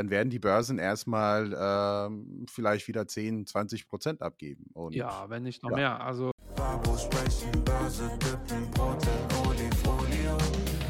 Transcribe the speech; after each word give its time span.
dann 0.00 0.08
werden 0.08 0.30
die 0.30 0.38
Börsen 0.38 0.78
erstmal 0.78 1.54
ähm, 1.58 2.46
vielleicht 2.48 2.88
wieder 2.88 3.06
10, 3.06 3.46
20 3.46 3.86
Prozent 3.86 4.22
abgeben. 4.22 4.64
Und, 4.72 4.94
ja, 4.94 5.28
wenn 5.28 5.42
nicht 5.42 5.62
noch 5.62 5.70
ja. 5.72 5.76
mehr. 5.76 6.00
Also 6.00 6.30
Babo 6.56 6.96
sprechen, 6.96 7.62
Börse, 7.62 8.10
dippen, 8.18 8.70
Brot 8.70 9.02
in 9.04 9.46
Olifolio, 9.46 10.38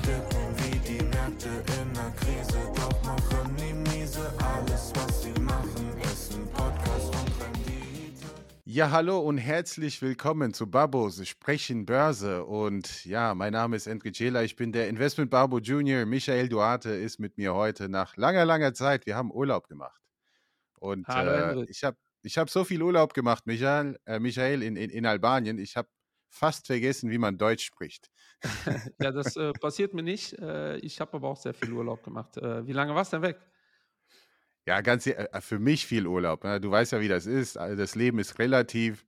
dippen 0.07 0.55
wie 0.59 0.79
die 0.79 1.03
Märkte 1.03 1.49
in 1.49 1.93
der 1.93 2.13
Krise, 2.13 2.59
doch 2.77 3.03
machen 3.03 3.53
nie 3.57 3.73
miese 3.73 3.80
Ja, 8.73 8.93
hallo 8.93 9.19
und 9.19 9.39
herzlich 9.39 10.01
willkommen 10.01 10.55
zu 10.55 10.71
Babos 10.71 11.27
Sprechen 11.27 11.87
Börse. 11.87 12.45
Und 12.45 13.05
ja, 13.05 13.35
mein 13.35 13.53
Name 13.53 13.75
ist 13.75 13.89
Enrique 13.89 14.13
Cela, 14.15 14.45
ich 14.45 14.55
bin 14.55 14.71
der 14.71 14.89
Investment 14.89 15.29
Babo 15.29 15.59
Junior. 15.59 16.07
Michael 16.07 16.49
Duarte 16.49 16.91
ist 16.91 17.19
mit 17.19 17.37
mir 17.37 17.53
heute 17.53 17.89
nach 17.89 18.17
langer, 18.17 18.45
langer 18.45 18.73
Zeit. 18.73 19.07
Wir 19.07 19.17
haben 19.17 19.33
Urlaub 19.33 19.67
gemacht. 19.67 20.01
Und 20.79 21.09
hallo, 21.09 21.63
äh, 21.63 21.67
ich 21.69 21.83
habe 21.83 21.97
ich 22.23 22.39
habe 22.39 22.49
so 22.49 22.63
viel 22.63 22.81
Urlaub 22.81 23.13
gemacht, 23.13 23.45
Michael, 23.45 23.99
äh, 24.07 24.21
Michael 24.21 24.63
in, 24.63 24.77
in, 24.77 24.89
in 24.89 25.05
Albanien. 25.05 25.59
Ich 25.59 25.77
habe 25.77 25.89
fast 26.29 26.69
vergessen, 26.69 27.11
wie 27.11 27.19
man 27.19 27.39
Deutsch 27.39 27.65
spricht. 27.65 28.09
ja, 29.01 29.11
das 29.11 29.35
äh, 29.35 29.53
passiert 29.53 29.95
mir 29.95 30.05
nicht. 30.05 30.39
Äh, 30.39 30.77
ich 30.77 31.01
habe 31.01 31.15
aber 31.15 31.27
auch 31.27 31.39
sehr 31.39 31.55
viel 31.55 31.73
Urlaub 31.73 32.05
gemacht. 32.05 32.37
Äh, 32.37 32.65
wie 32.69 32.73
lange 32.73 32.95
warst 32.95 33.13
du 33.13 33.17
denn 33.17 33.31
weg? 33.31 33.41
Ja, 34.67 34.81
ganz 34.81 35.07
äh, 35.07 35.29
für 35.41 35.59
mich 35.59 35.87
viel 35.87 36.07
Urlaub. 36.07 36.45
Ne? 36.45 36.61
Du 36.61 36.71
weißt 36.71 36.93
ja, 36.93 37.01
wie 37.01 37.09
das 37.09 37.27
ist. 37.27 37.57
Also 37.57 37.77
das 37.77 37.95
Leben 37.95 38.19
ist 38.19 38.39
relativ. 38.39 39.07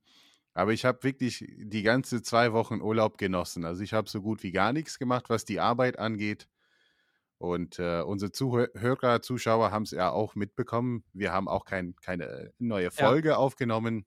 Aber 0.53 0.71
ich 0.71 0.85
habe 0.85 1.03
wirklich 1.03 1.45
die 1.57 1.83
ganze 1.83 2.21
zwei 2.21 2.53
Wochen 2.53 2.81
Urlaub 2.81 3.17
genossen. 3.17 3.65
Also 3.65 3.81
ich 3.81 3.93
habe 3.93 4.09
so 4.09 4.21
gut 4.21 4.43
wie 4.43 4.51
gar 4.51 4.71
nichts 4.71 4.99
gemacht, 4.99 5.29
was 5.29 5.45
die 5.45 5.59
Arbeit 5.59 5.97
angeht. 5.97 6.47
Und 7.39 7.79
äh, 7.79 8.01
unsere 8.01 8.31
Zuhörer, 8.31 9.21
Zuschauer 9.21 9.71
haben 9.71 9.83
es 9.83 9.91
ja 9.91 10.11
auch 10.11 10.35
mitbekommen. 10.35 11.03
Wir 11.11 11.33
haben 11.33 11.47
auch 11.47 11.65
kein, 11.65 11.95
keine 11.97 12.53
neue 12.59 12.91
Folge 12.91 13.29
ja. 13.29 13.35
aufgenommen. 13.37 14.05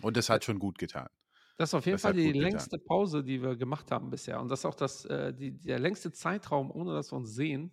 Und 0.00 0.16
das 0.16 0.28
hat 0.28 0.44
schon 0.44 0.58
gut 0.58 0.78
getan. 0.78 1.08
Das 1.56 1.70
ist 1.70 1.74
auf 1.74 1.86
jeden 1.86 1.96
das 1.96 2.02
Fall 2.02 2.14
die 2.14 2.32
längste 2.32 2.78
getan. 2.78 2.86
Pause, 2.86 3.24
die 3.24 3.42
wir 3.42 3.56
gemacht 3.56 3.90
haben 3.90 4.10
bisher. 4.10 4.40
Und 4.40 4.48
das 4.48 4.60
ist 4.60 4.64
auch 4.64 4.74
das, 4.74 5.04
äh, 5.04 5.34
die, 5.34 5.58
der 5.58 5.78
längste 5.78 6.12
Zeitraum, 6.12 6.70
ohne 6.70 6.94
dass 6.94 7.12
wir 7.12 7.16
uns 7.16 7.34
sehen 7.34 7.72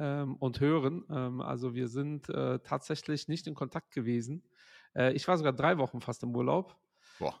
ähm, 0.00 0.34
und 0.36 0.58
hören. 0.58 1.04
Ähm, 1.08 1.40
also 1.40 1.74
wir 1.74 1.86
sind 1.86 2.28
äh, 2.30 2.58
tatsächlich 2.60 3.28
nicht 3.28 3.46
in 3.46 3.54
Kontakt 3.54 3.92
gewesen. 3.92 4.42
Äh, 4.96 5.12
ich 5.12 5.28
war 5.28 5.36
sogar 5.36 5.52
drei 5.52 5.78
Wochen 5.78 6.00
fast 6.00 6.24
im 6.24 6.34
Urlaub. 6.34 6.76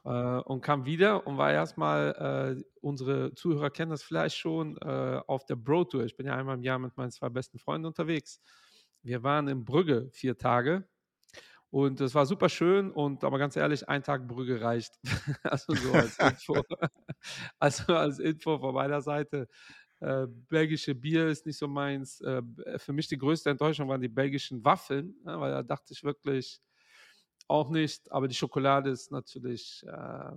Äh, 0.04 0.40
und 0.42 0.60
kam 0.60 0.84
wieder 0.84 1.26
und 1.26 1.38
war 1.38 1.50
erstmal, 1.52 2.58
äh, 2.58 2.62
unsere 2.82 3.34
Zuhörer 3.34 3.70
kennen 3.70 3.90
das 3.90 4.02
vielleicht 4.02 4.36
schon, 4.36 4.76
äh, 4.78 5.22
auf 5.26 5.46
der 5.46 5.56
Bro-Tour. 5.56 6.04
Ich 6.04 6.16
bin 6.16 6.26
ja 6.26 6.36
einmal 6.36 6.56
im 6.56 6.62
Jahr 6.62 6.78
mit 6.78 6.96
meinen 6.98 7.10
zwei 7.10 7.30
besten 7.30 7.58
Freunden 7.58 7.86
unterwegs. 7.86 8.40
Wir 9.02 9.22
waren 9.22 9.48
in 9.48 9.64
Brügge 9.64 10.10
vier 10.12 10.36
Tage 10.36 10.86
und 11.70 12.00
es 12.00 12.14
war 12.16 12.26
super 12.26 12.48
schön 12.48 12.90
und 12.90 13.22
aber 13.22 13.38
ganz 13.38 13.56
ehrlich, 13.56 13.88
ein 13.88 14.02
Tag 14.02 14.26
Brügge 14.26 14.60
reicht. 14.60 14.98
also 15.44 15.72
so 15.74 15.92
als 15.92 16.18
Info. 16.18 16.62
also 17.58 17.94
als 17.94 18.18
Info 18.18 18.58
von 18.58 18.74
meiner 18.74 19.00
Seite. 19.00 19.48
Äh, 20.00 20.26
belgische 20.48 20.94
Bier 20.94 21.28
ist 21.28 21.46
nicht 21.46 21.58
so 21.58 21.68
meins. 21.68 22.20
Äh, 22.22 22.42
für 22.78 22.92
mich 22.92 23.08
die 23.08 23.18
größte 23.18 23.50
Enttäuschung 23.50 23.88
waren 23.88 24.00
die 24.00 24.08
belgischen 24.08 24.64
Waffeln, 24.64 25.14
ja, 25.24 25.32
ne, 25.32 25.40
weil 25.40 25.50
da 25.50 25.62
dachte 25.62 25.92
ich 25.92 26.02
wirklich, 26.02 26.60
auch 27.48 27.68
nicht, 27.68 28.10
aber 28.12 28.28
die 28.28 28.34
Schokolade 28.34 28.90
ist 28.90 29.10
natürlich 29.10 29.84
äh, 29.86 30.30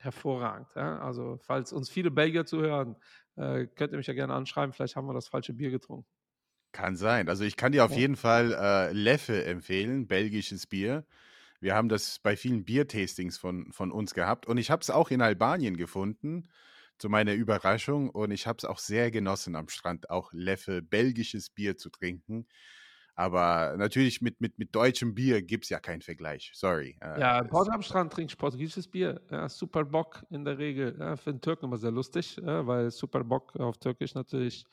hervorragend. 0.00 0.68
Ja? 0.74 0.98
Also, 0.98 1.38
falls 1.40 1.72
uns 1.72 1.88
viele 1.88 2.10
Belgier 2.10 2.46
zuhören, 2.46 2.96
äh, 3.36 3.66
könnt 3.66 3.92
ihr 3.92 3.96
mich 3.96 4.08
ja 4.08 4.14
gerne 4.14 4.34
anschreiben. 4.34 4.72
Vielleicht 4.72 4.96
haben 4.96 5.06
wir 5.06 5.14
das 5.14 5.28
falsche 5.28 5.52
Bier 5.52 5.70
getrunken. 5.70 6.08
Kann 6.72 6.96
sein. 6.96 7.28
Also, 7.28 7.44
ich 7.44 7.56
kann 7.56 7.72
dir 7.72 7.84
auf 7.84 7.92
ja. 7.92 7.98
jeden 7.98 8.16
Fall 8.16 8.52
äh, 8.52 8.92
Leffe 8.92 9.44
empfehlen, 9.44 10.08
belgisches 10.08 10.66
Bier. 10.66 11.06
Wir 11.60 11.74
haben 11.74 11.88
das 11.88 12.18
bei 12.18 12.36
vielen 12.36 12.64
Biertastings 12.64 13.38
von, 13.38 13.72
von 13.72 13.90
uns 13.90 14.14
gehabt 14.14 14.46
und 14.46 14.58
ich 14.58 14.70
habe 14.70 14.82
es 14.82 14.90
auch 14.90 15.10
in 15.10 15.22
Albanien 15.22 15.76
gefunden, 15.76 16.48
zu 16.98 17.08
meiner 17.08 17.34
Überraschung. 17.34 18.10
Und 18.10 18.30
ich 18.30 18.46
habe 18.46 18.58
es 18.58 18.64
auch 18.64 18.78
sehr 18.78 19.10
genossen, 19.10 19.56
am 19.56 19.68
Strand 19.68 20.10
auch 20.10 20.32
Leffe, 20.32 20.82
belgisches 20.82 21.50
Bier 21.50 21.76
zu 21.76 21.90
trinken. 21.90 22.46
Aber 23.18 23.74
natürlich 23.76 24.22
mit, 24.22 24.40
mit, 24.40 24.60
mit 24.60 24.72
deutschem 24.76 25.12
Bier 25.12 25.42
gibt 25.42 25.64
es 25.64 25.70
ja 25.70 25.80
keinen 25.80 26.02
Vergleich. 26.02 26.52
Sorry. 26.54 26.96
Äh, 27.00 27.20
ja, 27.20 27.42
Port 27.42 27.68
am 27.68 27.82
Strand 27.82 28.12
trinkt 28.12 28.30
ich 28.30 28.38
portugiesisches 28.38 28.86
Bier. 28.86 29.20
Ja, 29.28 29.48
Super 29.48 29.84
Bock 29.84 30.24
in 30.30 30.44
der 30.44 30.56
Regel. 30.56 30.96
Ja, 31.00 31.16
für 31.16 31.32
den 31.32 31.40
Türken 31.40 31.64
immer 31.64 31.78
sehr 31.78 31.90
lustig, 31.90 32.36
ja, 32.36 32.64
weil 32.64 32.92
Super 32.92 33.24
Bock 33.24 33.56
auf 33.56 33.76
Türkisch 33.78 34.14
natürlich 34.14 34.64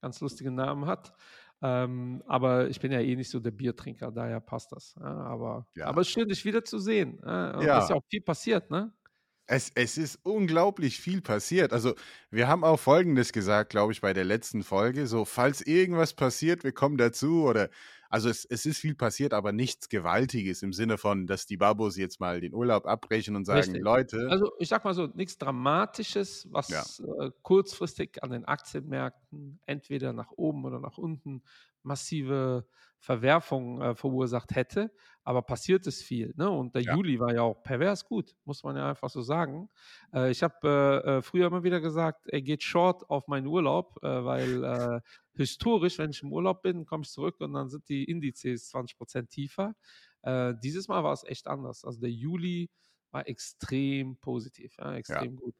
ganz 0.00 0.20
lustige 0.20 0.50
Namen 0.50 0.86
hat. 0.86 1.12
Ähm, 1.60 2.22
aber 2.26 2.68
ich 2.68 2.80
bin 2.80 2.92
ja 2.92 3.00
eh 3.00 3.14
nicht 3.14 3.30
so 3.30 3.38
der 3.38 3.50
Biertrinker, 3.50 4.10
daher 4.10 4.40
passt 4.40 4.72
das. 4.72 4.94
Ja, 4.98 5.04
aber, 5.04 5.66
ja. 5.76 5.86
aber 5.86 6.00
ist 6.00 6.08
schön, 6.08 6.28
dich 6.28 6.44
wieder 6.46 6.64
zu 6.64 6.78
sehen. 6.78 7.20
Ja, 7.22 7.60
ja. 7.60 7.78
ist 7.78 7.90
ja 7.90 7.96
auch 7.96 8.04
viel 8.08 8.22
passiert, 8.22 8.70
ne? 8.70 8.90
Es, 9.46 9.72
es 9.74 9.98
ist 9.98 10.20
unglaublich 10.22 11.00
viel 11.00 11.20
passiert. 11.20 11.72
Also, 11.72 11.94
wir 12.30 12.48
haben 12.48 12.64
auch 12.64 12.78
Folgendes 12.78 13.32
gesagt, 13.32 13.70
glaube 13.70 13.92
ich, 13.92 14.00
bei 14.00 14.12
der 14.12 14.24
letzten 14.24 14.62
Folge. 14.62 15.06
So, 15.06 15.24
falls 15.24 15.60
irgendwas 15.60 16.14
passiert, 16.14 16.64
wir 16.64 16.72
kommen 16.72 16.96
dazu 16.96 17.44
oder 17.44 17.68
also 18.12 18.28
es, 18.28 18.44
es 18.44 18.66
ist 18.66 18.78
viel 18.78 18.94
passiert, 18.94 19.32
aber 19.32 19.52
nichts 19.52 19.88
Gewaltiges 19.88 20.62
im 20.62 20.74
Sinne 20.74 20.98
von, 20.98 21.26
dass 21.26 21.46
die 21.46 21.56
Babos 21.56 21.96
jetzt 21.96 22.20
mal 22.20 22.42
den 22.42 22.52
Urlaub 22.52 22.84
abbrechen 22.84 23.36
und 23.36 23.46
sagen, 23.46 23.60
Richtig. 23.60 23.82
Leute. 23.82 24.28
Also 24.28 24.52
ich 24.58 24.68
sag 24.68 24.84
mal 24.84 24.92
so, 24.92 25.06
nichts 25.06 25.38
Dramatisches, 25.38 26.46
was 26.50 26.68
ja. 26.68 26.82
äh, 27.24 27.30
kurzfristig 27.40 28.22
an 28.22 28.30
den 28.30 28.44
Aktienmärkten 28.44 29.60
entweder 29.64 30.12
nach 30.12 30.30
oben 30.32 30.66
oder 30.66 30.78
nach 30.78 30.98
unten 30.98 31.42
massive 31.82 32.66
Verwerfungen 32.98 33.80
äh, 33.80 33.94
verursacht 33.94 34.54
hätte. 34.54 34.92
Aber 35.24 35.42
passiert 35.42 35.86
ist 35.86 36.02
viel. 36.02 36.32
Ne? 36.36 36.50
Und 36.50 36.74
der 36.74 36.82
ja. 36.82 36.94
Juli 36.94 37.20
war 37.20 37.32
ja 37.32 37.42
auch 37.42 37.62
pervers 37.62 38.04
gut, 38.04 38.34
muss 38.44 38.62
man 38.64 38.76
ja 38.76 38.88
einfach 38.88 39.08
so 39.08 39.22
sagen. 39.22 39.68
Äh, 40.12 40.30
ich 40.30 40.42
habe 40.42 41.02
äh, 41.04 41.18
äh, 41.18 41.22
früher 41.22 41.46
immer 41.46 41.62
wieder 41.62 41.80
gesagt, 41.80 42.26
er 42.26 42.42
geht 42.42 42.62
short 42.62 43.08
auf 43.08 43.28
meinen 43.28 43.46
Urlaub, 43.46 43.98
äh, 44.02 44.24
weil 44.24 44.64
äh, 44.64 45.00
historisch, 45.34 45.98
wenn 45.98 46.10
ich 46.10 46.22
im 46.22 46.32
Urlaub 46.32 46.62
bin, 46.62 46.84
komme 46.86 47.02
ich 47.04 47.10
zurück 47.10 47.40
und 47.40 47.52
dann 47.52 47.68
sind 47.68 47.88
die 47.88 48.04
Indizes 48.04 48.68
20 48.68 48.98
Prozent 48.98 49.30
tiefer. 49.30 49.74
dieses 50.62 50.86
Mal 50.86 51.02
war 51.02 51.12
es 51.12 51.24
echt 51.24 51.48
anders. 51.48 51.84
Also 51.84 52.00
der 52.00 52.10
Juli 52.10 52.70
war 53.10 53.26
extrem 53.26 54.16
positiv, 54.18 54.76
ja, 54.78 54.94
extrem 54.94 55.34
ja, 55.34 55.40
gut. 55.40 55.54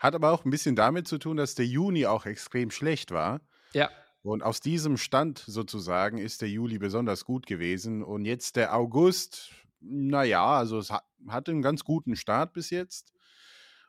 Hat 0.00 0.14
aber 0.14 0.32
auch 0.32 0.44
ein 0.44 0.50
bisschen 0.50 0.74
damit 0.74 1.06
zu 1.06 1.18
tun, 1.18 1.36
dass 1.36 1.54
der 1.54 1.66
Juni 1.66 2.06
auch 2.06 2.24
extrem 2.24 2.70
schlecht 2.70 3.10
war. 3.10 3.40
Ja. 3.74 3.90
Und 4.22 4.42
aus 4.42 4.60
diesem 4.60 4.96
Stand 4.96 5.42
sozusagen 5.46 6.18
ist 6.18 6.42
der 6.42 6.48
Juli 6.48 6.78
besonders 6.78 7.24
gut 7.24 7.46
gewesen. 7.46 8.02
Und 8.04 8.24
jetzt 8.24 8.54
der 8.56 8.76
August, 8.76 9.50
naja, 9.80 10.46
also 10.46 10.78
es 10.78 10.90
hat, 10.90 11.48
einen 11.48 11.62
ganz 11.62 11.82
guten 11.84 12.14
Start 12.14 12.52
bis 12.52 12.70
jetzt. 12.70 13.12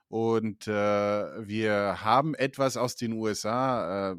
Und 0.08 0.68
äh, 0.68 0.72
wir 1.48 2.04
haben 2.04 2.34
etwas 2.36 2.78
aus 2.78 2.96
den 2.96 3.14
USA. 3.14 4.12
Äh, 4.12 4.16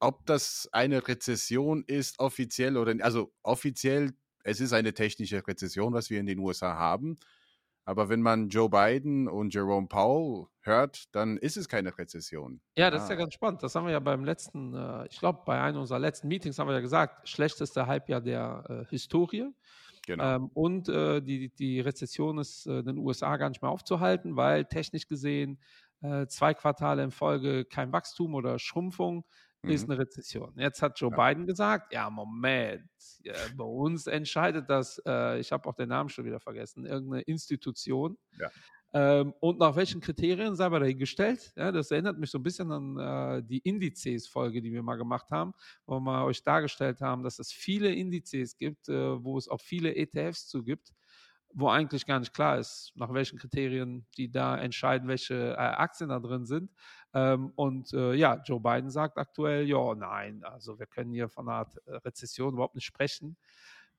ob 0.00 0.26
das 0.26 0.68
eine 0.72 1.06
Rezession 1.06 1.84
ist, 1.86 2.18
offiziell 2.18 2.76
oder 2.76 2.94
also 3.04 3.32
offiziell, 3.42 4.14
es 4.42 4.60
ist 4.60 4.72
eine 4.72 4.94
technische 4.94 5.46
Rezession, 5.46 5.92
was 5.92 6.10
wir 6.10 6.18
in 6.18 6.26
den 6.26 6.40
USA 6.40 6.74
haben. 6.74 7.18
Aber 7.84 8.08
wenn 8.08 8.22
man 8.22 8.48
Joe 8.48 8.70
Biden 8.70 9.28
und 9.28 9.52
Jerome 9.52 9.88
Powell 9.88 10.46
hört, 10.60 11.14
dann 11.14 11.36
ist 11.36 11.56
es 11.56 11.68
keine 11.68 11.96
Rezession. 11.98 12.60
Ja, 12.76 12.90
das 12.90 13.02
ah. 13.02 13.04
ist 13.04 13.10
ja 13.10 13.16
ganz 13.16 13.34
spannend. 13.34 13.62
Das 13.62 13.74
haben 13.74 13.86
wir 13.86 13.92
ja 13.92 13.98
beim 13.98 14.24
letzten, 14.24 14.74
äh, 14.74 15.06
ich 15.06 15.18
glaube, 15.18 15.40
bei 15.44 15.60
einem 15.60 15.80
unserer 15.80 15.98
letzten 15.98 16.28
Meetings 16.28 16.58
haben 16.58 16.68
wir 16.68 16.74
ja 16.74 16.80
gesagt, 16.80 17.28
schlechteste 17.28 17.86
Halbjahr 17.86 18.20
der 18.20 18.64
äh, 18.68 18.90
Historie. 18.90 19.48
Genau. 20.06 20.36
Ähm, 20.36 20.50
und 20.54 20.88
äh, 20.88 21.20
die, 21.20 21.50
die 21.50 21.80
Rezession 21.80 22.38
ist 22.38 22.66
äh, 22.66 22.80
in 22.80 22.86
den 22.86 22.98
USA 22.98 23.36
gar 23.36 23.48
nicht 23.48 23.62
mehr 23.62 23.70
aufzuhalten, 23.70 24.36
weil 24.36 24.64
technisch 24.64 25.06
gesehen 25.06 25.58
äh, 26.02 26.26
zwei 26.26 26.54
Quartale 26.54 27.02
in 27.02 27.10
Folge 27.10 27.64
kein 27.64 27.92
Wachstum 27.92 28.34
oder 28.34 28.58
Schrumpfung 28.58 29.24
ist 29.62 29.86
mhm. 29.86 29.92
eine 29.92 30.02
Rezession. 30.02 30.52
Jetzt 30.56 30.82
hat 30.82 30.98
Joe 30.98 31.10
ja. 31.10 31.16
Biden 31.16 31.46
gesagt, 31.46 31.92
ja, 31.92 32.10
Moment, 32.10 32.88
ja, 33.22 33.34
bei 33.56 33.64
uns 33.64 34.06
entscheidet 34.06 34.68
das, 34.68 35.00
äh, 35.06 35.38
ich 35.38 35.52
habe 35.52 35.68
auch 35.68 35.74
den 35.74 35.88
Namen 35.88 36.08
schon 36.08 36.24
wieder 36.24 36.40
vergessen, 36.40 36.84
irgendeine 36.84 37.22
Institution. 37.22 38.18
Ja. 38.38 38.50
Ähm, 38.94 39.32
und 39.40 39.58
nach 39.58 39.74
welchen 39.76 40.00
Kriterien 40.00 40.54
sei 40.54 40.66
aber 40.66 40.80
dahingestellt? 40.80 41.52
Ja, 41.56 41.72
das 41.72 41.90
erinnert 41.90 42.18
mich 42.18 42.30
so 42.30 42.38
ein 42.38 42.42
bisschen 42.42 42.70
an 42.70 42.98
äh, 42.98 43.42
die 43.42 43.58
Indizes-Folge, 43.58 44.60
die 44.60 44.72
wir 44.72 44.82
mal 44.82 44.96
gemacht 44.96 45.30
haben, 45.30 45.54
wo 45.86 45.98
wir 46.00 46.24
euch 46.24 46.42
dargestellt 46.42 47.00
haben, 47.00 47.22
dass 47.22 47.38
es 47.38 47.52
viele 47.52 47.94
Indizes 47.94 48.58
gibt, 48.58 48.88
äh, 48.88 49.24
wo 49.24 49.38
es 49.38 49.48
auch 49.48 49.60
viele 49.60 49.96
ETFs 49.96 50.46
zu 50.46 50.62
gibt, 50.62 50.92
wo 51.54 51.68
eigentlich 51.68 52.06
gar 52.06 52.18
nicht 52.18 52.32
klar 52.34 52.58
ist, 52.58 52.92
nach 52.94 53.12
welchen 53.12 53.38
Kriterien 53.38 54.06
die 54.16 54.30
da 54.30 54.56
entscheiden, 54.56 55.08
welche 55.08 55.52
äh, 55.52 55.56
Aktien 55.56 56.10
da 56.10 56.18
drin 56.18 56.46
sind. 56.46 56.70
Ähm, 57.14 57.52
und 57.56 57.92
äh, 57.92 58.14
ja, 58.14 58.40
Joe 58.44 58.60
Biden 58.60 58.90
sagt 58.90 59.18
aktuell, 59.18 59.68
ja, 59.68 59.94
nein, 59.94 60.42
also 60.44 60.78
wir 60.78 60.86
können 60.86 61.12
hier 61.12 61.28
von 61.28 61.48
einer 61.48 61.58
Art 61.58 61.76
äh, 61.86 61.96
Rezession 61.96 62.54
überhaupt 62.54 62.74
nicht 62.74 62.86
sprechen. 62.86 63.36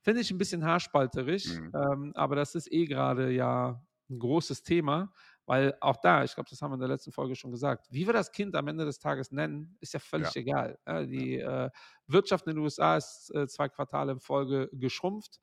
Finde 0.02 0.22
ich 0.22 0.32
ein 0.32 0.38
bisschen 0.38 0.66
haarspalterisch, 0.66 1.60
mhm. 1.60 1.72
ähm, 1.76 2.12
aber 2.16 2.36
das 2.36 2.56
ist 2.56 2.72
eh 2.72 2.86
gerade 2.86 3.32
ja 3.32 3.82
ein 4.10 4.20
großes 4.20 4.64
Thema. 4.64 5.12
Weil 5.46 5.76
auch 5.82 5.98
da, 5.98 6.24
ich 6.24 6.34
glaube, 6.34 6.50
das 6.50 6.62
haben 6.62 6.72
wir 6.72 6.76
in 6.76 6.80
der 6.80 6.90
letzten 6.90 7.12
Folge 7.12 7.36
schon 7.36 7.52
gesagt, 7.52 7.88
wie 7.92 8.06
wir 8.06 8.14
das 8.14 8.32
Kind 8.32 8.56
am 8.56 8.68
Ende 8.70 8.86
des 8.86 8.98
Tages 8.98 9.32
nennen, 9.32 9.76
ist 9.82 9.94
ja 9.94 10.00
völlig 10.00 10.34
ja. 10.36 10.42
egal. 10.42 10.80
Ja, 10.88 11.04
die 11.04 11.38
äh, 11.38 11.70
Wirtschaft 12.08 12.48
in 12.48 12.56
den 12.56 12.64
USA 12.64 12.96
ist 12.96 13.30
äh, 13.36 13.46
zwei 13.48 13.68
Quartale 13.68 14.14
in 14.14 14.20
Folge 14.22 14.70
geschrumpft. 14.72 15.42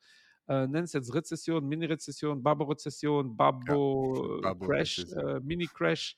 Äh, 0.51 0.67
Nennen 0.67 0.83
es 0.83 0.91
jetzt 0.91 1.13
Rezession, 1.13 1.65
Mini-Rezession, 1.65 2.43
Babo-Rezession, 2.43 3.37
Babo-Crash, 3.37 5.05
ja, 5.07 5.39
Mini-Crash. 5.39 6.17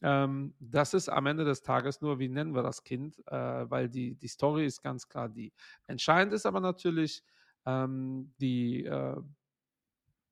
Ähm, 0.00 0.54
das 0.58 0.94
ist 0.94 1.10
am 1.10 1.26
Ende 1.26 1.44
des 1.44 1.60
Tages 1.60 2.00
nur, 2.00 2.18
wie 2.18 2.30
nennen 2.30 2.54
wir 2.54 2.62
das 2.62 2.82
Kind, 2.82 3.18
äh, 3.26 3.70
weil 3.70 3.90
die, 3.90 4.14
die 4.14 4.28
Story 4.28 4.64
ist 4.64 4.80
ganz 4.80 5.06
klar 5.06 5.28
die. 5.28 5.52
Entscheidend 5.86 6.32
ist 6.32 6.46
aber 6.46 6.60
natürlich, 6.60 7.22
ähm, 7.66 8.32
die 8.40 8.84
äh, 8.84 9.16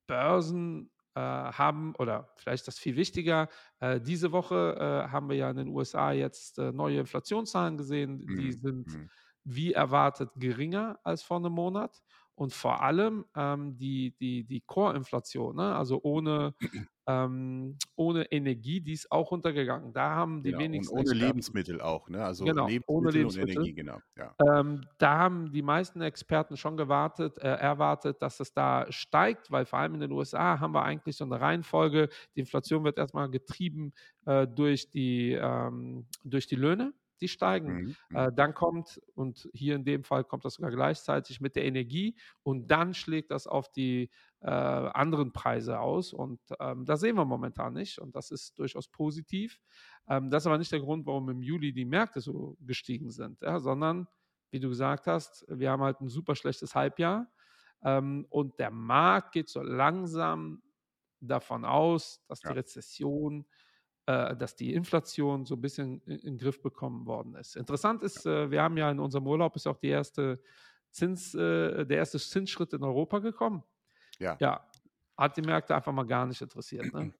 Börsen 0.07 0.89
äh, 1.13 1.19
haben, 1.19 1.93
oder 1.99 2.29
vielleicht 2.37 2.67
das 2.67 2.79
viel 2.79 2.95
wichtiger, 2.95 3.49
äh, 3.81 4.01
diese 4.01 4.31
Woche 4.31 4.77
äh, 4.79 5.11
haben 5.11 5.29
wir 5.29 5.35
ja 5.35 5.51
in 5.51 5.57
den 5.57 5.67
USA 5.67 6.11
jetzt 6.11 6.57
äh, 6.57 6.71
neue 6.71 7.01
Inflationszahlen 7.01 7.77
gesehen, 7.77 8.25
die 8.25 8.55
mhm. 8.55 8.61
sind 8.61 8.87
mhm. 8.87 9.09
wie 9.43 9.73
erwartet 9.73 10.31
geringer 10.37 10.97
als 11.03 11.21
vor 11.21 11.37
einem 11.37 11.53
Monat. 11.53 12.01
Und 12.37 12.53
vor 12.53 12.83
allem 12.83 13.25
ähm, 13.35 13.77
die, 13.77 14.15
die, 14.19 14.43
die 14.43 14.61
Core-Inflation, 14.61 15.55
ne? 15.55 15.75
also 15.75 15.99
ohne 16.03 16.53
ähm, 17.07 17.79
ohne 17.95 18.31
Energie, 18.31 18.79
die 18.79 18.93
ist 18.93 19.11
auch 19.11 19.31
runtergegangen. 19.31 19.91
Da 19.91 20.11
haben 20.11 20.43
die 20.43 20.51
genau, 20.51 20.61
wenigsten. 20.61 20.93
Und 20.93 20.99
ohne 20.99 21.09
Experten, 21.09 21.25
Lebensmittel 21.25 21.81
auch, 21.81 22.09
ne? 22.09 22.23
Also 22.23 22.45
genau, 22.45 22.67
Lebensmittel, 22.67 22.95
ohne 22.95 23.11
Lebensmittel. 23.11 23.57
und 23.57 23.63
Energie, 23.63 23.73
genau. 23.73 23.97
Ja. 24.17 24.35
Ähm, 24.45 24.81
da 24.99 25.17
haben 25.17 25.51
die 25.51 25.63
meisten 25.63 26.01
Experten 26.01 26.57
schon 26.57 26.77
gewartet, 26.77 27.39
äh, 27.39 27.47
erwartet, 27.47 28.21
dass 28.21 28.39
es 28.39 28.53
da 28.53 28.85
steigt, 28.91 29.49
weil 29.49 29.65
vor 29.65 29.79
allem 29.79 29.95
in 29.95 30.01
den 30.01 30.11
USA 30.11 30.59
haben 30.59 30.73
wir 30.73 30.83
eigentlich 30.83 31.15
so 31.15 31.23
eine 31.23 31.41
Reihenfolge. 31.41 32.09
Die 32.35 32.41
Inflation 32.41 32.83
wird 32.83 32.99
erstmal 32.99 33.31
getrieben 33.31 33.93
äh, 34.27 34.45
durch, 34.45 34.91
die, 34.91 35.31
ähm, 35.31 36.05
durch 36.23 36.45
die 36.45 36.55
Löhne 36.55 36.93
die 37.17 37.27
steigen. 37.27 37.73
Mhm. 37.73 37.95
Äh, 38.13 38.27
mhm. 38.27 38.35
dann 38.35 38.53
kommt, 38.53 39.01
und 39.15 39.49
hier 39.53 39.75
in 39.75 39.85
dem 39.85 40.03
Fall 40.03 40.23
kommt 40.23 40.45
das 40.45 40.55
sogar 40.55 40.71
gleichzeitig 40.71 41.41
mit 41.41 41.55
der 41.55 41.65
Energie 41.65 42.17
und 42.43 42.67
dann 42.67 42.93
schlägt 42.93 43.31
das 43.31 43.47
auf 43.47 43.71
die 43.71 44.09
äh, 44.41 44.49
anderen 44.49 45.33
Preise 45.33 45.79
aus. 45.79 46.13
Und 46.13 46.39
ähm, 46.59 46.85
das 46.85 47.01
sehen 47.01 47.15
wir 47.15 47.25
momentan 47.25 47.73
nicht 47.73 47.99
und 47.99 48.15
das 48.15 48.31
ist 48.31 48.57
durchaus 48.59 48.87
positiv. 48.87 49.59
Ähm, 50.07 50.29
das 50.29 50.43
ist 50.43 50.47
aber 50.47 50.57
nicht 50.57 50.71
der 50.71 50.79
Grund, 50.79 51.05
warum 51.05 51.29
im 51.29 51.41
Juli 51.41 51.73
die 51.73 51.85
Märkte 51.85 52.21
so 52.21 52.57
gestiegen 52.61 53.09
sind, 53.09 53.41
ja, 53.41 53.59
sondern, 53.59 54.07
wie 54.51 54.59
du 54.59 54.69
gesagt 54.69 55.07
hast, 55.07 55.45
wir 55.49 55.71
haben 55.71 55.83
halt 55.83 55.99
ein 56.01 56.09
super 56.09 56.35
schlechtes 56.35 56.75
Halbjahr 56.75 57.27
ähm, 57.83 58.25
und 58.29 58.59
der 58.59 58.71
Markt 58.71 59.33
geht 59.33 59.49
so 59.49 59.61
langsam 59.61 60.61
davon 61.19 61.65
aus, 61.65 62.23
dass 62.27 62.41
die 62.41 62.47
Rezession 62.53 63.45
dass 64.07 64.55
die 64.55 64.73
Inflation 64.73 65.45
so 65.45 65.55
ein 65.55 65.61
bisschen 65.61 66.01
in, 66.05 66.13
in, 66.13 66.19
den 66.21 66.37
Griff 66.37 66.61
bekommen 66.61 67.05
worden 67.05 67.35
ist. 67.35 67.55
Interessant 67.57 68.03
ist, 68.03 68.25
äh, 68.25 68.49
wir 68.49 68.61
haben 68.61 68.77
ja 68.77 68.89
in 68.89 68.99
unserem 68.99 69.27
Urlaub 69.27 69.55
ist 69.55 69.67
auch 69.67 69.77
die 69.77 69.89
erste 69.89 70.41
Zins, 70.91 71.35
äh, 71.35 71.85
der 71.85 71.97
erste 71.97 72.17
Zinsschritt 72.17 72.73
in 72.73 72.83
Europa 72.83 73.19
gekommen. 73.19 73.63
Ja. 74.19 74.37
Ja. 74.39 74.65
Hat 75.17 75.35
die 75.35 75.41
Märkte 75.41 75.75
einfach 75.75 75.91
mal 75.91 76.05
gar 76.05 76.25
nicht 76.25 76.41
interessiert. 76.41 76.93
Ne? 76.93 77.13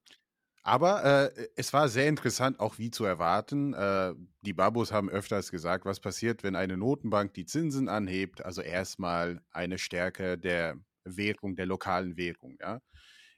Aber 0.64 1.04
äh, 1.04 1.48
es 1.56 1.74
war 1.74 1.88
sehr 1.90 2.08
interessant, 2.08 2.60
auch 2.60 2.78
wie 2.78 2.92
zu 2.92 3.06
erwarten. 3.06 3.74
Äh, 3.74 4.14
die 4.42 4.54
Babos 4.54 4.92
haben 4.92 5.10
öfters 5.10 5.52
gesagt, 5.52 5.86
was 5.86 6.00
passiert, 6.00 6.44
wenn 6.44 6.56
eine 6.56 6.78
Notenbank 6.78 7.34
die 7.34 7.46
Zinsen 7.46 7.88
anhebt. 7.88 8.44
Also 8.44 8.62
erstmal 8.62 9.42
eine 9.52 9.78
Stärke 9.78 10.38
der 10.38 10.78
Währung, 11.06 11.56
der 11.56 11.66
lokalen 11.66 12.18
Währung. 12.18 12.58
Ja? 12.60 12.82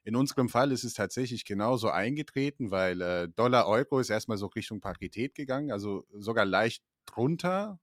In 0.09 0.15
unserem 0.15 0.49
Fall 0.49 0.71
ist 0.71 0.83
es 0.83 0.95
tatsächlich 0.95 1.45
genauso 1.45 1.91
eingetreten, 1.91 2.71
weil 2.71 2.99
äh, 2.99 3.29
Dollar-Euro 3.29 3.99
ist 3.99 4.09
erstmal 4.09 4.39
so 4.39 4.47
Richtung 4.47 4.81
Parität 4.81 5.35
gegangen, 5.35 5.71
also 5.71 6.07
sogar 6.11 6.45
leicht 6.45 6.83
drunter 7.05 7.79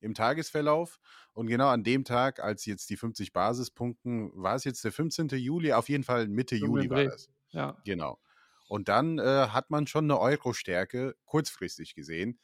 im 0.00 0.12
Tagesverlauf. 0.14 0.98
Und 1.32 1.46
genau 1.46 1.68
an 1.68 1.84
dem 1.84 2.04
Tag, 2.04 2.40
als 2.40 2.66
jetzt 2.66 2.90
die 2.90 2.96
50 2.96 3.32
Basispunkten, 3.32 4.32
war 4.34 4.56
es 4.56 4.64
jetzt 4.64 4.82
der 4.82 4.90
15. 4.90 5.28
Juli, 5.28 5.72
auf 5.72 5.88
jeden 5.88 6.02
Fall 6.02 6.26
Mitte 6.26 6.58
so 6.58 6.66
Juli 6.66 6.90
war 6.90 7.04
das. 7.04 7.30
Ja. 7.50 7.80
Genau. 7.84 8.18
Und 8.66 8.88
dann 8.88 9.20
äh, 9.20 9.22
hat 9.22 9.70
man 9.70 9.86
schon 9.86 10.06
eine 10.06 10.18
Euro-Stärke 10.18 11.14
kurzfristig 11.24 11.94
gesehen, 11.94 12.40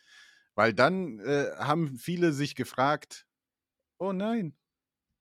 weil 0.54 0.72
dann 0.72 1.18
äh, 1.18 1.50
haben 1.58 1.98
viele 1.98 2.32
sich 2.32 2.54
gefragt, 2.54 3.26
oh 3.98 4.12
nein, 4.12 4.56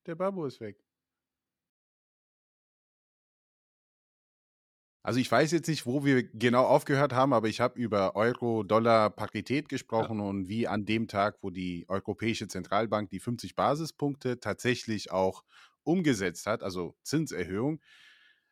der 0.06 0.14
Babu 0.14 0.46
ist 0.46 0.60
weg. 0.60 0.85
Also 5.06 5.20
ich 5.20 5.32
weiß 5.32 5.52
jetzt 5.52 5.68
nicht, 5.68 5.86
wo 5.86 6.04
wir 6.04 6.24
genau 6.24 6.64
aufgehört 6.66 7.14
haben, 7.14 7.32
aber 7.34 7.48
ich 7.48 7.62
habe 7.62 7.78
über 7.78 8.16
Euro-Dollar-Parität 8.16 9.70
gesprochen 9.70 10.18
ja. 10.18 10.26
und 10.26 10.48
wie 10.48 10.68
an 10.68 10.88
dem 10.88 11.08
Tag, 11.08 11.38
wo 11.42 11.52
die 11.52 11.86
Europäische 11.88 12.48
Zentralbank 12.48 13.12
die 13.12 13.20
50 13.20 13.54
Basispunkte 13.54 14.40
tatsächlich 14.40 15.12
auch 15.12 15.44
umgesetzt 15.84 16.48
hat, 16.48 16.64
also 16.64 16.96
Zinserhöhung, 17.04 17.82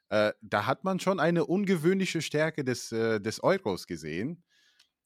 äh, 0.09 0.31
da 0.41 0.67
hat 0.67 0.83
man 0.83 0.99
schon 0.99 1.19
eine 1.19 1.43
ungewöhnliche 1.45 2.21
Stärke 2.21 2.63
des, 2.63 2.91
äh, 2.91 3.19
des 3.19 3.41
Euros 3.43 3.87
gesehen. 3.87 4.43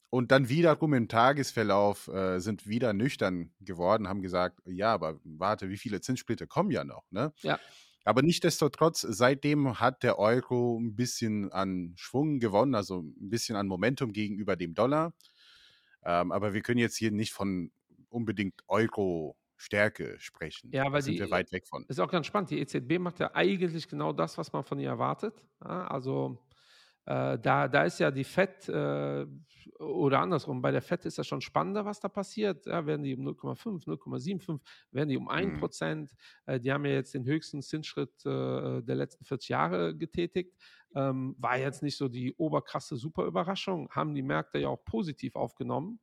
Und 0.10 0.32
dann 0.32 0.50
wiederum 0.50 0.94
im 0.94 1.08
Tagesverlauf 1.08 2.10
äh, 2.10 2.40
sind 2.40 2.68
wieder 2.68 2.92
nüchtern 2.92 3.54
geworden, 3.62 4.10
haben 4.10 4.22
gesagt, 4.22 4.60
ja, 4.66 4.94
aber 4.94 5.22
warte, 5.24 5.70
wie 5.70 5.78
viele 5.78 6.02
Zinssplitter 6.02 6.46
kommen 6.46 6.72
ja 6.72 6.84
noch, 6.84 7.10
ne? 7.10 7.32
Ja. 7.40 7.58
Aber 8.08 8.22
nichtdestotrotz, 8.22 9.02
seitdem 9.02 9.82
hat 9.82 10.02
der 10.02 10.18
Euro 10.18 10.80
ein 10.80 10.96
bisschen 10.96 11.52
an 11.52 11.94
Schwung 11.98 12.40
gewonnen, 12.40 12.74
also 12.74 13.02
ein 13.02 13.30
bisschen 13.30 13.58
an 13.58 13.68
Momentum 13.68 14.14
gegenüber 14.14 14.56
dem 14.56 14.74
Dollar. 14.74 15.14
Ähm, 16.06 16.32
aber 16.32 16.54
wir 16.54 16.62
können 16.62 16.80
jetzt 16.80 16.96
hier 16.96 17.12
nicht 17.12 17.34
von 17.34 17.70
unbedingt 18.08 18.62
Euro-Stärke 18.70 20.16
sprechen. 20.20 20.72
Ja, 20.72 20.86
weil 20.86 20.92
da 20.94 21.02
sind 21.02 21.16
die, 21.16 21.20
wir 21.20 21.32
weit 21.32 21.52
weg 21.52 21.68
von. 21.68 21.84
Ist 21.90 22.00
auch 22.00 22.10
ganz 22.10 22.28
spannend. 22.28 22.50
Die 22.50 22.60
EZB 22.60 22.98
macht 22.98 23.20
ja 23.20 23.36
eigentlich 23.36 23.90
genau 23.90 24.14
das, 24.14 24.38
was 24.38 24.54
man 24.54 24.64
von 24.64 24.80
ihr 24.80 24.88
erwartet. 24.88 25.44
Also 25.60 26.38
da, 27.08 27.68
da 27.70 27.84
ist 27.84 28.00
ja 28.00 28.12
die 28.12 28.26
FED 28.26 28.68
äh, 28.68 29.26
oder 29.80 30.20
andersrum, 30.20 30.62
bei 30.62 30.72
der 30.72 30.82
FED 30.82 31.06
ist 31.06 31.18
das 31.18 31.28
schon 31.28 31.42
spannender, 31.42 31.86
was 31.86 32.00
da 32.00 32.10
passiert. 32.10 32.66
Ja, 32.66 32.86
werden 32.86 33.04
die 33.04 33.16
um 33.16 33.28
0,5, 33.28 33.86
0,75, 33.86 34.60
werden 34.92 35.10
die 35.10 35.18
um 35.18 35.30
1 35.30 35.54
mhm. 35.54 35.60
Prozent. 35.60 36.12
Mhm. 36.46 36.54
Äh, 36.54 36.60
die 36.60 36.72
haben 36.72 36.86
ja 36.86 36.92
jetzt 36.92 37.14
den 37.14 37.26
höchsten 37.26 37.62
Zinsschritt 37.62 38.26
äh, 38.26 38.82
der 38.82 38.96
letzten 38.96 39.24
40 39.24 39.50
Jahre 39.50 39.96
getätigt. 39.96 40.56
Ähm, 40.96 41.36
war 41.38 41.58
jetzt 41.58 41.84
nicht 41.84 41.98
so 41.98 42.08
die 42.08 42.34
oberkrasse 42.36 42.96
Superüberraschung, 42.96 43.90
haben 43.92 44.16
die 44.16 44.24
Märkte 44.24 44.58
ja 44.60 44.70
auch 44.70 44.84
positiv 44.84 45.36
aufgenommen. 45.36 46.00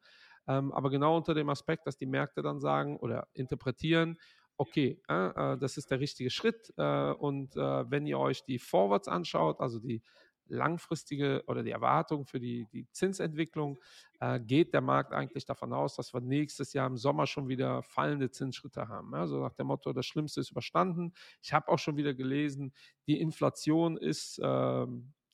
Ähm, 0.46 0.72
aber 0.72 0.90
genau 0.90 1.16
unter 1.16 1.34
dem 1.34 1.48
Aspekt, 1.48 1.86
dass 1.86 1.96
die 1.96 2.06
Märkte 2.06 2.42
dann 2.42 2.60
sagen 2.60 2.96
oder 2.98 3.28
interpretieren, 3.32 4.18
okay, 4.56 5.00
äh, 5.08 5.58
das 5.58 5.76
ist 5.78 5.90
der 5.90 6.00
richtige 6.00 6.30
Schritt. 6.30 6.72
Äh, 6.76 7.12
und 7.12 7.56
wenn 7.56 8.06
ihr 8.06 8.18
euch 8.18 8.44
die 8.44 8.58
Forwards 8.58 9.08
anschaut, 9.08 9.60
also 9.60 9.80
die 9.80 10.02
langfristige 10.48 11.42
oder 11.46 11.62
die 11.62 11.70
Erwartung 11.70 12.26
für 12.26 12.40
die, 12.40 12.66
die 12.72 12.88
Zinsentwicklung 12.90 13.78
äh, 14.20 14.40
geht 14.40 14.74
der 14.74 14.80
Markt 14.80 15.12
eigentlich 15.12 15.44
davon 15.44 15.72
aus, 15.72 15.96
dass 15.96 16.12
wir 16.12 16.20
nächstes 16.20 16.72
Jahr 16.72 16.86
im 16.86 16.96
Sommer 16.96 17.26
schon 17.26 17.48
wieder 17.48 17.82
fallende 17.82 18.30
Zinsschritte 18.30 18.88
haben. 18.88 19.14
Also 19.14 19.40
nach 19.40 19.54
dem 19.54 19.68
Motto, 19.68 19.92
das 19.92 20.06
Schlimmste 20.06 20.40
ist 20.40 20.50
überstanden. 20.50 21.12
Ich 21.42 21.52
habe 21.52 21.68
auch 21.68 21.78
schon 21.78 21.96
wieder 21.96 22.14
gelesen, 22.14 22.72
die 23.06 23.20
Inflation 23.20 23.96
ist 23.96 24.38
äh, 24.38 24.86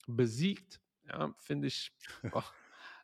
besiegt. 0.06 0.80
Ja, 1.08 1.34
finde 1.38 1.68
ich. 1.68 1.92
Oh, 2.32 2.42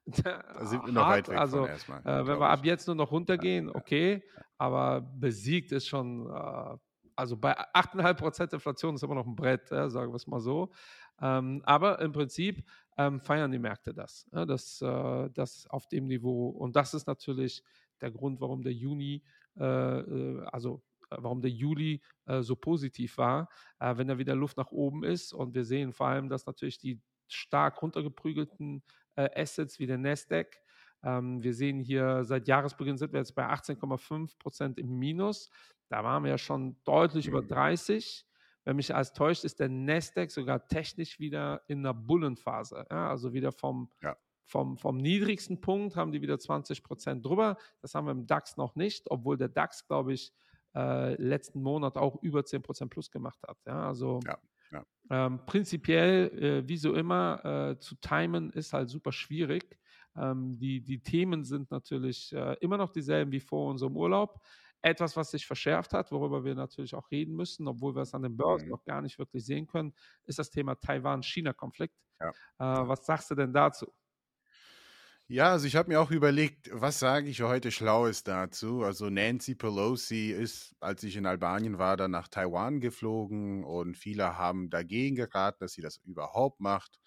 da 0.23 0.65
sind 0.65 0.87
wir 0.87 0.93
noch 0.93 1.09
weit 1.09 1.29
weg 1.29 1.37
also, 1.37 1.67
erstmal. 1.67 2.01
Äh, 2.03 2.27
wenn 2.27 2.39
wir 2.39 2.49
ab 2.49 2.65
jetzt 2.65 2.87
nur 2.87 2.95
noch 2.95 3.11
runtergehen, 3.11 3.69
okay, 3.69 4.23
aber 4.57 5.01
besiegt 5.01 5.73
ist 5.73 5.89
schon, 5.89 6.31
äh, 6.31 6.77
also 7.17 7.37
bei 7.37 7.59
8,5% 7.75 8.55
Inflation 8.55 8.95
ist 8.95 9.03
immer 9.03 9.17
noch 9.17 9.27
ein 9.27 9.35
Brett, 9.35 9.71
ja, 9.71 9.89
sagen 9.89 10.13
wir 10.13 10.17
es 10.17 10.27
mal 10.29 10.39
so. 10.39 10.71
Ähm, 11.21 11.63
aber 11.65 12.01
im 12.01 12.13
Prinzip 12.13 12.65
ähm, 12.99 13.21
feiern 13.21 13.53
die 13.53 13.59
Märkte 13.59 13.95
das, 13.95 14.27
ja, 14.33 14.45
das, 14.45 14.81
äh, 14.83 15.31
das 15.31 15.67
auf 15.69 15.87
dem 15.89 16.07
Niveau. 16.07 16.49
Und 16.49 16.77
das 16.77 16.95
ist 16.95 17.07
natürlich 17.07 17.63
der 18.01 18.11
Grund, 18.11 18.41
warum 18.41 18.63
der 18.63 18.73
Juni, 18.73 19.23
äh, 19.59 19.65
äh 19.65 20.45
also 20.47 20.83
äh, 21.11 21.17
warum 21.19 21.41
der 21.41 21.51
Juli 21.51 22.03
äh, 22.27 22.43
so 22.43 22.57
positiv 22.57 23.19
war, 23.19 23.49
äh, 23.79 23.97
wenn 23.97 24.09
da 24.09 24.19
wieder 24.19 24.35
Luft 24.35 24.57
nach 24.57 24.71
oben 24.71 25.05
ist. 25.05 25.33
Und 25.33 25.55
wir 25.55 25.65
sehen 25.65 25.93
vor 25.93 26.09
allem, 26.09 26.29
dass 26.29 26.47
natürlich 26.47 26.79
die 26.79 27.01
stark 27.29 27.83
runtergeprügelten 27.83 28.83
Assets 29.17 29.79
wie 29.79 29.87
der 29.87 29.97
Nasdaq, 29.97 30.61
ähm, 31.03 31.43
wir 31.43 31.55
sehen 31.55 31.79
hier 31.79 32.25
seit 32.25 32.49
Jahresbeginn 32.49 32.99
sind 32.99 33.13
wir 33.13 33.21
jetzt 33.21 33.35
bei 33.35 33.47
18,5 33.47 34.39
Prozent 34.39 34.79
im 34.79 34.99
Minus. 34.99 35.51
Da 35.89 36.03
waren 36.03 36.25
wir 36.25 36.31
ja 36.31 36.39
schon 36.39 36.77
deutlich 36.85 37.29
über 37.29 37.43
30. 37.43 38.27
Wenn 38.67 38.77
mich 38.77 38.93
alles 38.93 39.13
täuscht, 39.13 39.45
ist 39.45 39.61
der 39.61 39.69
Nasdaq 39.69 40.31
sogar 40.31 40.67
technisch 40.67 41.21
wieder 41.21 41.63
in 41.69 41.85
der 41.85 41.95
Bullenphase. 41.95 42.85
Ja, 42.91 43.09
also 43.09 43.33
wieder 43.33 43.53
vom, 43.53 43.89
ja. 44.03 44.17
vom, 44.45 44.77
vom 44.77 44.97
niedrigsten 44.97 45.61
Punkt 45.61 45.95
haben 45.95 46.11
die 46.11 46.21
wieder 46.21 46.37
20 46.37 46.83
Prozent 46.83 47.25
drüber. 47.25 47.57
Das 47.81 47.95
haben 47.95 48.07
wir 48.07 48.11
im 48.11 48.27
DAX 48.27 48.57
noch 48.57 48.75
nicht, 48.75 49.09
obwohl 49.09 49.37
der 49.37 49.49
DAX, 49.49 49.87
glaube 49.87 50.15
ich, 50.15 50.33
äh, 50.75 51.15
letzten 51.15 51.63
Monat 51.63 51.97
auch 51.97 52.21
über 52.23 52.45
10 52.45 52.61
Prozent 52.63 52.91
plus 52.91 53.09
gemacht 53.09 53.39
hat. 53.47 53.57
Ja, 53.67 53.87
also 53.87 54.19
Ja. 54.73 54.85
Ähm, 55.11 55.47
prinzipiell, 55.47 56.29
äh, 56.43 56.69
wie 56.69 56.77
so 56.77 56.93
immer, 56.95 57.45
äh, 57.45 57.79
zu 57.79 57.95
timen 57.95 58.51
ist 58.51 58.73
halt 58.73 58.91
super 58.91 59.13
schwierig. 59.13 59.79
Ähm, 60.17 60.59
die, 60.59 60.83
die 60.83 61.01
Themen 61.01 61.45
sind 61.45 61.71
natürlich 61.71 62.33
äh, 62.33 62.57
immer 62.61 62.79
noch 62.79 62.91
dieselben 62.91 63.31
wie 63.31 63.39
vor 63.39 63.71
unserem 63.71 63.97
Urlaub. 63.97 64.41
Etwas, 64.87 65.17
was 65.17 65.33
sich 65.33 65.47
verschärft 65.47 65.93
hat, 65.93 66.13
worüber 66.13 66.45
wir 66.45 66.55
natürlich 66.55 66.95
auch 66.95 67.11
reden 67.11 67.35
müssen, 67.35 67.67
obwohl 67.67 67.97
wir 67.97 68.03
es 68.03 68.15
an 68.15 68.23
den 68.23 68.37
Börsen 68.37 68.67
mhm. 68.67 68.71
noch 68.71 68.85
gar 68.85 69.03
nicht 69.03 69.19
wirklich 69.19 69.45
sehen 69.45 69.67
können, 69.67 69.93
ist 70.27 70.39
das 70.39 70.49
Thema 70.49 70.77
Taiwan-China-Konflikt. 70.77 71.97
Ja. 72.21 72.29
Äh, 72.29 72.89
was 72.89 73.05
sagst 73.05 73.29
du 73.33 73.35
denn 73.35 73.53
dazu? 73.53 73.93
Ja, 75.27 75.51
also 75.51 75.67
ich 75.67 75.75
habe 75.75 75.89
mir 75.89 76.01
auch 76.01 76.13
überlegt, 76.13 76.71
was 76.73 77.01
sage 77.01 77.29
ich 77.29 77.43
heute 77.43 77.73
Schlaues 77.73 78.23
dazu? 78.23 78.85
Also 78.85 79.11
Nancy 79.11 79.57
Pelosi 79.57 80.31
ist, 80.31 80.77
als 80.79 81.03
ich 81.03 81.17
in 81.17 81.27
Albanien 81.27 81.79
war, 81.79 81.97
dann 81.97 82.13
nach 82.13 82.29
Taiwan 82.29 82.79
geflogen 82.79 83.65
und 83.65 83.97
viele 83.97 84.39
haben 84.39 84.71
dagegen 84.71 85.17
geraten, 85.17 85.59
dass 85.59 85.73
sie 85.73 85.83
das 85.83 85.97
überhaupt 86.05 86.61
macht. 86.61 87.01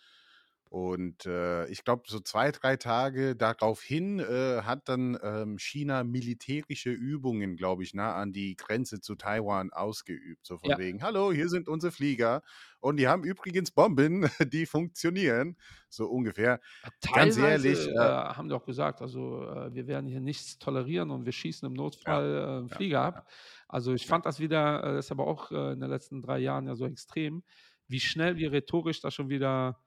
Und 0.70 1.26
äh, 1.26 1.66
ich 1.70 1.84
glaube, 1.84 2.04
so 2.06 2.20
zwei, 2.20 2.52
drei 2.52 2.78
Tage 2.78 3.36
daraufhin 3.36 4.20
äh, 4.20 4.62
hat 4.62 4.88
dann 4.88 5.18
ähm, 5.24 5.58
China 5.58 6.04
militärische 6.04 6.92
Übungen, 6.92 7.56
glaube 7.56 7.82
ich, 7.82 7.96
nah 7.96 8.14
an 8.14 8.34
die 8.34 8.56
Grenze 8.56 9.02
zu 9.02 9.16
Taiwan 9.16 9.74
ausgeübt. 9.74 10.46
So 10.46 10.60
von 10.60 10.70
ja. 10.70 10.78
wegen, 10.78 11.02
hallo, 11.02 11.32
hier 11.32 11.50
sind 11.50 11.68
unsere 11.68 11.92
Flieger. 11.92 12.44
Und 12.82 12.98
die 12.98 13.08
haben 13.08 13.24
übrigens 13.24 13.72
Bomben, 13.72 14.30
die 14.54 14.68
funktionieren. 14.68 15.58
So 15.90 16.06
ungefähr. 16.06 16.60
Teilweise, 17.02 17.42
Ganz 17.42 17.66
ehrlich. 17.66 17.88
Äh, 17.88 17.92
äh, 17.92 17.98
haben 17.98 18.48
die 18.48 18.54
auch 18.54 18.66
gesagt, 18.66 19.02
also 19.02 19.42
äh, 19.50 19.74
wir 19.74 19.88
werden 19.88 20.06
hier 20.06 20.22
nichts 20.22 20.60
tolerieren 20.60 21.10
und 21.10 21.26
wir 21.26 21.34
schießen 21.34 21.66
im 21.66 21.74
Notfall 21.74 22.32
ja, 22.32 22.58
einen 22.60 22.70
Flieger 22.70 23.00
ja, 23.00 23.08
ab. 23.08 23.28
Also 23.68 23.96
ich 23.96 24.06
fand 24.06 24.28
das 24.28 24.40
wieder, 24.40 24.84
äh, 24.84 24.94
das 24.94 25.06
ist 25.06 25.12
aber 25.12 25.26
auch 25.26 25.50
in 25.50 25.80
den 25.80 25.90
letzten 25.90 26.22
drei 26.22 26.38
Jahren 26.38 26.68
ja 26.68 26.76
so 26.76 26.86
extrem, 26.86 27.42
wie 27.88 28.00
schnell 28.00 28.38
wir 28.38 28.52
rhetorisch 28.52 29.02
da 29.02 29.10
schon 29.10 29.30
wieder 29.30 29.80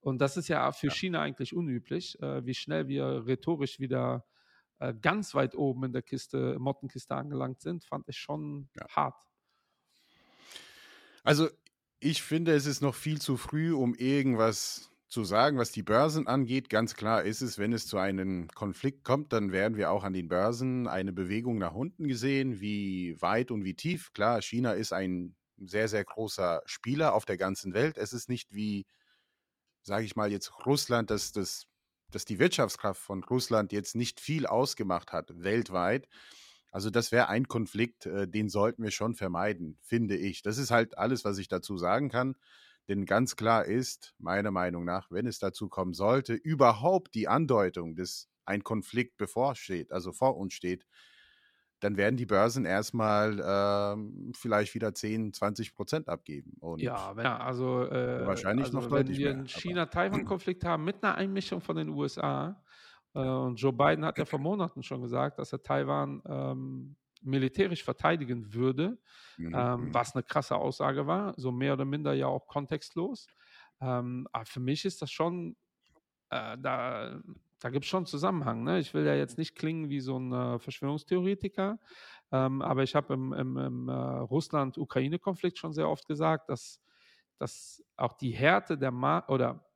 und 0.00 0.18
das 0.18 0.36
ist 0.36 0.48
ja 0.48 0.72
für 0.72 0.88
ja. 0.88 0.92
China 0.92 1.20
eigentlich 1.20 1.54
unüblich, 1.54 2.20
äh, 2.20 2.44
wie 2.44 2.54
schnell 2.54 2.88
wir 2.88 3.26
rhetorisch 3.26 3.80
wieder 3.80 4.24
äh, 4.78 4.94
ganz 4.94 5.34
weit 5.34 5.54
oben 5.54 5.84
in 5.84 5.92
der 5.92 6.02
Kiste, 6.02 6.58
Mottenkiste 6.58 7.14
angelangt 7.14 7.60
sind, 7.60 7.84
fand 7.84 8.08
ich 8.08 8.18
schon 8.18 8.68
ja. 8.76 8.86
hart. 8.88 9.22
Also 11.22 11.48
ich 12.00 12.22
finde, 12.22 12.54
es 12.54 12.64
ist 12.64 12.80
noch 12.80 12.94
viel 12.94 13.20
zu 13.20 13.36
früh, 13.36 13.74
um 13.74 13.94
irgendwas 13.94 14.90
zu 15.06 15.24
sagen, 15.24 15.58
was 15.58 15.72
die 15.72 15.82
Börsen 15.82 16.26
angeht. 16.26 16.70
Ganz 16.70 16.94
klar 16.94 17.24
ist 17.24 17.42
es, 17.42 17.58
wenn 17.58 17.72
es 17.72 17.86
zu 17.86 17.98
einem 17.98 18.48
Konflikt 18.48 19.04
kommt, 19.04 19.32
dann 19.32 19.52
werden 19.52 19.76
wir 19.76 19.90
auch 19.90 20.04
an 20.04 20.12
den 20.12 20.28
Börsen 20.28 20.86
eine 20.86 21.12
Bewegung 21.12 21.58
nach 21.58 21.74
unten 21.74 22.06
gesehen, 22.08 22.60
wie 22.60 23.20
weit 23.20 23.50
und 23.50 23.64
wie 23.64 23.74
tief. 23.74 24.12
Klar, 24.14 24.40
China 24.40 24.72
ist 24.72 24.92
ein 24.92 25.34
sehr, 25.58 25.88
sehr 25.88 26.04
großer 26.04 26.62
Spieler 26.64 27.12
auf 27.12 27.26
der 27.26 27.36
ganzen 27.36 27.74
Welt. 27.74 27.98
Es 27.98 28.12
ist 28.12 28.28
nicht 28.28 28.54
wie 28.54 28.86
sage 29.82 30.04
ich 30.04 30.16
mal 30.16 30.30
jetzt 30.30 30.66
Russland, 30.66 31.10
dass, 31.10 31.32
dass, 31.32 31.66
dass 32.10 32.24
die 32.24 32.38
Wirtschaftskraft 32.38 33.00
von 33.00 33.22
Russland 33.24 33.72
jetzt 33.72 33.94
nicht 33.94 34.20
viel 34.20 34.46
ausgemacht 34.46 35.12
hat 35.12 35.30
weltweit. 35.42 36.08
Also 36.70 36.90
das 36.90 37.12
wäre 37.12 37.28
ein 37.28 37.48
Konflikt, 37.48 38.06
äh, 38.06 38.28
den 38.28 38.48
sollten 38.48 38.82
wir 38.82 38.90
schon 38.90 39.14
vermeiden, 39.14 39.78
finde 39.82 40.16
ich. 40.16 40.42
Das 40.42 40.58
ist 40.58 40.70
halt 40.70 40.98
alles, 40.98 41.24
was 41.24 41.38
ich 41.38 41.48
dazu 41.48 41.76
sagen 41.78 42.08
kann. 42.08 42.36
Denn 42.88 43.06
ganz 43.06 43.36
klar 43.36 43.64
ist, 43.66 44.14
meiner 44.18 44.50
Meinung 44.50 44.84
nach, 44.84 45.10
wenn 45.10 45.26
es 45.26 45.38
dazu 45.38 45.68
kommen 45.68 45.94
sollte, 45.94 46.34
überhaupt 46.34 47.14
die 47.14 47.28
Andeutung, 47.28 47.94
dass 47.94 48.28
ein 48.44 48.64
Konflikt 48.64 49.16
bevorsteht, 49.16 49.92
also 49.92 50.12
vor 50.12 50.36
uns 50.36 50.54
steht, 50.54 50.86
dann 51.80 51.96
werden 51.96 52.16
die 52.16 52.26
Börsen 52.26 52.64
erstmal 52.64 53.42
ähm, 53.44 54.32
vielleicht 54.34 54.74
wieder 54.74 54.94
10, 54.94 55.32
20 55.32 55.74
Prozent 55.74 56.08
abgeben. 56.08 56.56
Und 56.60 56.80
ja, 56.80 57.16
wenn, 57.16 57.26
also 57.26 57.84
äh, 57.84 58.26
wahrscheinlich 58.26 58.66
also 58.66 58.80
noch 58.80 58.90
wenn 58.90 59.08
wir 59.08 59.30
einen 59.30 59.48
China-Taiwan-Konflikt 59.48 60.64
haben 60.64 60.84
mit 60.84 61.02
einer 61.02 61.14
Einmischung 61.14 61.60
von 61.60 61.76
den 61.76 61.88
USA, 61.88 62.62
äh, 63.14 63.20
und 63.20 63.56
Joe 63.56 63.72
Biden 63.72 64.04
hat 64.04 64.18
ja 64.18 64.24
vor 64.24 64.38
Monaten 64.38 64.82
schon 64.82 65.02
gesagt, 65.02 65.38
dass 65.38 65.52
er 65.52 65.62
Taiwan 65.62 66.22
ähm, 66.26 66.96
militärisch 67.22 67.84
verteidigen 67.84 68.52
würde, 68.54 68.98
mhm. 69.36 69.54
ähm, 69.54 69.80
mhm. 69.80 69.94
was 69.94 70.14
eine 70.14 70.22
krasse 70.22 70.56
Aussage 70.56 71.06
war, 71.06 71.34
so 71.36 71.52
mehr 71.52 71.74
oder 71.74 71.84
minder 71.84 72.12
ja 72.12 72.26
auch 72.26 72.46
kontextlos. 72.46 73.26
Ähm, 73.80 74.26
aber 74.32 74.46
für 74.46 74.60
mich 74.60 74.84
ist 74.84 75.02
das 75.02 75.10
schon, 75.10 75.56
äh, 76.30 76.56
da 76.58 77.20
da 77.60 77.70
gibt 77.70 77.84
es 77.84 77.90
schon 77.90 78.06
Zusammenhang. 78.06 78.64
Ne? 78.64 78.78
Ich 78.78 78.92
will 78.94 79.04
ja 79.06 79.14
jetzt 79.14 79.38
nicht 79.38 79.54
klingen 79.54 79.88
wie 79.88 80.00
so 80.00 80.18
ein 80.18 80.32
äh, 80.32 80.58
Verschwörungstheoretiker, 80.58 81.78
ähm, 82.32 82.62
aber 82.62 82.82
ich 82.82 82.94
habe 82.94 83.14
im, 83.14 83.32
im, 83.32 83.56
im 83.56 83.88
äh, 83.88 83.92
Russland-Ukraine-Konflikt 83.92 85.58
schon 85.58 85.72
sehr 85.72 85.88
oft 85.88 86.06
gesagt, 86.06 86.48
dass, 86.48 86.80
dass 87.38 87.84
auch 87.96 88.14
die 88.14 88.30
Härte 88.30 88.78
der 88.78 88.90
Markt 88.90 89.28
oder 89.28 89.69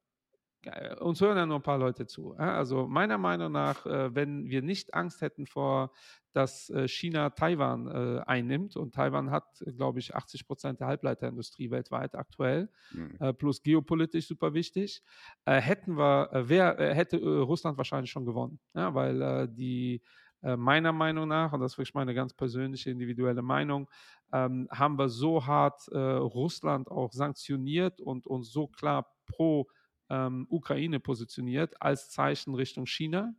uns 1.01 1.21
hören 1.21 1.37
ja 1.37 1.47
nur 1.47 1.57
ein 1.57 1.63
paar 1.63 1.79
Leute 1.79 2.07
zu. 2.07 2.35
Also 2.35 2.87
meiner 2.87 3.19
Meinung 3.19 3.53
nach, 3.53 3.87
äh, 3.87 4.15
wenn 4.15 4.49
wir 4.49 4.63
nicht 4.63 4.95
Angst 4.95 5.21
hätten 5.21 5.47
vor, 5.47 5.93
dass 6.33 6.69
äh, 6.71 6.89
China 6.89 7.31
Taiwan 7.31 7.89
einnimmt 7.89 8.77
und 8.77 8.95
Taiwan 8.95 9.31
hat, 9.31 9.63
glaube 9.77 10.01
ich, 10.01 10.15
80 10.15 10.47
Prozent 10.47 10.81
der 10.81 10.89
Halbleiterindustrie 10.89 11.71
weltweit 11.71 12.17
aktuell, 12.17 12.69
mhm. 12.93 13.37
plus 13.37 13.63
geopolitisch 13.63 14.27
super 14.27 14.53
wichtig, 14.53 15.03
hätten 15.45 15.97
wir, 15.97 16.31
wer 16.33 16.95
hätte 16.95 17.19
Russland 17.19 17.79
wahrscheinlich 17.79 18.11
schon 18.11 18.25
gewonnen, 18.25 18.59
ja, 18.75 18.95
weil 18.95 19.47
die 19.49 20.03
meiner 20.43 20.93
Meinung 20.93 21.29
nach, 21.29 21.53
und 21.53 21.61
das 21.61 21.73
ist 21.73 21.79
wirklich 21.79 21.95
meine 21.95 22.15
ganz 22.15 22.35
persönliche 22.35 22.91
individuelle 22.91 23.41
Meinung, 23.43 23.89
ähm, 24.35 24.69
haben 24.71 24.99
wir 24.99 25.09
so 25.09 25.47
hart 25.47 25.87
äh, 25.89 25.99
Russland 25.99 26.91
auch 26.91 27.13
sanktioniert 27.13 28.01
und 28.01 28.27
uns 28.27 28.51
so 28.51 28.67
klar 28.67 29.07
pro 29.27 29.69
ähm, 30.11 30.47
Ukraine 30.49 31.01
positioniert 31.01 31.81
als 31.81 32.11
Zeichen 32.11 32.55
Richtung 32.55 32.87
China, 32.87 33.35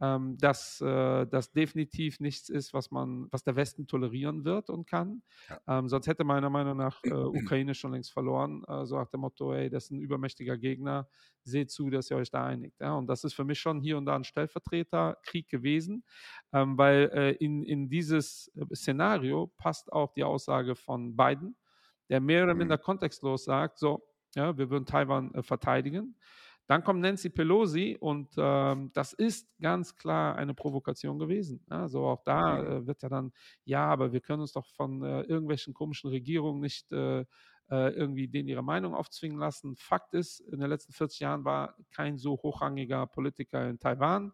ähm, 0.00 0.36
dass 0.38 0.80
äh, 0.80 1.26
das 1.26 1.52
definitiv 1.52 2.20
nichts 2.20 2.48
ist, 2.48 2.74
was 2.74 2.90
man, 2.90 3.28
was 3.30 3.44
der 3.44 3.56
Westen 3.56 3.86
tolerieren 3.86 4.44
wird 4.44 4.68
und 4.68 4.86
kann. 4.86 5.22
Ja. 5.48 5.78
Ähm, 5.78 5.88
sonst 5.88 6.06
hätte 6.06 6.24
meiner 6.24 6.50
Meinung 6.50 6.76
nach 6.76 7.02
äh, 7.04 7.10
Ukraine 7.12 7.74
schon 7.74 7.92
längst 7.92 8.12
verloren. 8.12 8.64
Äh, 8.66 8.86
so 8.86 8.96
nach 8.96 9.08
dem 9.08 9.20
Motto, 9.20 9.54
ey, 9.54 9.70
das 9.70 9.84
ist 9.84 9.90
ein 9.92 10.00
übermächtiger 10.00 10.58
Gegner, 10.58 11.08
seht 11.44 11.70
zu, 11.70 11.90
dass 11.90 12.10
ihr 12.10 12.16
euch 12.16 12.30
da 12.30 12.44
einigt. 12.44 12.80
Ja? 12.80 12.94
Und 12.94 13.06
das 13.06 13.24
ist 13.24 13.34
für 13.34 13.44
mich 13.44 13.60
schon 13.60 13.80
hier 13.80 13.96
und 13.96 14.06
da 14.06 14.16
ein 14.16 14.24
Stellvertreterkrieg 14.24 15.48
gewesen, 15.48 16.04
ähm, 16.52 16.76
weil 16.76 17.10
äh, 17.14 17.30
in, 17.32 17.62
in 17.62 17.88
dieses 17.88 18.50
äh, 18.56 18.74
Szenario 18.74 19.52
passt 19.58 19.92
auch 19.92 20.12
die 20.12 20.24
Aussage 20.24 20.74
von 20.74 21.16
Biden, 21.16 21.56
der 22.08 22.20
mehr 22.20 22.44
oder 22.44 22.54
minder 22.54 22.76
mhm. 22.76 22.82
kontextlos 22.82 23.44
sagt, 23.44 23.78
so, 23.78 24.02
ja, 24.34 24.56
wir 24.56 24.70
würden 24.70 24.86
Taiwan 24.86 25.32
äh, 25.34 25.42
verteidigen. 25.42 26.16
Dann 26.66 26.82
kommt 26.82 27.00
Nancy 27.00 27.28
Pelosi 27.28 27.96
und 28.00 28.30
ähm, 28.38 28.90
das 28.94 29.12
ist 29.12 29.48
ganz 29.60 29.96
klar 29.96 30.36
eine 30.36 30.54
Provokation 30.54 31.18
gewesen. 31.18 31.62
Also 31.68 32.06
auch 32.06 32.22
da 32.24 32.62
äh, 32.62 32.86
wird 32.86 33.02
ja 33.02 33.10
dann, 33.10 33.32
ja, 33.64 33.84
aber 33.86 34.12
wir 34.12 34.20
können 34.20 34.40
uns 34.40 34.52
doch 34.52 34.66
von 34.68 35.02
äh, 35.02 35.22
irgendwelchen 35.22 35.74
komischen 35.74 36.08
Regierungen 36.08 36.60
nicht 36.60 36.90
äh, 36.90 37.20
äh 37.70 37.90
irgendwie 37.90 38.28
denen 38.28 38.48
ihre 38.48 38.62
Meinung 38.62 38.94
aufzwingen 38.94 39.38
lassen. 39.38 39.76
Fakt 39.76 40.14
ist, 40.14 40.40
in 40.40 40.60
den 40.60 40.70
letzten 40.70 40.94
40 40.94 41.20
Jahren 41.20 41.44
war 41.44 41.76
kein 41.90 42.16
so 42.16 42.32
hochrangiger 42.42 43.06
Politiker 43.08 43.68
in 43.68 43.78
Taiwan. 43.78 44.32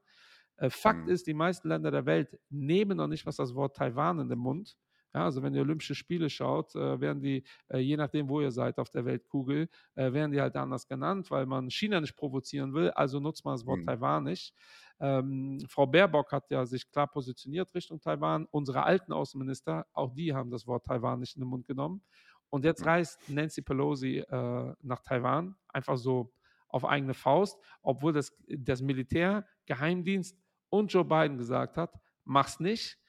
Äh, 0.57 0.71
Fakt 0.71 1.07
mhm. 1.07 1.12
ist, 1.12 1.26
die 1.26 1.35
meisten 1.35 1.69
Länder 1.69 1.90
der 1.90 2.07
Welt 2.07 2.38
nehmen 2.49 2.99
noch 2.99 3.09
nicht 3.09 3.26
was 3.26 3.37
das 3.37 3.57
Wort 3.57 3.76
Taiwan 3.76 4.21
in 4.21 4.28
den 4.28 4.38
Mund. 4.38 4.76
Ja, 5.12 5.25
also 5.25 5.43
wenn 5.43 5.55
ihr 5.55 5.62
Olympische 5.62 5.97
Spiele 5.97 6.31
schaut, 6.31 6.75
äh, 6.76 7.00
werden 7.00 7.21
die, 7.21 7.43
äh, 7.69 7.79
je 7.79 7.97
nachdem, 7.97 8.29
wo 8.29 8.40
ihr 8.40 8.52
seid 8.52 8.79
auf 8.79 8.90
der 8.90 9.05
Weltkugel, 9.05 9.69
äh, 9.97 10.12
werden 10.12 10.31
die 10.31 10.40
halt 10.40 10.55
anders 10.55 10.87
genannt, 10.87 11.31
weil 11.31 11.47
man 11.47 11.69
China 11.69 12.00
nicht 12.00 12.17
provozieren 12.17 12.75
will, 12.75 12.90
also 12.90 13.19
nutzt 13.19 13.45
man 13.45 13.55
das 13.55 13.67
Wort 13.67 13.81
mhm. 13.81 13.87
Taiwan 13.87 14.25
nicht. 14.25 14.55
Ähm, 15.00 15.59
Frau 15.69 15.87
Baerbock 15.87 16.31
hat 16.31 16.50
ja 16.50 16.64
sich 16.64 16.88
klar 16.90 17.09
positioniert 17.09 17.75
Richtung 17.75 18.00
Taiwan. 18.00 18.47
Unsere 18.50 18.85
alten 18.85 19.12
Außenminister, 19.12 19.87
auch 19.93 20.14
die 20.14 20.35
haben 20.35 20.50
das 20.50 20.67
Wort 20.67 20.85
Taiwan 20.85 21.21
nicht 21.21 21.37
in 21.37 21.43
den 21.43 21.49
Mund 21.49 21.67
genommen. 21.67 22.02
Und 22.49 22.64
jetzt 22.64 22.83
mhm. 22.83 22.88
reist 22.88 23.29
Nancy 23.29 23.62
Pelosi 23.62 24.19
äh, 24.19 24.75
nach 24.81 25.00
Taiwan, 25.00 25.57
einfach 25.69 25.97
so 25.97 26.33
auf 26.69 26.85
eigene 26.85 27.14
Faust, 27.14 27.59
obwohl 27.83 28.12
das, 28.12 28.33
das 28.47 28.81
Militär, 28.81 29.45
Geheimdienst 29.67 30.38
und 30.69 30.93
Joe 30.93 31.05
Biden 31.05 31.37
gesagt 31.37 31.76
hat, 31.76 31.93
mach's 32.25 32.61
nicht 32.61 33.00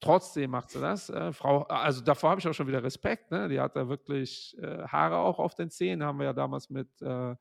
Trotzdem 0.00 0.52
macht 0.52 0.70
sie 0.70 0.80
das. 0.80 1.10
Äh, 1.10 1.32
Frau, 1.32 1.62
also 1.62 2.02
davor 2.02 2.30
habe 2.30 2.40
ich 2.40 2.46
auch 2.46 2.52
schon 2.52 2.68
wieder 2.68 2.82
Respekt. 2.82 3.30
Ne? 3.32 3.48
Die 3.48 3.58
hat 3.58 3.74
da 3.74 3.88
wirklich 3.88 4.56
äh, 4.60 4.84
Haare 4.86 5.16
auch 5.16 5.40
auf 5.40 5.54
den 5.54 5.70
Zähnen, 5.70 6.04
haben 6.04 6.18
wir 6.18 6.26
ja 6.26 6.32
damals 6.32 6.70
mit 6.70 6.88
äh, 7.02 7.32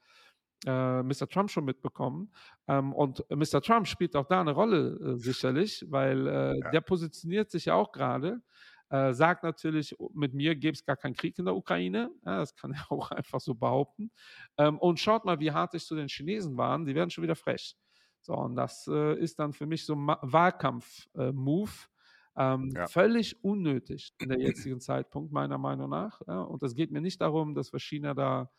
äh 0.66 1.04
Mr. 1.04 1.28
Trump 1.30 1.52
schon 1.52 1.66
mitbekommen. 1.66 2.34
Ähm, 2.68 2.94
und 2.94 3.24
Mr. 3.30 3.62
Trump 3.62 3.88
spielt 3.88 4.16
auch 4.16 4.26
da 4.26 4.42
eine 4.42 4.54
Rolle 4.54 4.98
äh, 5.00 5.18
sicherlich, 5.18 5.86
weil 5.88 6.28
äh, 6.28 6.60
ja. 6.60 6.72
der 6.72 6.82
positioniert 6.82 7.52
sich 7.52 7.66
ja 7.66 7.76
auch 7.76 7.92
gerade. 7.92 8.42
sagt 8.90 9.44
natürlich, 9.44 9.98
mit 10.14 10.34
mir 10.34 10.56
gäbe 10.56 10.74
es 10.74 10.86
gar 10.86 10.96
keinen 10.96 11.14
Krieg 11.14 11.38
in 11.38 11.44
der 11.44 11.56
Ukraine. 11.56 12.10
Ja, 12.26 12.40
das 12.40 12.56
kann 12.56 12.72
er 12.72 12.86
auch 12.92 13.12
einfach 13.12 13.42
so 13.42 13.54
behaupten. 13.54 14.12
Ähm, 14.58 14.80
und 14.80 15.00
schaut 15.00 15.26
mal, 15.26 15.40
wie 15.42 15.52
hart 15.52 15.76
ich 15.76 15.86
zu 15.86 15.94
den 15.96 16.08
Chinesen 16.08 16.58
waren. 16.58 16.86
Die 16.86 16.96
werden 16.96 17.10
schon 17.10 17.24
wieder 17.24 17.36
frech. 17.36 17.76
So, 18.22 18.34
und 18.34 18.56
das 18.56 18.88
ist 18.88 19.40
dann 19.40 19.54
für 19.54 19.66
mich 19.66 19.86
so 19.86 19.94
ein 19.94 20.08
Wahlkampf-Move 20.08 21.72
Ähm, 22.38 22.72
ja. 22.76 22.88
Völlig 22.88 23.44
unnötig 23.44 24.14
in 24.20 24.30
der 24.30 24.40
jetzigen 24.70 24.80
Zeitpunkt, 24.80 25.32
meiner 25.32 25.58
Meinung 25.58 25.90
nach. 25.90 26.22
Ja? 26.28 26.42
Und 26.42 26.62
es 26.64 26.76
geht 26.76 26.92
mir 26.92 27.02
nicht 27.02 27.20
darum, 27.20 27.56
dass 27.56 27.74
wir 27.74 27.80
China 27.80 28.14
da 28.14 28.52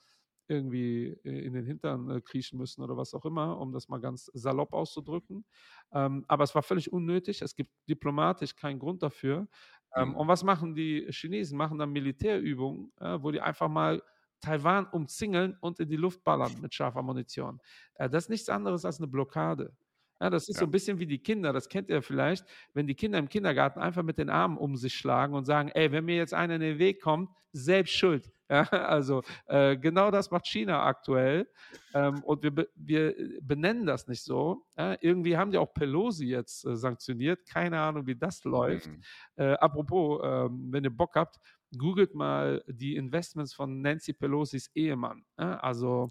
irgendwie 0.49 1.12
in 1.25 1.52
den 1.52 1.64
Hintern 1.64 2.08
äh, 2.11 2.20
kriechen 2.23 2.58
müssen 2.58 2.82
oder 2.82 2.97
was 2.97 3.12
auch 3.12 3.25
immer, 3.26 3.61
um 3.61 3.73
das 3.73 3.88
mal 3.88 4.00
ganz 4.00 4.30
salopp 4.32 4.73
auszudrücken. 4.73 5.44
Ähm, 5.92 6.25
aber 6.26 6.44
es 6.44 6.54
war 6.54 6.62
völlig 6.62 6.90
unnötig. 6.90 7.42
Es 7.42 7.54
gibt 7.54 7.70
diplomatisch 7.88 8.56
keinen 8.56 8.78
Grund 8.78 9.02
dafür. 9.02 9.47
Ähm, 9.94 10.11
mhm. 10.11 10.16
Und 10.16 10.28
was 10.28 10.42
machen 10.42 10.75
die 10.75 11.06
Chinesen? 11.11 11.58
Machen 11.58 11.78
dann 11.78 11.90
Militärübungen, 11.90 12.92
äh, 12.99 13.18
wo 13.20 13.30
die 13.30 13.40
einfach 13.40 13.68
mal 13.68 14.02
Taiwan 14.40 14.87
umzingeln 14.87 15.56
und 15.61 15.80
in 15.80 15.88
die 15.88 15.97
Luft 15.97 16.25
ballern 16.25 16.52
mit 16.61 16.75
scharfer 16.75 17.02
Munition. 17.02 17.61
Äh, 17.94 18.08
das 18.08 18.25
ist 18.25 18.30
nichts 18.30 18.49
anderes 18.49 18.85
als 18.85 18.99
eine 18.99 19.08
Blockade. 19.08 19.76
Ja, 20.20 20.30
das 20.30 20.48
ist 20.48 20.56
ja. 20.56 20.60
so 20.60 20.66
ein 20.66 20.70
bisschen 20.70 20.98
wie 20.98 21.06
die 21.06 21.18
Kinder, 21.18 21.52
das 21.52 21.68
kennt 21.68 21.88
ihr 21.90 22.02
vielleicht, 22.02 22.44
wenn 22.75 22.87
die 22.87 22.94
Kinder 22.94 23.18
im 23.18 23.28
Kindergarten 23.28 23.80
einfach 23.80 24.02
mit 24.02 24.18
den 24.18 24.30
Armen 24.30 24.58
um 24.58 24.76
sich 24.76 24.94
schlagen 24.94 25.34
und 25.34 25.44
sagen, 25.44 25.70
ey, 25.75 25.92
wenn 25.92 26.04
mir 26.04 26.16
jetzt 26.16 26.34
einer 26.34 26.56
in 26.56 26.60
den 26.60 26.78
Weg 26.78 27.00
kommt, 27.00 27.30
selbst 27.52 27.94
schuld. 27.94 28.30
Ja, 28.50 28.62
also 28.62 29.22
äh, 29.44 29.76
genau 29.76 30.10
das 30.10 30.30
macht 30.30 30.46
China 30.46 30.82
aktuell 30.82 31.46
ähm, 31.92 32.25
und 32.25 32.42
wir, 32.42 32.50
be 32.50 32.66
wir 32.76 33.14
benennen 33.42 33.84
das 33.84 34.08
nicht 34.08 34.22
so. 34.22 34.64
Ja, 34.78 34.96
irgendwie 35.02 35.37
haben 35.37 35.50
die 35.50 35.58
auch 35.58 35.75
Pelosi 35.75 36.28
jetzt 36.28 36.64
äh, 36.64 36.75
sanktioniert, 36.75 37.46
keine 37.46 37.78
Ahnung, 37.78 38.06
wie 38.06 38.16
das 38.16 38.44
läuft. 38.44 38.87
Mhm. 38.87 39.02
Äh, 39.37 39.52
apropos, 39.52 40.22
ähm, 40.25 40.68
wenn 40.70 40.82
ihr 40.82 40.96
Bock 40.96 41.14
habt, 41.14 41.37
googelt 41.76 42.14
mal 42.14 42.64
die 42.66 42.96
Investments 42.96 43.52
von 43.52 43.82
Nancy 43.82 44.14
Pelosis 44.14 44.70
Ehemann. 44.75 45.26
Also 45.37 46.08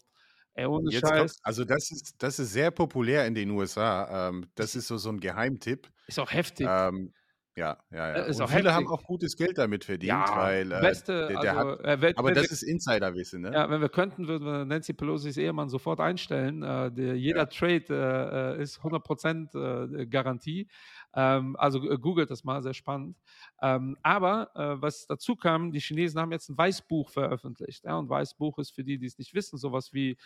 Ey, 0.57 0.65
ohne 0.65 0.89
Jetzt 0.89 1.07
Scheiß. 1.07 1.33
Kommt, 1.35 1.45
also 1.45 1.63
das 1.65 1.91
ist, 1.91 2.15
das 2.17 2.39
ist 2.39 2.51
sehr 2.51 2.71
populär 2.71 3.27
in 3.27 3.35
den 3.35 3.51
USA. 3.51 4.29
Ähm, 4.29 4.47
das 4.55 4.75
ist 4.75 4.87
so, 4.87 4.97
so 4.97 5.09
ein 5.09 5.19
Geheimtipp. 5.19 5.87
Ist 6.07 6.17
auch 6.17 6.31
heftig. 6.31 6.67
Ähm, 6.67 7.13
ja, 7.57 7.75
ja, 7.89 7.97
ja. 7.97 8.13
Äh, 8.13 8.29
ist 8.29 8.39
Und 8.39 8.49
viele 8.49 8.69
heftig. 8.69 8.73
haben 8.73 8.87
auch 8.87 9.03
gutes 9.03 9.35
Geld 9.35 9.57
damit 9.57 9.83
verdient, 9.83 10.09
ja, 10.09 10.37
weil 10.37 10.71
äh, 10.71 10.79
beste, 10.79 11.27
der, 11.27 11.41
der 11.41 11.57
also, 11.57 11.83
hat, 11.83 12.03
äh, 12.03 12.13
aber 12.15 12.31
das 12.31 12.43
wir, 12.43 12.51
ist 12.51 12.61
Insiderwissen, 12.61 13.41
ne? 13.41 13.51
Ja, 13.51 13.67
wenn 13.67 13.81
wir 13.81 13.89
könnten, 13.89 14.27
würden 14.27 14.45
wir 14.45 14.63
Nancy 14.63 14.93
Pelosi's 14.93 15.37
Ehemann 15.37 15.67
sofort 15.67 15.99
einstellen. 15.99 16.61
Äh, 16.61 16.91
der, 16.91 17.17
jeder 17.17 17.39
ja. 17.39 17.45
Trade 17.47 18.57
äh, 18.59 18.61
ist 18.61 18.79
100% 18.81 20.01
äh, 20.01 20.05
Garantie. 20.05 20.67
Ähm, 21.15 21.55
also 21.55 21.79
googelt 21.79 22.29
das 22.29 22.43
mal, 22.43 22.61
sehr 22.61 22.75
spannend. 22.75 23.17
Ähm, 23.59 23.97
aber 24.03 24.51
was 24.53 25.07
dazu 25.07 25.35
kam, 25.35 25.71
die 25.71 25.79
Chinesen 25.79 26.19
haben 26.19 26.31
jetzt 26.31 26.49
ein 26.49 26.57
Weißbuch 26.57 27.09
veröffentlicht. 27.09 27.85
Ja, 27.85 27.97
und 27.97 28.07
Weißbuch 28.07 28.59
ist 28.59 28.71
für 28.71 28.83
die, 28.83 28.99
die 28.99 29.07
es 29.07 29.17
nicht 29.17 29.33
wissen, 29.33 29.57
sowas 29.57 29.93
wie 29.93 30.17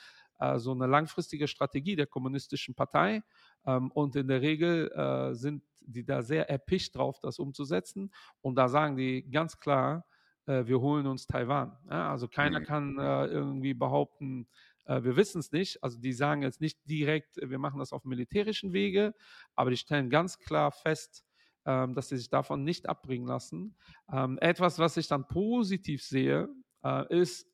so 0.57 0.71
eine 0.71 0.87
langfristige 0.87 1.47
Strategie 1.47 1.95
der 1.95 2.07
kommunistischen 2.07 2.75
Partei. 2.75 3.23
Ähm, 3.65 3.91
und 3.91 4.15
in 4.15 4.27
der 4.27 4.41
Regel 4.41 4.91
äh, 4.91 5.33
sind 5.33 5.63
die 5.81 6.05
da 6.05 6.21
sehr 6.21 6.49
erpicht 6.49 6.95
drauf, 6.95 7.19
das 7.21 7.39
umzusetzen. 7.39 8.11
Und 8.41 8.55
da 8.55 8.67
sagen 8.67 8.95
die 8.95 9.29
ganz 9.29 9.57
klar, 9.57 10.05
äh, 10.45 10.65
wir 10.65 10.79
holen 10.79 11.07
uns 11.07 11.27
Taiwan. 11.27 11.77
Also 11.87 12.27
keiner 12.27 12.59
mhm. 12.59 12.65
kann 12.65 12.99
äh, 12.99 13.25
irgendwie 13.25 13.73
behaupten, 13.73 14.47
äh, 14.85 15.03
wir 15.03 15.15
wissen 15.15 15.39
es 15.39 15.51
nicht. 15.51 15.83
Also 15.83 15.99
die 15.99 16.13
sagen 16.13 16.41
jetzt 16.41 16.61
nicht 16.61 16.79
direkt, 16.85 17.37
wir 17.41 17.59
machen 17.59 17.79
das 17.79 17.93
auf 17.93 18.05
militärischen 18.05 18.73
Wege, 18.73 19.13
aber 19.55 19.69
die 19.69 19.77
stellen 19.77 20.09
ganz 20.09 20.39
klar 20.39 20.71
fest, 20.71 21.23
ähm, 21.65 21.93
dass 21.93 22.09
sie 22.09 22.17
sich 22.17 22.29
davon 22.29 22.63
nicht 22.63 22.89
abbringen 22.89 23.27
lassen. 23.27 23.75
Ähm, 24.11 24.37
etwas, 24.39 24.79
was 24.79 24.97
ich 24.97 25.07
dann 25.07 25.27
positiv 25.27 26.03
sehe, 26.03 26.49
äh, 26.83 27.15
ist, 27.15 27.47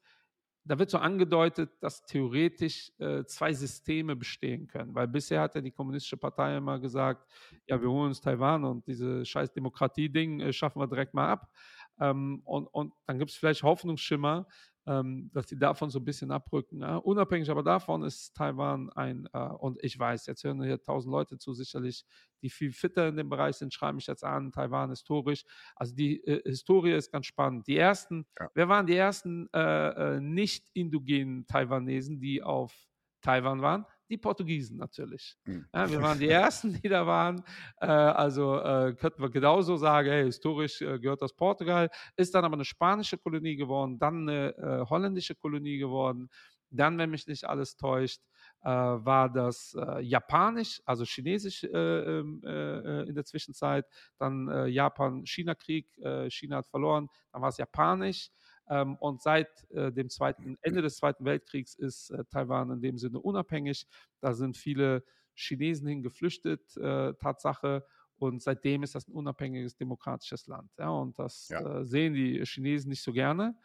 da 0.67 0.77
wird 0.77 0.89
so 0.89 0.97
angedeutet, 0.97 1.71
dass 1.79 2.05
theoretisch 2.05 2.91
äh, 2.99 3.23
zwei 3.25 3.53
Systeme 3.53 4.15
bestehen 4.15 4.67
können. 4.67 4.93
Weil 4.93 5.07
bisher 5.07 5.41
hat 5.41 5.55
ja 5.55 5.61
die 5.61 5.71
Kommunistische 5.71 6.17
Partei 6.17 6.57
immer 6.57 6.79
gesagt, 6.79 7.25
ja, 7.67 7.81
wir 7.81 7.89
holen 7.89 8.09
uns 8.09 8.21
Taiwan 8.21 8.65
und 8.65 8.85
diese 8.85 9.25
scheiß 9.25 9.53
Demokratie-Ding 9.53 10.41
äh, 10.41 10.53
schaffen 10.53 10.79
wir 10.79 10.87
direkt 10.87 11.13
mal 11.13 11.29
ab. 11.29 11.49
Ähm, 11.99 12.41
und, 12.45 12.67
und 12.67 12.93
dann 13.05 13.19
gibt 13.19 13.31
es 13.31 13.37
vielleicht 13.37 13.63
Hoffnungsschimmer, 13.63 14.47
ähm, 14.87 15.29
dass 15.33 15.47
die 15.47 15.59
davon 15.59 15.89
so 15.89 15.99
ein 15.99 16.05
bisschen 16.05 16.31
abrücken. 16.31 16.81
Ja? 16.81 16.95
Unabhängig 16.97 17.49
aber 17.49 17.61
davon 17.61 18.03
ist 18.03 18.33
Taiwan 18.35 18.89
ein, 18.91 19.27
äh, 19.33 19.39
und 19.39 19.77
ich 19.83 19.99
weiß, 19.99 20.25
jetzt 20.27 20.43
hören 20.43 20.63
hier 20.63 20.81
tausend 20.81 21.11
Leute 21.11 21.37
zu, 21.37 21.53
sicherlich, 21.53 22.05
die 22.41 22.49
viel 22.49 22.71
fitter 22.71 23.09
in 23.09 23.17
dem 23.17 23.29
Bereich 23.29 23.57
sind, 23.57 23.73
schreiben 23.73 23.97
mich 23.97 24.07
jetzt 24.07 24.23
an, 24.23 24.51
Taiwan 24.51 24.89
historisch. 24.89 25.43
Also 25.75 25.93
die 25.93 26.23
äh, 26.25 26.41
Historie 26.49 26.93
ist 26.93 27.11
ganz 27.11 27.25
spannend. 27.25 27.67
Die 27.67 27.77
ersten, 27.77 28.25
ja. 28.39 28.49
wer 28.53 28.69
waren 28.69 28.87
die 28.87 28.95
ersten 28.95 29.49
äh, 29.53 30.15
äh 30.15 30.19
nicht 30.21 30.69
indogenen 30.73 31.45
Taiwanesen, 31.47 32.19
die 32.19 32.41
auf 32.41 32.73
Taiwan 33.21 33.61
waren? 33.61 33.85
Die 34.09 34.17
Portugiesen 34.17 34.77
natürlich. 34.77 35.37
Mhm. 35.45 35.67
Ja, 35.73 35.89
wir 35.89 36.01
waren 36.01 36.19
die 36.19 36.29
Ersten, 36.29 36.73
die 36.73 36.89
da 36.89 37.05
waren. 37.05 37.43
Äh, 37.79 37.87
also 37.87 38.59
äh, 38.59 38.93
könnten 38.93 39.21
wir 39.21 39.29
genauso 39.29 39.75
sagen, 39.77 40.09
hey, 40.09 40.25
historisch 40.25 40.81
äh, 40.81 40.99
gehört 40.99 41.21
das 41.21 41.33
Portugal, 41.33 41.89
ist 42.15 42.33
dann 42.33 42.45
aber 42.45 42.55
eine 42.55 42.65
spanische 42.65 43.17
Kolonie 43.17 43.55
geworden, 43.55 43.99
dann 43.99 44.29
eine 44.29 44.55
äh, 44.57 44.85
holländische 44.89 45.35
Kolonie 45.35 45.77
geworden. 45.77 46.29
Dann, 46.69 46.97
wenn 46.97 47.09
mich 47.09 47.27
nicht 47.27 47.45
alles 47.45 47.77
täuscht, 47.77 48.21
äh, 48.61 48.69
war 48.69 49.31
das 49.31 49.73
äh, 49.79 50.01
Japanisch, 50.01 50.81
also 50.85 51.05
Chinesisch 51.05 51.63
ähm, 51.63 52.41
in 52.43 53.15
der 53.15 53.23
Zwischenzeit. 53.23 53.85
Dann 54.17 54.67
Japan-China-Krieg, 54.67 55.87
China 56.29 56.57
hat 56.57 56.67
verloren. 56.67 57.07
Dann 57.31 57.41
war 57.41 57.49
es 57.49 57.57
Japanisch. 57.57 58.29
Ähm, 58.69 58.95
und 58.97 59.21
seit 59.21 59.69
äh, 59.71 59.91
dem 59.91 60.09
zweiten, 60.09 60.57
Ende 60.61 60.81
des 60.81 60.97
Zweiten 60.97 61.25
Weltkriegs 61.25 61.75
ist 61.75 62.09
äh, 62.11 62.23
Taiwan 62.25 62.71
in 62.71 62.81
dem 62.81 62.97
Sinne 62.97 63.19
unabhängig. 63.19 63.87
Da 64.19 64.33
sind 64.33 64.57
viele 64.57 65.03
Chinesen 65.35 65.87
hingeflüchtet, 65.87 66.75
äh, 66.77 67.13
Tatsache. 67.13 67.85
Und 68.19 68.41
seitdem 68.41 68.83
ist 68.83 68.95
das 68.95 69.07
ein 69.07 69.13
unabhängiges 69.13 69.75
demokratisches 69.75 70.47
Land. 70.47 70.71
Ja, 70.77 70.89
und 70.89 71.17
das 71.19 71.49
ja. 71.49 71.81
äh, 71.81 71.85
sehen 71.85 72.13
die 72.13 72.43
Chinesen 72.45 72.89
nicht 72.89 73.03
so 73.03 73.13
gerne. 73.13 73.55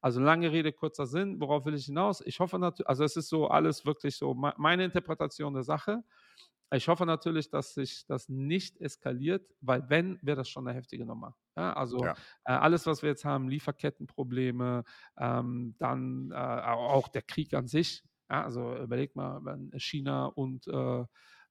Also 0.00 0.20
lange 0.20 0.52
Rede, 0.52 0.72
kurzer 0.72 1.06
Sinn. 1.06 1.40
Worauf 1.40 1.64
will 1.64 1.74
ich 1.74 1.86
hinaus? 1.86 2.20
Ich 2.26 2.40
hoffe 2.40 2.58
natürlich, 2.58 2.88
also 2.88 3.04
es 3.04 3.16
ist 3.16 3.28
so 3.28 3.48
alles 3.48 3.86
wirklich 3.86 4.16
so 4.16 4.34
meine 4.34 4.84
Interpretation 4.84 5.54
der 5.54 5.62
Sache. 5.62 6.02
Ich 6.72 6.88
hoffe 6.88 7.04
natürlich, 7.04 7.50
dass 7.50 7.74
sich 7.74 8.06
das 8.06 8.28
nicht 8.28 8.80
eskaliert, 8.80 9.54
weil 9.60 9.88
wenn, 9.88 10.18
wäre 10.22 10.38
das 10.38 10.48
schon 10.48 10.66
eine 10.66 10.76
heftige 10.76 11.04
Nummer. 11.04 11.36
Ja, 11.56 11.74
also 11.74 12.04
ja. 12.04 12.14
Äh, 12.44 12.52
alles, 12.52 12.86
was 12.86 13.02
wir 13.02 13.10
jetzt 13.10 13.24
haben, 13.24 13.48
Lieferkettenprobleme, 13.48 14.84
ähm, 15.18 15.74
dann 15.78 16.30
äh, 16.30 16.34
auch 16.34 17.08
der 17.08 17.22
Krieg 17.22 17.52
an 17.52 17.66
sich. 17.66 18.02
Ja, 18.30 18.44
also 18.44 18.76
überleg 18.76 19.14
mal, 19.14 19.44
wenn 19.44 19.70
China 19.78 20.26
und 20.26 20.66
äh, 20.66 21.04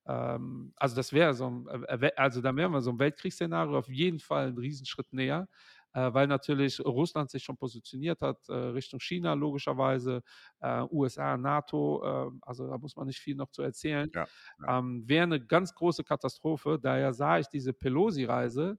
ähm, 0.08 0.74
also 0.78 0.96
das 0.96 1.14
wäre 1.14 1.34
so 1.34 1.50
ein, 1.50 1.68
äh, 1.88 2.12
also 2.16 2.42
da 2.42 2.56
wären 2.56 2.72
wir 2.72 2.82
so 2.82 2.92
ein 2.92 3.00
Weltkriegsszenario 3.00 3.78
auf 3.78 3.90
jeden 3.90 4.20
Fall 4.20 4.48
einen 4.48 4.58
Riesenschritt 4.58 5.14
näher 5.14 5.48
äh, 5.94 6.14
weil 6.14 6.28
natürlich 6.28 6.80
Russland 6.80 7.30
sich 7.30 7.44
schon 7.44 7.58
positioniert 7.58 8.22
hat 8.22 8.38
äh, 8.50 8.54
Richtung 8.54 9.00
China, 9.00 9.34
logischerweise, 9.34 10.24
äh, 10.60 10.84
USA, 10.92 11.38
NATO, 11.38 12.04
ähm, 12.06 12.40
also 12.42 12.68
da 12.68 12.78
muss 12.78 12.96
man 12.96 13.08
nicht 13.08 13.20
viel 13.20 13.36
noch 13.36 13.50
zu 13.52 13.62
erzählen. 13.62 14.10
Ja, 14.14 14.28
ja. 14.60 14.80
Ähm, 14.80 15.04
Wäre 15.08 15.24
eine 15.24 15.46
ganz 15.46 15.74
große 15.74 16.04
Katastrophe. 16.04 16.80
Daher 16.82 17.14
sah 17.14 17.40
ich 17.40 17.48
diese 17.48 17.74
Pelosi-Reise, 17.74 18.78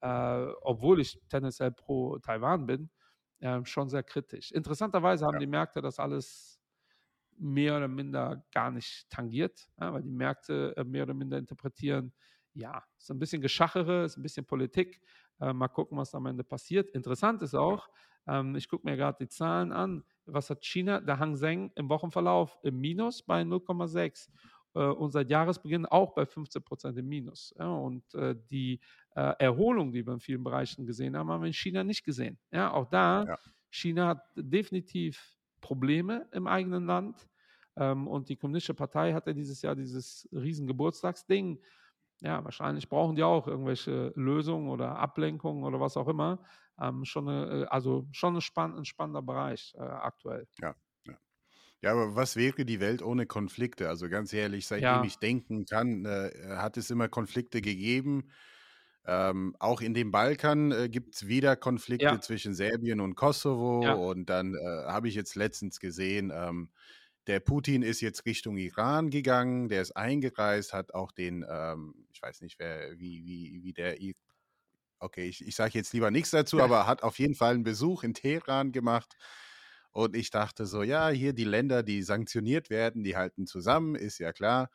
äh, 0.00 0.46
obwohl 0.62 1.00
ich 1.00 1.20
tendenziell 1.28 1.72
pro 1.72 2.18
Taiwan 2.18 2.66
bin, 2.66 2.90
ähm, 3.40 3.64
schon 3.64 3.88
sehr 3.88 4.02
kritisch. 4.02 4.52
Interessanterweise 4.52 5.24
haben 5.24 5.34
ja. 5.34 5.40
die 5.40 5.46
Märkte 5.46 5.80
das 5.80 5.98
alles 5.98 6.60
mehr 7.38 7.76
oder 7.78 7.88
minder 7.88 8.44
gar 8.52 8.70
nicht 8.70 9.08
tangiert, 9.08 9.66
ja, 9.80 9.92
weil 9.92 10.02
die 10.02 10.10
Märkte 10.10 10.76
äh, 10.76 10.84
mehr 10.84 11.04
oder 11.04 11.14
minder 11.14 11.38
interpretieren, 11.38 12.12
ja, 12.52 12.84
ist 12.98 13.10
ein 13.10 13.18
bisschen 13.18 13.40
Geschachere, 13.40 14.04
ist 14.04 14.16
ein 14.18 14.22
bisschen 14.22 14.44
Politik, 14.44 15.00
äh, 15.40 15.52
mal 15.52 15.68
gucken, 15.68 15.98
was 15.98 16.14
am 16.14 16.26
Ende 16.26 16.44
passiert. 16.44 16.90
Interessant 16.90 17.42
ist 17.42 17.54
auch, 17.54 17.88
ähm, 18.26 18.54
ich 18.56 18.68
gucke 18.68 18.86
mir 18.86 18.96
gerade 18.96 19.18
die 19.20 19.28
Zahlen 19.28 19.72
an. 19.72 20.04
Was 20.26 20.50
hat 20.50 20.64
China? 20.64 21.00
Der 21.00 21.18
Hang 21.18 21.36
Seng 21.36 21.72
im 21.74 21.88
Wochenverlauf 21.88 22.58
im 22.62 22.78
Minus 22.80 23.22
bei 23.22 23.42
0,6 23.42 24.28
äh, 24.74 24.80
und 24.80 25.10
seit 25.10 25.30
Jahresbeginn 25.30 25.86
auch 25.86 26.14
bei 26.14 26.26
15 26.26 26.62
Prozent 26.62 26.98
im 26.98 27.08
Minus. 27.08 27.54
Ja, 27.58 27.68
und 27.72 28.14
äh, 28.14 28.36
die 28.50 28.80
äh, 29.14 29.34
Erholung, 29.38 29.92
die 29.92 30.06
wir 30.06 30.12
in 30.12 30.20
vielen 30.20 30.44
Bereichen 30.44 30.86
gesehen 30.86 31.16
haben, 31.16 31.30
haben 31.30 31.42
wir 31.42 31.48
in 31.48 31.52
China 31.52 31.82
nicht 31.82 32.04
gesehen. 32.04 32.38
Ja, 32.52 32.72
auch 32.72 32.86
da, 32.86 33.24
ja. 33.24 33.38
China 33.70 34.08
hat 34.08 34.22
definitiv 34.36 35.36
Probleme 35.60 36.26
im 36.32 36.46
eigenen 36.46 36.86
Land. 36.86 37.28
Ähm, 37.76 38.08
und 38.08 38.28
die 38.28 38.36
Kommunistische 38.36 38.74
Partei 38.74 39.12
hatte 39.12 39.34
dieses 39.34 39.62
Jahr 39.62 39.74
dieses 39.74 40.28
riesen 40.32 40.66
Geburtstagsding 40.66 41.60
ja, 42.20 42.44
wahrscheinlich 42.44 42.88
brauchen 42.88 43.16
die 43.16 43.22
auch 43.22 43.46
irgendwelche 43.46 44.12
Lösungen 44.14 44.68
oder 44.68 44.98
Ablenkungen 44.98 45.64
oder 45.64 45.80
was 45.80 45.96
auch 45.96 46.08
immer. 46.08 46.42
Ähm, 46.80 47.04
schon 47.04 47.28
eine, 47.28 47.62
äh, 47.62 47.66
also 47.66 48.06
schon 48.12 48.36
ein, 48.36 48.40
spann 48.40 48.76
ein 48.76 48.84
spannender 48.84 49.22
Bereich 49.22 49.74
äh, 49.76 49.82
aktuell. 49.82 50.46
Ja, 50.60 50.74
ja. 51.06 51.14
Ja, 51.82 51.92
aber 51.92 52.14
was 52.14 52.36
wäre 52.36 52.64
die 52.64 52.80
Welt 52.80 53.02
ohne 53.02 53.26
Konflikte? 53.26 53.88
Also 53.88 54.08
ganz 54.08 54.32
ehrlich, 54.32 54.66
seitdem 54.66 54.84
ja. 54.84 55.04
ich 55.04 55.18
denken 55.18 55.64
kann, 55.64 56.04
äh, 56.04 56.30
hat 56.56 56.76
es 56.76 56.90
immer 56.90 57.08
Konflikte 57.08 57.62
gegeben. 57.62 58.30
Ähm, 59.06 59.56
auch 59.58 59.80
in 59.80 59.94
dem 59.94 60.10
Balkan 60.10 60.72
äh, 60.72 60.88
gibt 60.90 61.14
es 61.14 61.26
wieder 61.26 61.56
Konflikte 61.56 62.04
ja. 62.04 62.20
zwischen 62.20 62.54
Serbien 62.54 63.00
und 63.00 63.14
Kosovo. 63.14 63.82
Ja. 63.82 63.94
Und 63.94 64.28
dann 64.28 64.54
äh, 64.54 64.58
habe 64.86 65.08
ich 65.08 65.14
jetzt 65.14 65.36
letztens 65.36 65.80
gesehen, 65.80 66.30
ähm, 66.34 66.70
der 67.30 67.38
Putin 67.38 67.82
ist 67.82 68.00
jetzt 68.00 68.26
Richtung 68.26 68.56
Iran 68.56 69.08
gegangen, 69.08 69.68
der 69.68 69.82
ist 69.82 69.92
eingereist, 69.92 70.72
hat 70.72 70.94
auch 70.94 71.12
den, 71.12 71.46
ähm, 71.48 71.94
ich 72.12 72.20
weiß 72.20 72.40
nicht, 72.40 72.58
wer, 72.58 72.98
wie, 72.98 73.24
wie, 73.24 73.62
wie 73.62 73.72
der 73.72 73.96
okay, 74.98 75.28
ich, 75.28 75.46
ich 75.46 75.54
sage 75.54 75.70
jetzt 75.74 75.92
lieber 75.92 76.10
nichts 76.10 76.32
dazu, 76.32 76.58
ja. 76.58 76.64
aber 76.64 76.88
hat 76.88 77.04
auf 77.04 77.20
jeden 77.20 77.36
Fall 77.36 77.54
einen 77.54 77.62
Besuch 77.62 78.02
in 78.02 78.14
Teheran 78.14 78.72
gemacht. 78.72 79.14
Und 79.92 80.16
ich 80.16 80.30
dachte 80.30 80.66
so, 80.66 80.82
ja, 80.82 81.08
hier 81.08 81.32
die 81.32 81.44
Länder, 81.44 81.84
die 81.84 82.02
sanktioniert 82.02 82.68
werden, 82.68 83.04
die 83.04 83.16
halten 83.16 83.46
zusammen, 83.46 83.94
ist 83.94 84.18
ja 84.18 84.32
klar. 84.32 84.68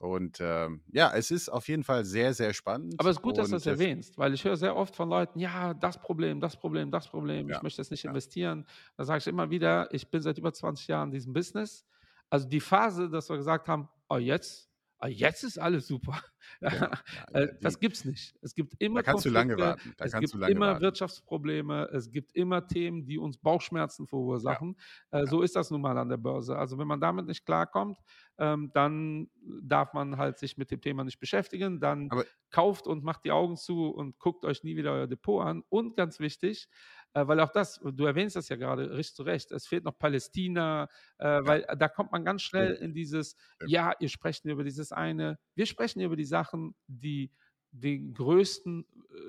Und 0.00 0.38
ähm, 0.40 0.80
ja, 0.92 1.12
es 1.14 1.30
ist 1.30 1.50
auf 1.50 1.68
jeden 1.68 1.84
Fall 1.84 2.06
sehr, 2.06 2.32
sehr 2.32 2.54
spannend. 2.54 2.94
Aber 2.96 3.10
es 3.10 3.18
ist 3.18 3.22
gut, 3.22 3.36
dass 3.36 3.48
du 3.48 3.56
das 3.56 3.66
erwähnst, 3.66 4.16
weil 4.16 4.32
ich 4.32 4.42
höre 4.42 4.56
sehr 4.56 4.74
oft 4.74 4.96
von 4.96 5.10
Leuten, 5.10 5.38
ja, 5.38 5.74
das 5.74 6.00
Problem, 6.00 6.40
das 6.40 6.56
Problem, 6.56 6.90
das 6.90 7.06
Problem, 7.06 7.50
ja, 7.50 7.56
ich 7.58 7.62
möchte 7.62 7.82
jetzt 7.82 7.90
nicht 7.90 8.04
ja. 8.04 8.10
investieren. 8.10 8.64
Da 8.96 9.04
sage 9.04 9.18
ich 9.18 9.26
immer 9.26 9.50
wieder, 9.50 9.92
ich 9.92 10.08
bin 10.08 10.22
seit 10.22 10.38
über 10.38 10.54
20 10.54 10.88
Jahren 10.88 11.08
in 11.08 11.12
diesem 11.12 11.34
Business. 11.34 11.84
Also 12.30 12.48
die 12.48 12.60
Phase, 12.60 13.10
dass 13.10 13.28
wir 13.28 13.36
gesagt 13.36 13.68
haben, 13.68 13.90
oh, 14.08 14.16
jetzt 14.16 14.69
jetzt 15.08 15.44
ist 15.44 15.58
alles 15.58 15.86
super. 15.86 16.20
Ja, 16.60 16.90
äh, 17.32 17.48
das 17.60 17.78
gibt 17.78 17.96
es 17.96 18.04
nicht. 18.04 18.34
Es 18.42 18.54
gibt 18.54 18.74
immer 18.78 19.02
da 19.02 19.12
kannst 19.12 19.24
Konflikte, 19.24 19.54
du 19.54 19.60
lange 19.60 19.70
warten. 19.70 19.94
Da 19.96 20.04
es 20.06 20.12
gibt 20.18 20.34
immer 20.34 20.66
warten. 20.66 20.82
Wirtschaftsprobleme, 20.82 21.88
es 21.92 22.10
gibt 22.10 22.34
immer 22.34 22.66
Themen, 22.66 23.04
die 23.04 23.18
uns 23.18 23.38
Bauchschmerzen 23.38 24.06
verursachen. 24.06 24.76
Ja. 25.12 25.20
Äh, 25.20 25.26
so 25.26 25.42
ist 25.42 25.54
das 25.54 25.70
nun 25.70 25.80
mal 25.80 25.96
an 25.96 26.08
der 26.08 26.16
Börse. 26.16 26.56
Also 26.58 26.76
wenn 26.76 26.88
man 26.88 27.00
damit 27.00 27.26
nicht 27.26 27.46
klarkommt, 27.46 27.98
ähm, 28.38 28.70
dann 28.74 29.28
darf 29.62 29.92
man 29.92 30.16
halt 30.16 30.38
sich 30.38 30.56
mit 30.56 30.70
dem 30.70 30.80
Thema 30.80 31.04
nicht 31.04 31.20
beschäftigen. 31.20 31.78
Dann 31.78 32.10
Aber 32.10 32.24
kauft 32.50 32.86
und 32.86 33.04
macht 33.04 33.24
die 33.24 33.32
Augen 33.32 33.56
zu 33.56 33.88
und 33.88 34.18
guckt 34.18 34.44
euch 34.44 34.64
nie 34.64 34.76
wieder 34.76 34.92
euer 34.92 35.06
Depot 35.06 35.44
an. 35.44 35.62
Und 35.68 35.96
ganz 35.96 36.18
wichtig, 36.20 36.68
weil 37.12 37.40
auch 37.40 37.50
das, 37.50 37.80
du 37.82 38.04
erwähnst 38.04 38.36
das 38.36 38.48
ja 38.48 38.56
gerade 38.56 38.90
richtig 38.90 39.16
zu 39.16 39.22
Recht, 39.22 39.50
es 39.50 39.66
fehlt 39.66 39.84
noch 39.84 39.98
Palästina, 39.98 40.88
äh, 41.18 41.40
weil 41.44 41.66
da 41.78 41.88
kommt 41.88 42.12
man 42.12 42.24
ganz 42.24 42.42
schnell 42.42 42.74
in 42.74 42.94
dieses, 42.94 43.36
ja, 43.66 43.92
ihr 43.98 44.08
sprecht 44.08 44.44
über 44.44 44.64
dieses 44.64 44.92
eine, 44.92 45.38
wir 45.54 45.66
sprechen 45.66 46.00
über 46.00 46.16
die 46.16 46.24
Sachen, 46.24 46.74
die 46.86 47.32
den 47.72 48.14
größten 48.14 48.84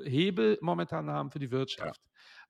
äh, 0.05 0.09
Hebel 0.09 0.57
momentan 0.61 1.09
haben 1.09 1.31
für 1.31 1.39
die 1.39 1.51
Wirtschaft. 1.51 2.01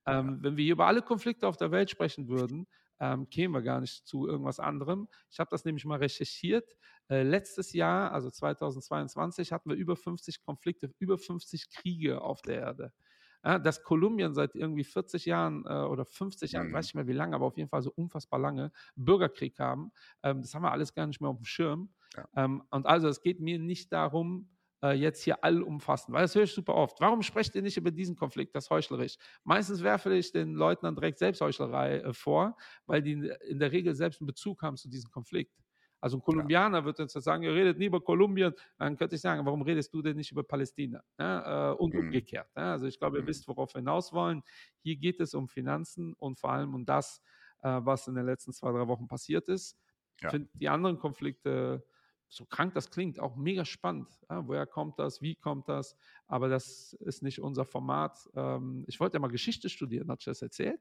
Ja. 0.05 0.19
Ähm, 0.19 0.39
wenn 0.41 0.57
wir 0.57 0.71
über 0.71 0.87
alle 0.87 1.01
Konflikte 1.01 1.47
auf 1.47 1.57
der 1.57 1.71
Welt 1.71 1.89
sprechen 1.89 2.27
würden, 2.27 2.67
ähm, 2.99 3.29
kämen 3.29 3.53
wir 3.53 3.61
gar 3.61 3.81
nicht 3.81 4.05
zu 4.05 4.27
irgendwas 4.27 4.59
anderem. 4.59 5.07
Ich 5.29 5.39
habe 5.39 5.49
das 5.49 5.65
nämlich 5.65 5.85
mal 5.85 5.97
recherchiert. 5.97 6.75
Äh, 7.09 7.23
letztes 7.23 7.73
Jahr, 7.73 8.11
also 8.11 8.29
2022, 8.29 9.51
hatten 9.51 9.69
wir 9.69 9.77
über 9.77 9.95
50 9.95 10.41
Konflikte, 10.41 10.93
über 10.99 11.17
50 11.17 11.69
Kriege 11.69 12.21
auf 12.21 12.41
der 12.41 12.57
Erde 12.57 12.93
dass 13.41 13.83
Kolumbien 13.83 14.33
seit 14.33 14.55
irgendwie 14.55 14.83
40 14.83 15.25
Jahren 15.25 15.65
äh, 15.65 15.73
oder 15.73 16.05
50 16.05 16.51
Jahren, 16.51 16.67
mhm. 16.67 16.73
weiß 16.73 16.85
ich 16.85 16.89
nicht 16.89 16.95
mehr 16.95 17.07
wie 17.07 17.17
lange, 17.17 17.35
aber 17.35 17.45
auf 17.45 17.57
jeden 17.57 17.69
Fall 17.69 17.81
so 17.81 17.91
unfassbar 17.95 18.39
lange 18.39 18.71
Bürgerkrieg 18.95 19.59
haben. 19.59 19.91
Ähm, 20.23 20.41
das 20.41 20.53
haben 20.53 20.63
wir 20.63 20.71
alles 20.71 20.93
gar 20.93 21.07
nicht 21.07 21.21
mehr 21.21 21.29
auf 21.29 21.37
dem 21.37 21.45
Schirm. 21.45 21.89
Ja. 22.15 22.27
Ähm, 22.35 22.63
und 22.69 22.85
also 22.85 23.07
es 23.07 23.21
geht 23.21 23.39
mir 23.39 23.57
nicht 23.57 23.91
darum, 23.91 24.49
äh, 24.83 24.93
jetzt 24.93 25.23
hier 25.23 25.43
allumfassend, 25.43 26.13
weil 26.13 26.23
das 26.23 26.35
höre 26.35 26.43
ich 26.43 26.53
super 26.53 26.75
oft. 26.75 26.99
Warum 26.99 27.21
sprecht 27.21 27.55
ihr 27.55 27.61
nicht 27.61 27.77
über 27.77 27.91
diesen 27.91 28.15
Konflikt, 28.15 28.55
das 28.55 28.69
heuchlerisch? 28.69 29.17
Meistens 29.43 29.83
werfe 29.83 30.13
ich 30.13 30.31
den 30.31 30.53
Leuten 30.53 30.85
dann 30.85 30.95
direkt 30.95 31.19
Selbstheuchlerei 31.19 31.99
äh, 31.99 32.13
vor, 32.13 32.57
weil 32.85 33.01
die 33.01 33.31
in 33.47 33.59
der 33.59 33.71
Regel 33.71 33.95
selbst 33.95 34.21
einen 34.21 34.27
Bezug 34.27 34.61
haben 34.61 34.77
zu 34.77 34.89
diesem 34.89 35.11
Konflikt. 35.11 35.53
Also 36.01 36.17
ein 36.17 36.21
Kolumbianer 36.21 36.79
ja. 36.79 36.85
wird 36.85 36.99
jetzt 36.99 37.13
sagen, 37.13 37.43
ihr 37.43 37.53
redet 37.53 37.77
nie 37.77 37.85
über 37.85 38.01
Kolumbien, 38.01 38.53
dann 38.77 38.97
könnte 38.97 39.15
ich 39.15 39.21
sagen, 39.21 39.45
warum 39.45 39.61
redest 39.61 39.93
du 39.93 40.01
denn 40.01 40.17
nicht 40.17 40.31
über 40.31 40.43
Palästina? 40.43 41.03
Ja, 41.19 41.71
äh, 41.71 41.75
und 41.75 41.93
mhm. 41.93 42.01
umgekehrt. 42.01 42.49
Ja, 42.55 42.71
also 42.71 42.87
ich 42.87 42.97
glaube, 42.97 43.17
ihr 43.17 43.23
mhm. 43.23 43.27
wisst, 43.27 43.47
worauf 43.47 43.73
wir 43.75 43.79
hinaus 43.79 44.11
wollen. 44.11 44.41
Hier 44.81 44.97
geht 44.97 45.19
es 45.19 45.35
um 45.35 45.47
Finanzen 45.47 46.13
und 46.15 46.39
vor 46.39 46.51
allem 46.51 46.73
um 46.73 46.85
das, 46.85 47.21
äh, 47.61 47.79
was 47.83 48.07
in 48.07 48.15
den 48.15 48.25
letzten 48.25 48.51
zwei, 48.51 48.71
drei 48.71 48.87
Wochen 48.87 49.07
passiert 49.07 49.47
ist. 49.47 49.77
Ich 50.19 50.27
finde 50.27 50.49
die 50.53 50.69
anderen 50.69 50.99
Konflikte, 50.99 51.83
so 52.29 52.45
krank 52.45 52.73
das 52.75 52.91
klingt, 52.91 53.19
auch 53.19 53.35
mega 53.35 53.65
spannend. 53.65 54.07
woher 54.29 54.67
kommt 54.67 54.99
das? 54.99 55.21
Wie 55.21 55.35
kommt 55.35 55.67
das? 55.67 55.95
Aber 56.27 56.47
das 56.47 56.93
ist 56.99 57.23
nicht 57.23 57.41
unser 57.41 57.65
Format. 57.65 58.29
Ähm, 58.35 58.85
ich 58.87 58.99
wollte 58.99 59.15
ja 59.17 59.19
mal 59.19 59.29
Geschichte 59.29 59.67
studieren, 59.67 60.09
hat 60.09 60.19
ich 60.21 60.25
das 60.25 60.41
erzählt? 60.41 60.79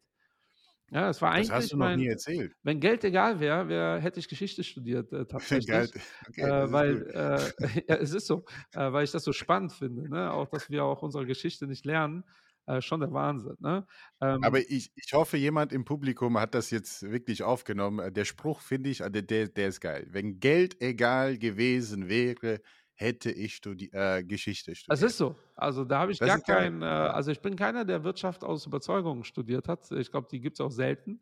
Ja, 0.90 1.08
es 1.08 1.22
war 1.22 1.32
eigentlich. 1.32 1.48
Das 1.48 1.64
hast 1.64 1.72
du 1.72 1.76
noch 1.76 1.86
mein, 1.86 1.98
nie 1.98 2.08
erzählt. 2.08 2.52
Wenn 2.62 2.80
Geld 2.80 3.04
egal 3.04 3.38
wäre, 3.38 3.68
wär, 3.68 4.00
hätte 4.00 4.18
ich 4.18 4.28
Geschichte 4.28 4.64
studiert, 4.64 5.12
äh, 5.12 5.24
tatsächlich. 5.28 5.92
okay, 6.28 6.40
äh, 6.40 6.72
weil, 6.72 7.06
äh, 7.10 7.50
ja, 7.88 7.96
es 7.96 8.12
ist 8.12 8.26
so, 8.26 8.44
äh, 8.72 8.92
weil 8.92 9.04
ich 9.04 9.12
das 9.12 9.24
so 9.24 9.32
spannend 9.32 9.72
finde. 9.72 10.08
Ne? 10.08 10.32
Auch, 10.32 10.48
dass 10.48 10.68
wir 10.68 10.84
auch 10.84 11.02
unsere 11.02 11.26
Geschichte 11.26 11.66
nicht 11.66 11.84
lernen. 11.86 12.24
Äh, 12.66 12.82
schon 12.82 13.00
der 13.00 13.12
Wahnsinn. 13.12 13.56
Ne? 13.58 13.86
Ähm, 14.20 14.44
Aber 14.44 14.58
ich, 14.58 14.92
ich 14.94 15.12
hoffe, 15.12 15.36
jemand 15.36 15.72
im 15.72 15.84
Publikum 15.84 16.38
hat 16.38 16.54
das 16.54 16.70
jetzt 16.70 17.02
wirklich 17.02 17.42
aufgenommen. 17.42 17.98
Äh, 17.98 18.12
der 18.12 18.24
Spruch 18.24 18.60
finde 18.60 18.90
ich, 18.90 18.98
der, 18.98 19.22
der 19.22 19.68
ist 19.68 19.80
geil. 19.80 20.06
Wenn 20.10 20.40
Geld 20.40 20.80
egal 20.80 21.38
gewesen 21.38 22.08
wäre, 22.08 22.60
hätte 23.00 23.30
ich 23.30 23.56
studi 23.56 23.88
äh, 23.92 24.22
Geschichte 24.22 24.74
studiert. 24.74 24.92
Das 24.92 25.02
ist 25.02 25.16
so. 25.16 25.34
Also 25.56 25.84
da 25.84 26.00
habe 26.00 26.12
ich 26.12 26.18
das 26.18 26.28
gar 26.28 26.40
keinen, 26.40 26.82
äh, 26.82 26.84
also 26.84 27.30
ich 27.30 27.40
bin 27.40 27.56
keiner, 27.56 27.86
der 27.86 28.04
Wirtschaft 28.04 28.44
aus 28.44 28.66
Überzeugung 28.66 29.24
studiert 29.24 29.68
hat. 29.68 29.90
Ich 29.92 30.10
glaube, 30.10 30.28
die 30.30 30.40
gibt 30.40 30.56
es 30.56 30.60
auch 30.60 30.70
selten. 30.70 31.20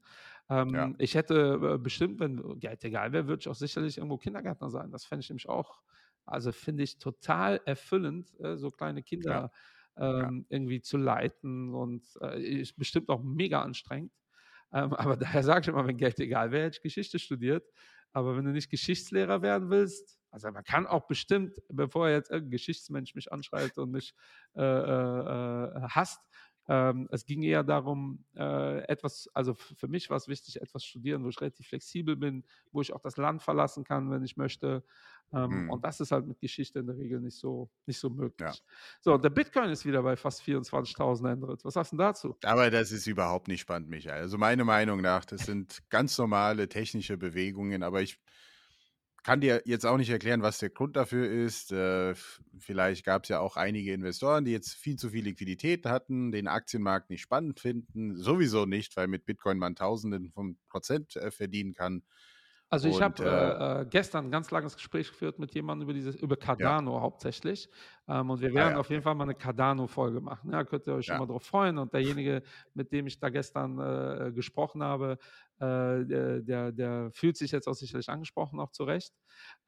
Ähm, 0.50 0.74
ja. 0.74 0.92
Ich 0.98 1.14
hätte 1.14 1.74
äh, 1.74 1.78
bestimmt, 1.78 2.18
wenn 2.18 2.58
Geld 2.58 2.82
egal 2.84 3.12
wäre, 3.12 3.28
würde 3.28 3.40
ich 3.40 3.48
auch 3.48 3.54
sicherlich 3.54 3.98
irgendwo 3.98 4.18
Kindergärtner 4.18 4.70
sein. 4.70 4.90
Das 4.90 5.04
fände 5.04 5.20
ich 5.22 5.30
nämlich 5.30 5.48
auch, 5.48 5.80
also 6.26 6.50
finde 6.50 6.82
ich 6.82 6.98
total 6.98 7.60
erfüllend, 7.64 8.28
äh, 8.40 8.56
so 8.56 8.70
kleine 8.70 9.04
Kinder 9.04 9.52
ja. 9.96 10.20
Ähm, 10.20 10.38
ja. 10.38 10.56
irgendwie 10.56 10.80
zu 10.80 10.96
leiten 10.96 11.74
und 11.74 12.04
äh, 12.22 12.42
ist 12.42 12.76
bestimmt 12.76 13.08
auch 13.08 13.22
mega 13.22 13.62
anstrengend. 13.62 14.12
Ähm, 14.72 14.94
aber 14.94 15.16
daher 15.16 15.44
sage 15.44 15.60
ich 15.60 15.68
immer, 15.68 15.86
wenn 15.86 15.96
Geld 15.96 16.18
egal 16.18 16.50
wäre, 16.50 16.66
hätte 16.66 16.78
ich 16.78 16.82
Geschichte 16.82 17.20
studiert. 17.20 17.64
Aber 18.12 18.36
wenn 18.36 18.44
du 18.44 18.50
nicht 18.50 18.70
Geschichtslehrer 18.70 19.42
werden 19.42 19.70
willst, 19.70 20.17
also 20.30 20.50
man 20.50 20.64
kann 20.64 20.86
auch 20.86 21.06
bestimmt, 21.06 21.56
bevor 21.68 22.08
jetzt 22.08 22.30
irgendein 22.30 22.52
Geschichtsmensch 22.52 23.14
mich 23.14 23.32
anschreit 23.32 23.78
und 23.78 23.90
mich 23.90 24.14
äh, 24.56 24.62
äh, 24.62 25.64
äh, 25.64 25.88
hasst, 25.88 26.20
ähm, 26.70 27.08
es 27.10 27.24
ging 27.24 27.42
eher 27.42 27.64
darum, 27.64 28.24
äh, 28.36 28.80
etwas, 28.88 29.28
also 29.32 29.54
für 29.54 29.88
mich 29.88 30.10
war 30.10 30.18
es 30.18 30.28
wichtig, 30.28 30.60
etwas 30.60 30.84
studieren, 30.84 31.24
wo 31.24 31.30
ich 31.30 31.40
relativ 31.40 31.66
flexibel 31.66 32.14
bin, 32.14 32.44
wo 32.72 32.82
ich 32.82 32.92
auch 32.92 33.00
das 33.00 33.16
Land 33.16 33.42
verlassen 33.42 33.84
kann, 33.84 34.10
wenn 34.10 34.22
ich 34.22 34.36
möchte. 34.36 34.84
Ähm, 35.32 35.64
mhm. 35.64 35.70
Und 35.70 35.84
das 35.84 36.00
ist 36.00 36.12
halt 36.12 36.26
mit 36.26 36.40
Geschichte 36.40 36.80
in 36.80 36.86
der 36.86 36.98
Regel 36.98 37.20
nicht 37.20 37.38
so, 37.38 37.70
nicht 37.86 37.98
so 37.98 38.10
möglich. 38.10 38.50
Ja. 38.50 38.54
So, 39.00 39.16
der 39.16 39.30
Bitcoin 39.30 39.70
ist 39.70 39.86
wieder 39.86 40.02
bei 40.02 40.14
fast 40.16 40.42
24.000 40.42 41.32
Endrit. 41.32 41.64
Was 41.64 41.72
sagst 41.72 41.92
du 41.92 41.96
dazu? 41.96 42.36
Aber 42.44 42.70
das 42.70 42.92
ist 42.92 43.06
überhaupt 43.06 43.48
nicht 43.48 43.60
spannend, 43.60 43.88
Michael. 43.88 44.20
Also 44.20 44.36
meine 44.36 44.64
Meinung 44.64 45.00
nach, 45.00 45.24
das 45.24 45.46
sind 45.46 45.78
ganz 45.88 46.18
normale 46.18 46.68
technische 46.68 47.16
Bewegungen, 47.16 47.82
aber 47.82 48.02
ich 48.02 48.18
kann 49.28 49.42
dir 49.42 49.60
jetzt 49.66 49.84
auch 49.84 49.98
nicht 49.98 50.08
erklären, 50.08 50.40
was 50.40 50.56
der 50.56 50.70
Grund 50.70 50.96
dafür 50.96 51.30
ist. 51.30 51.70
Äh, 51.70 52.14
vielleicht 52.58 53.04
gab 53.04 53.24
es 53.24 53.28
ja 53.28 53.40
auch 53.40 53.56
einige 53.58 53.92
Investoren, 53.92 54.46
die 54.46 54.52
jetzt 54.52 54.72
viel 54.72 54.96
zu 54.96 55.10
viel 55.10 55.24
Liquidität 55.24 55.84
hatten, 55.84 56.32
den 56.32 56.48
Aktienmarkt 56.48 57.10
nicht 57.10 57.20
spannend 57.20 57.60
finden. 57.60 58.16
Sowieso 58.16 58.64
nicht, 58.64 58.96
weil 58.96 59.06
mit 59.06 59.26
Bitcoin 59.26 59.58
man 59.58 59.76
Tausenden 59.76 60.30
von 60.30 60.56
Prozent 60.70 61.14
äh, 61.16 61.30
verdienen 61.30 61.74
kann. 61.74 62.04
Also 62.70 62.88
ich 62.88 63.00
habe 63.00 63.24
äh, 63.24 63.80
äh, 63.80 63.86
gestern 63.86 64.26
ein 64.26 64.30
ganz 64.30 64.50
langes 64.50 64.76
Gespräch 64.76 65.08
geführt 65.08 65.38
mit 65.38 65.54
jemandem 65.54 65.88
über 65.88 65.94
dieses 65.94 66.16
über 66.16 66.36
Cardano 66.36 66.96
ja. 66.96 67.00
hauptsächlich. 67.00 67.70
Ähm, 68.06 68.28
und 68.28 68.40
wir 68.40 68.50
ah, 68.50 68.54
werden 68.54 68.68
ah, 68.68 68.72
ja. 68.72 68.78
auf 68.78 68.90
jeden 68.90 69.02
Fall 69.02 69.14
mal 69.14 69.24
eine 69.24 69.34
Cardano-Folge 69.34 70.20
machen. 70.20 70.52
Ja, 70.52 70.64
könnt 70.64 70.86
ihr 70.86 70.94
euch 70.94 71.06
schon 71.06 71.18
mal 71.18 71.26
darauf 71.26 71.44
freuen. 71.44 71.78
Und 71.78 71.94
derjenige, 71.94 72.42
mit 72.74 72.92
dem 72.92 73.06
ich 73.06 73.18
da 73.18 73.30
gestern 73.30 73.78
äh, 73.78 74.32
gesprochen 74.32 74.82
habe, 74.82 75.18
äh, 75.60 76.04
der, 76.04 76.72
der, 76.72 77.10
fühlt 77.12 77.38
sich 77.38 77.52
jetzt 77.52 77.66
auch 77.68 77.74
sicherlich 77.74 78.08
angesprochen, 78.10 78.60
auch 78.60 78.70
zu 78.70 78.84
Recht. 78.84 79.14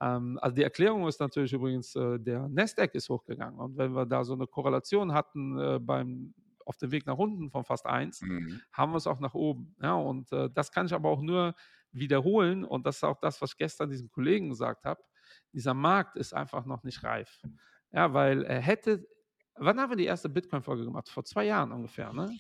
Ähm, 0.01 0.39
also 0.43 0.55
die 0.55 0.63
Erklärung 0.63 1.09
ist 1.09 1.21
natürlich 1.21 1.55
übrigens, 1.55 1.97
äh, 1.97 2.19
der 2.19 2.49
Nasdaq 2.49 2.95
ist 2.95 3.09
hochgegangen. 3.09 3.59
Und 3.59 3.79
wenn 3.79 3.93
wir 3.93 4.05
da 4.05 4.25
so 4.25 4.35
eine 4.35 4.47
Korrelation 4.47 5.15
hatten 5.15 5.59
äh, 5.59 5.79
beim 5.81 6.35
auf 6.67 6.77
dem 6.77 6.93
Weg 6.93 7.07
nach 7.07 7.19
unten 7.19 7.51
von 7.51 7.65
fast 7.65 7.87
1, 7.87 8.23
mhm. 8.23 8.61
haben 8.73 8.93
wir 8.93 8.99
es 8.99 9.09
auch 9.09 9.19
nach 9.19 9.35
oben. 9.35 9.75
Ja, 9.83 9.95
und 9.95 10.31
äh, 10.33 10.49
das 10.55 10.71
kann 10.71 10.87
ich 10.87 10.95
aber 10.95 11.09
auch 11.09 11.21
nur 11.21 11.55
wiederholen. 11.93 12.65
Und 12.65 12.87
das 12.87 12.97
ist 12.97 13.05
auch 13.05 13.19
das, 13.21 13.41
was 13.41 13.53
ich 13.53 13.59
gestern 13.59 13.91
diesem 13.91 14.11
Kollegen 14.11 14.49
gesagt 14.49 14.85
habe. 14.85 15.03
Dieser 15.53 15.75
Markt 15.75 16.17
ist 16.17 16.33
einfach 16.33 16.65
noch 16.67 16.83
nicht 16.83 17.03
reif. 17.03 17.43
Ja, 17.93 18.13
weil 18.15 18.45
er 18.45 18.61
hätte, 18.61 19.07
wann 19.57 19.81
haben 19.81 19.91
wir 19.91 19.97
die 19.97 20.07
erste 20.07 20.29
Bitcoin-Folge 20.29 20.85
gemacht? 20.85 21.09
Vor 21.09 21.25
zwei 21.25 21.45
Jahren 21.47 21.73
ungefähr, 21.73 22.13
ne? 22.13 22.31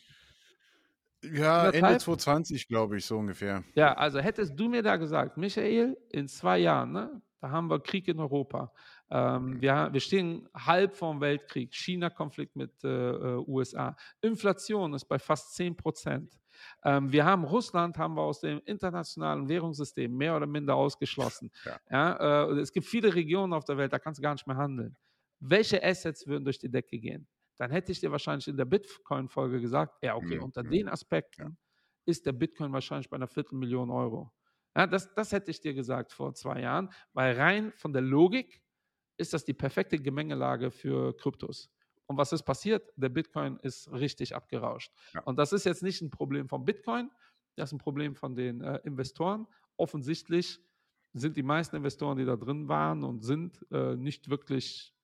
Ja, 1.22 1.66
Ende 1.66 1.98
2020, 1.98 2.68
glaube 2.68 2.96
ich, 2.96 3.04
so 3.04 3.18
ungefähr. 3.18 3.62
Ja, 3.74 3.92
also 3.94 4.20
hättest 4.20 4.58
du 4.58 4.68
mir 4.68 4.82
da 4.82 4.96
gesagt, 4.96 5.36
Michael, 5.36 5.98
in 6.10 6.28
zwei 6.28 6.58
Jahren, 6.58 6.92
ne, 6.92 7.20
da 7.40 7.50
haben 7.50 7.68
wir 7.68 7.80
Krieg 7.80 8.08
in 8.08 8.18
Europa. 8.18 8.72
Ähm, 9.10 9.46
mhm. 9.46 9.60
wir, 9.60 9.88
wir 9.92 10.00
stehen 10.00 10.48
halb 10.54 10.96
vorm 10.96 11.20
Weltkrieg, 11.20 11.74
China-Konflikt 11.74 12.54
mit 12.56 12.72
äh, 12.84 12.88
äh 12.88 13.44
USA. 13.46 13.96
Inflation 14.20 14.94
ist 14.94 15.06
bei 15.06 15.18
fast 15.18 15.54
10 15.54 15.76
Prozent. 15.76 16.40
Ähm, 16.84 17.10
wir 17.10 17.24
haben 17.24 17.44
Russland 17.44 17.98
haben 17.98 18.14
wir 18.14 18.22
aus 18.22 18.40
dem 18.40 18.60
internationalen 18.64 19.48
Währungssystem 19.48 20.14
mehr 20.14 20.36
oder 20.36 20.46
minder 20.46 20.74
ausgeschlossen. 20.74 21.50
Ja. 21.64 21.80
ja 21.90 22.46
äh, 22.50 22.60
es 22.60 22.72
gibt 22.72 22.86
viele 22.86 23.14
Regionen 23.14 23.52
auf 23.52 23.64
der 23.64 23.76
Welt, 23.76 23.92
da 23.92 23.98
kannst 23.98 24.18
du 24.18 24.22
gar 24.22 24.32
nicht 24.32 24.46
mehr 24.46 24.56
handeln. 24.56 24.96
Welche 25.40 25.82
Assets 25.82 26.26
würden 26.26 26.44
durch 26.44 26.58
die 26.58 26.70
Decke 26.70 26.98
gehen? 26.98 27.28
Dann 27.58 27.70
hätte 27.70 27.92
ich 27.92 28.00
dir 28.00 28.10
wahrscheinlich 28.10 28.48
in 28.48 28.56
der 28.56 28.64
Bitcoin-Folge 28.64 29.60
gesagt, 29.60 29.98
ja, 30.02 30.14
okay, 30.14 30.36
mhm. 30.36 30.44
unter 30.44 30.62
den 30.62 30.88
Aspekten 30.88 31.42
ja. 31.42 31.50
ist 32.06 32.24
der 32.24 32.32
Bitcoin 32.32 32.72
wahrscheinlich 32.72 33.10
bei 33.10 33.16
einer 33.16 33.28
Viertelmillion 33.28 33.90
Euro. 33.90 34.32
Ja, 34.76 34.86
das, 34.86 35.12
das 35.14 35.32
hätte 35.32 35.50
ich 35.50 35.60
dir 35.60 35.74
gesagt 35.74 36.12
vor 36.12 36.32
zwei 36.34 36.60
Jahren, 36.60 36.90
weil 37.12 37.36
rein 37.36 37.72
von 37.76 37.92
der 37.92 38.02
Logik 38.02 38.62
ist 39.20 39.32
das 39.34 39.44
die 39.44 39.54
perfekte 39.54 39.98
Gemengelage 39.98 40.70
für 40.70 41.16
Kryptos. 41.16 41.70
Und 42.06 42.16
was 42.16 42.32
ist 42.32 42.42
passiert? 42.42 42.90
Der 42.96 43.08
Bitcoin 43.08 43.58
ist 43.58 43.92
richtig 43.92 44.34
abgerauscht. 44.34 44.92
Ja. 45.14 45.20
Und 45.22 45.38
das 45.38 45.52
ist 45.52 45.64
jetzt 45.64 45.82
nicht 45.82 46.02
ein 46.02 46.10
Problem 46.10 46.48
vom 46.48 46.64
Bitcoin, 46.64 47.10
das 47.56 47.68
ist 47.68 47.74
ein 47.74 47.78
Problem 47.78 48.16
von 48.16 48.34
den 48.34 48.62
äh, 48.62 48.80
Investoren. 48.84 49.46
Offensichtlich 49.76 50.60
sind 51.12 51.36
die 51.36 51.42
meisten 51.42 51.76
Investoren, 51.76 52.18
die 52.18 52.24
da 52.24 52.36
drin 52.36 52.68
waren 52.68 53.04
und 53.04 53.22
sind, 53.22 53.64
äh, 53.70 53.96
nicht 53.96 54.30
wirklich 54.30 54.94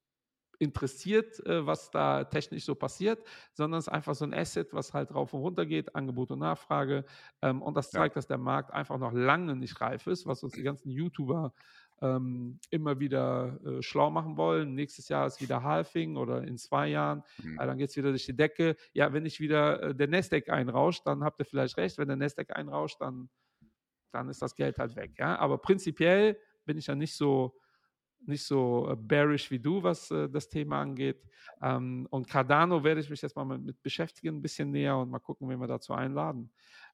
interessiert, 0.59 1.45
äh, 1.47 1.67
was 1.67 1.91
da 1.91 2.25
technisch 2.25 2.65
so 2.65 2.75
passiert, 2.75 3.23
sondern 3.53 3.79
es 3.79 3.87
ist 3.87 3.93
einfach 3.93 4.15
so 4.15 4.25
ein 4.25 4.35
Asset, 4.35 4.73
was 4.73 4.95
halt 4.95 5.15
rauf 5.15 5.33
und 5.35 5.41
runter 5.41 5.67
geht, 5.67 5.95
Angebot 5.95 6.31
und 6.31 6.39
Nachfrage. 6.41 7.05
Ähm, 7.43 7.63
und 7.63 7.77
das 7.77 7.91
zeigt, 7.91 8.15
ja. 8.15 8.19
dass 8.19 8.27
der 8.27 8.39
Markt 8.39 8.73
einfach 8.73 8.99
noch 8.99 9.13
lange 9.13 9.55
nicht 9.57 9.81
reif 9.81 10.07
ist, 10.07 10.27
was 10.27 10.43
uns 10.43 10.55
die 10.55 10.63
ganzen 10.63 10.91
YouTuber 10.91 11.53
ähm, 12.03 12.59
immer 12.71 13.01
wieder 13.01 13.59
äh, 13.65 13.83
schlau 13.83 14.11
machen 14.11 14.37
wollen. 14.37 14.75
Nächstes 14.75 15.09
Jahr 15.09 15.27
ist 15.27 15.41
wieder 15.41 15.63
Halving 15.63 16.17
oder 16.17 16.43
in 16.43 16.59
zwei 16.59 16.89
Jahren, 16.89 17.23
mhm. 17.43 17.59
äh, 17.59 17.67
dann 17.67 17.79
geht 17.79 17.91
es 17.91 17.97
wieder 17.97 18.11
durch 18.11 18.27
die 18.27 18.37
Decke. 18.37 18.77
Ja, 18.93 19.13
wenn 19.13 19.23
nicht 19.23 19.41
wieder 19.41 19.83
äh, 19.83 19.95
der 19.95 20.09
Nasdaq 20.09 20.49
einrauscht, 20.51 21.07
dann 21.07 21.25
habt 21.25 21.41
ihr 21.41 21.47
vielleicht 21.47 21.77
recht. 21.77 21.99
Wenn 21.99 22.09
der 22.09 22.17
Nasdaq 22.17 22.55
einrauscht, 22.55 23.01
dann, 23.01 23.29
dann 24.13 24.29
ist 24.29 24.43
das 24.43 24.55
Geld 24.55 24.79
halt 24.79 24.97
weg. 24.97 25.13
Ja? 25.19 25.39
Aber 25.39 25.59
prinzipiell 25.59 26.39
bin 26.65 26.79
ich 26.79 26.87
ja 26.87 26.95
nicht 26.95 27.15
so 27.15 27.55
nicht 28.27 28.45
so 28.45 28.89
äh, 28.91 28.97
bearish 28.97 29.51
wie 29.51 29.59
du, 29.59 29.83
was 29.83 30.11
äh, 30.11 30.29
das 30.29 30.49
Thema 30.49 30.81
angeht. 30.81 31.23
Ähm, 31.63 32.07
und 32.11 32.29
Cardano 32.29 32.83
werde 32.83 33.01
ich 33.01 33.11
mich 33.11 33.23
jetzt 33.23 33.37
mal 33.37 33.45
mit, 33.45 33.63
mit, 33.63 33.83
beschäftigen, 33.83 34.37
ein 34.37 34.43
bisschen 34.43 34.71
näher 34.71 34.97
und 34.97 35.11
mal 35.11 35.19
gucken, 35.19 35.49
wen 35.49 35.61
wir 35.61 35.67
dazu 35.67 35.93
einladen. 35.93 36.51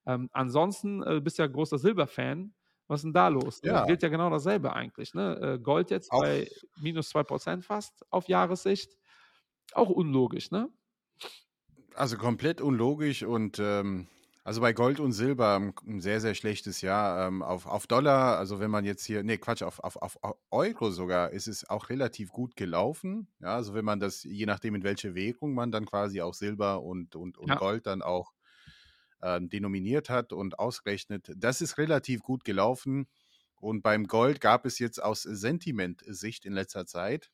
Ähm, 0.06 0.28
ansonsten 0.32 1.02
äh, 1.02 1.20
bist 1.20 1.38
du 1.38 1.42
ja 1.42 1.46
großer 1.48 1.78
Silberfan. 1.78 2.52
Was 2.88 3.00
ist 3.00 3.04
denn 3.04 3.12
da 3.12 3.28
los? 3.28 3.60
Ja. 3.62 3.72
Das 3.72 3.86
gilt 3.86 4.02
ja 4.02 4.08
genau 4.08 4.30
dasselbe 4.30 4.72
eigentlich. 4.72 5.14
Ne? 5.14 5.36
Äh, 5.40 5.58
Gold 5.58 5.90
jetzt 5.90 6.10
Auch. 6.12 6.20
bei 6.20 6.48
minus 6.80 7.14
2% 7.14 7.62
fast 7.62 8.04
auf 8.10 8.28
Jahressicht. 8.28 8.90
Auch 9.72 9.88
unlogisch, 9.88 10.50
ne? 10.50 10.68
Also 11.94 12.16
komplett 12.16 12.60
unlogisch 12.60 13.22
und 13.22 13.58
ähm, 13.58 14.08
also 14.44 14.60
bei 14.60 14.72
Gold 14.72 14.98
und 14.98 15.12
Silber 15.12 15.72
ein 15.86 16.00
sehr, 16.00 16.20
sehr 16.20 16.34
schlechtes 16.34 16.80
Jahr. 16.80 17.28
Ähm, 17.28 17.42
auf, 17.42 17.66
auf 17.66 17.86
Dollar, 17.86 18.38
also 18.38 18.58
wenn 18.58 18.70
man 18.70 18.84
jetzt 18.84 19.04
hier, 19.04 19.22
nee, 19.22 19.38
Quatsch, 19.38 19.62
auf, 19.62 19.78
auf, 19.78 19.96
auf 20.02 20.18
Euro 20.50 20.90
sogar 20.90 21.30
ist 21.30 21.46
es 21.46 21.68
auch 21.70 21.90
relativ 21.90 22.32
gut 22.32 22.56
gelaufen. 22.56 23.28
Ja, 23.40 23.54
also 23.54 23.74
wenn 23.74 23.84
man 23.84 24.00
das, 24.00 24.24
je 24.24 24.46
nachdem 24.46 24.74
in 24.74 24.82
welche 24.82 25.14
Währung 25.14 25.54
man 25.54 25.70
dann 25.70 25.86
quasi 25.86 26.20
auch 26.22 26.34
Silber 26.34 26.82
und, 26.82 27.14
und, 27.14 27.38
und 27.38 27.48
ja. 27.48 27.54
Gold 27.54 27.86
dann 27.86 28.02
auch 28.02 28.32
äh, 29.22 29.40
denominiert 29.40 30.10
hat 30.10 30.32
und 30.32 30.58
ausrechnet, 30.58 31.32
das 31.36 31.60
ist 31.60 31.78
relativ 31.78 32.22
gut 32.22 32.44
gelaufen. 32.44 33.08
Und 33.60 33.82
beim 33.82 34.06
Gold 34.08 34.40
gab 34.40 34.66
es 34.66 34.78
jetzt 34.78 35.02
aus 35.02 35.22
Sentiment-Sicht 35.22 36.44
in 36.44 36.52
letzter 36.52 36.84
Zeit, 36.84 37.30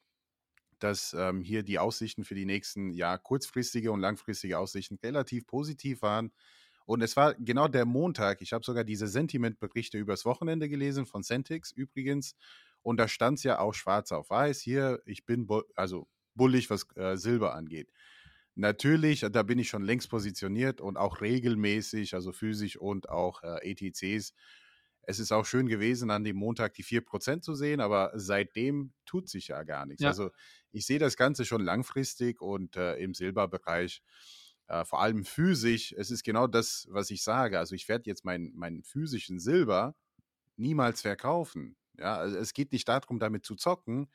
dass 0.79 1.15
ähm, 1.19 1.43
hier 1.43 1.63
die 1.63 1.79
Aussichten 1.79 2.25
für 2.25 2.35
die 2.35 2.45
nächsten 2.45 2.91
Jahr 2.91 3.19
kurzfristige 3.19 3.91
und 3.93 4.01
langfristige 4.01 4.59
Aussichten 4.59 4.99
relativ 5.03 5.47
positiv 5.47 6.03
waren. 6.03 6.31
Und 6.85 7.03
es 7.03 7.17
war 7.17 7.35
genau 7.35 7.69
der 7.69 7.85
Montag. 7.85 8.41
Ich 8.41 8.53
habe 8.53 8.65
sogar 8.65 8.85
diese 8.85 9.09
Sentiment-Berichte 9.09 9.99
übers 9.99 10.25
Wochenende 10.25 10.69
gelesen 10.69 11.07
von 11.07 11.23
Centix 11.23 11.71
übrigens. 11.71 12.35
Und 12.83 12.99
da 12.99 13.09
stand 13.09 13.39
es 13.39 13.45
ja 13.45 13.59
auch 13.59 13.75
schwarz 13.75 14.13
auf 14.13 14.31
weiß. 14.31 14.61
Hier, 14.61 15.03
ich 15.05 15.27
bin 15.27 15.47
also 15.75 16.09
bullig, 16.35 16.71
was 16.71 16.87
äh, 16.97 17.17
Silber 17.17 17.55
angeht. 17.55 17.91
Natürlich, 18.59 19.21
da 19.21 19.45
bin 19.45 19.61
ich 19.61 19.69
schon 19.69 19.85
längst 19.85 20.11
positioniert 20.11 20.81
und 20.81 20.97
auch 20.97 21.21
regelmäßig, 21.21 22.15
also 22.15 22.33
physisch 22.33 22.77
und 22.77 23.09
auch 23.09 23.45
äh, 23.45 23.71
ETCs. 23.71 24.35
Es 25.03 25.21
ist 25.21 25.31
auch 25.31 25.47
schön 25.47 25.69
gewesen, 25.69 26.11
an 26.11 26.25
dem 26.25 26.37
Montag 26.37 26.75
die 26.75 26.83
4% 26.83 27.45
zu 27.45 27.55
sehen, 27.55 27.81
aber 27.81 28.11
seitdem 28.17 28.93
tut 29.07 29.29
sich 29.29 29.47
ja 29.47 29.63
gar 29.63 29.87
nichts. 29.87 30.03
Ja. 30.03 30.09
Also 30.09 30.31
ich 30.73 30.87
sehe 30.87 30.99
das 30.99 31.17
Ganze 31.17 31.45
schon 31.45 31.63
langfristig 31.63 32.41
und 32.41 32.75
äh, 32.75 32.97
im 32.97 33.15
Silberbereich 33.15 34.03
äh, 34.67 34.85
vor 34.85 35.03
allem 35.03 35.25
physisch, 35.25 35.95
es 35.97 36.11
ist 36.11 36.25
genau 36.25 36.49
das, 36.49 36.89
was 36.91 37.11
ich 37.11 37.23
sage. 37.23 37.61
Also 37.61 37.77
ich 37.77 37.89
werde 37.89 38.11
jetzt 38.11 38.25
meinen 38.25 38.53
mein 38.57 38.83
physischen 38.83 39.39
Silber 39.39 39.95
niemals 40.57 41.03
verkaufen. 41.03 41.77
Ja, 41.97 42.17
also 42.17 42.37
es 42.37 42.55
geht 42.55 42.73
nicht 42.73 42.89
darum, 42.89 43.21
damit 43.21 43.45
zu 43.45 43.55
zocken, 43.55 44.09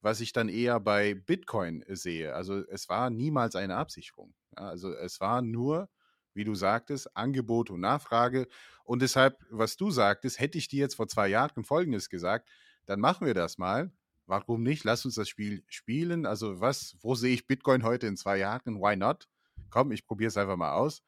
was 0.00 0.20
ich 0.20 0.32
dann 0.32 0.48
eher 0.48 0.80
bei 0.80 1.14
Bitcoin 1.14 1.84
sehe. 1.88 2.34
Also 2.34 2.64
es 2.68 2.88
war 2.88 3.10
niemals 3.10 3.56
eine 3.56 3.76
Absicherung. 3.76 4.34
Also 4.54 4.92
es 4.92 5.20
war 5.20 5.42
nur, 5.42 5.88
wie 6.34 6.44
du 6.44 6.54
sagtest, 6.54 7.16
Angebot 7.16 7.70
und 7.70 7.80
Nachfrage. 7.80 8.46
Und 8.84 9.02
deshalb, 9.02 9.38
was 9.50 9.76
du 9.76 9.90
sagtest, 9.90 10.38
hätte 10.40 10.58
ich 10.58 10.68
dir 10.68 10.80
jetzt 10.80 10.94
vor 10.94 11.08
zwei 11.08 11.28
Jahren 11.28 11.64
Folgendes 11.64 12.08
gesagt, 12.08 12.48
dann 12.86 13.00
machen 13.00 13.26
wir 13.26 13.34
das 13.34 13.58
mal. 13.58 13.92
Warum 14.26 14.62
nicht? 14.62 14.84
Lass 14.84 15.04
uns 15.04 15.14
das 15.14 15.28
Spiel 15.28 15.64
spielen. 15.68 16.26
Also 16.26 16.60
was, 16.60 16.96
wo 17.00 17.14
sehe 17.14 17.34
ich 17.34 17.46
Bitcoin 17.46 17.82
heute 17.82 18.06
in 18.06 18.16
zwei 18.16 18.36
Jahren? 18.38 18.80
Why 18.80 18.96
not? 18.96 19.28
komm, 19.70 19.92
ich 19.92 20.06
probiere 20.06 20.28
es 20.28 20.36
einfach 20.36 20.56
mal 20.56 20.72
aus. 20.72 21.02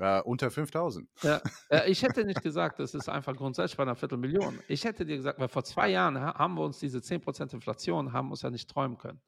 Äh, 0.00 0.22
unter 0.22 0.50
5000. 0.50 1.06
Ja, 1.22 1.42
äh, 1.68 1.90
ich 1.90 2.02
hätte 2.02 2.24
nicht 2.24 2.42
gesagt, 2.42 2.78
das 2.80 2.94
ist 2.94 3.10
einfach 3.10 3.36
grundsätzlich 3.36 3.76
bei 3.76 3.82
einer 3.82 3.96
Viertelmillion. 3.96 4.58
Ich 4.66 4.84
hätte 4.84 5.04
dir 5.04 5.16
gesagt, 5.16 5.38
weil 5.38 5.48
vor 5.48 5.62
zwei 5.62 5.90
Jahren 5.90 6.18
haben 6.18 6.54
wir 6.54 6.62
uns 6.62 6.78
diese 6.78 7.00
10% 7.00 7.52
Inflation, 7.52 8.14
haben 8.14 8.30
uns 8.30 8.40
ja 8.40 8.48
nicht 8.48 8.70
träumen 8.70 8.96
können. 8.96 9.20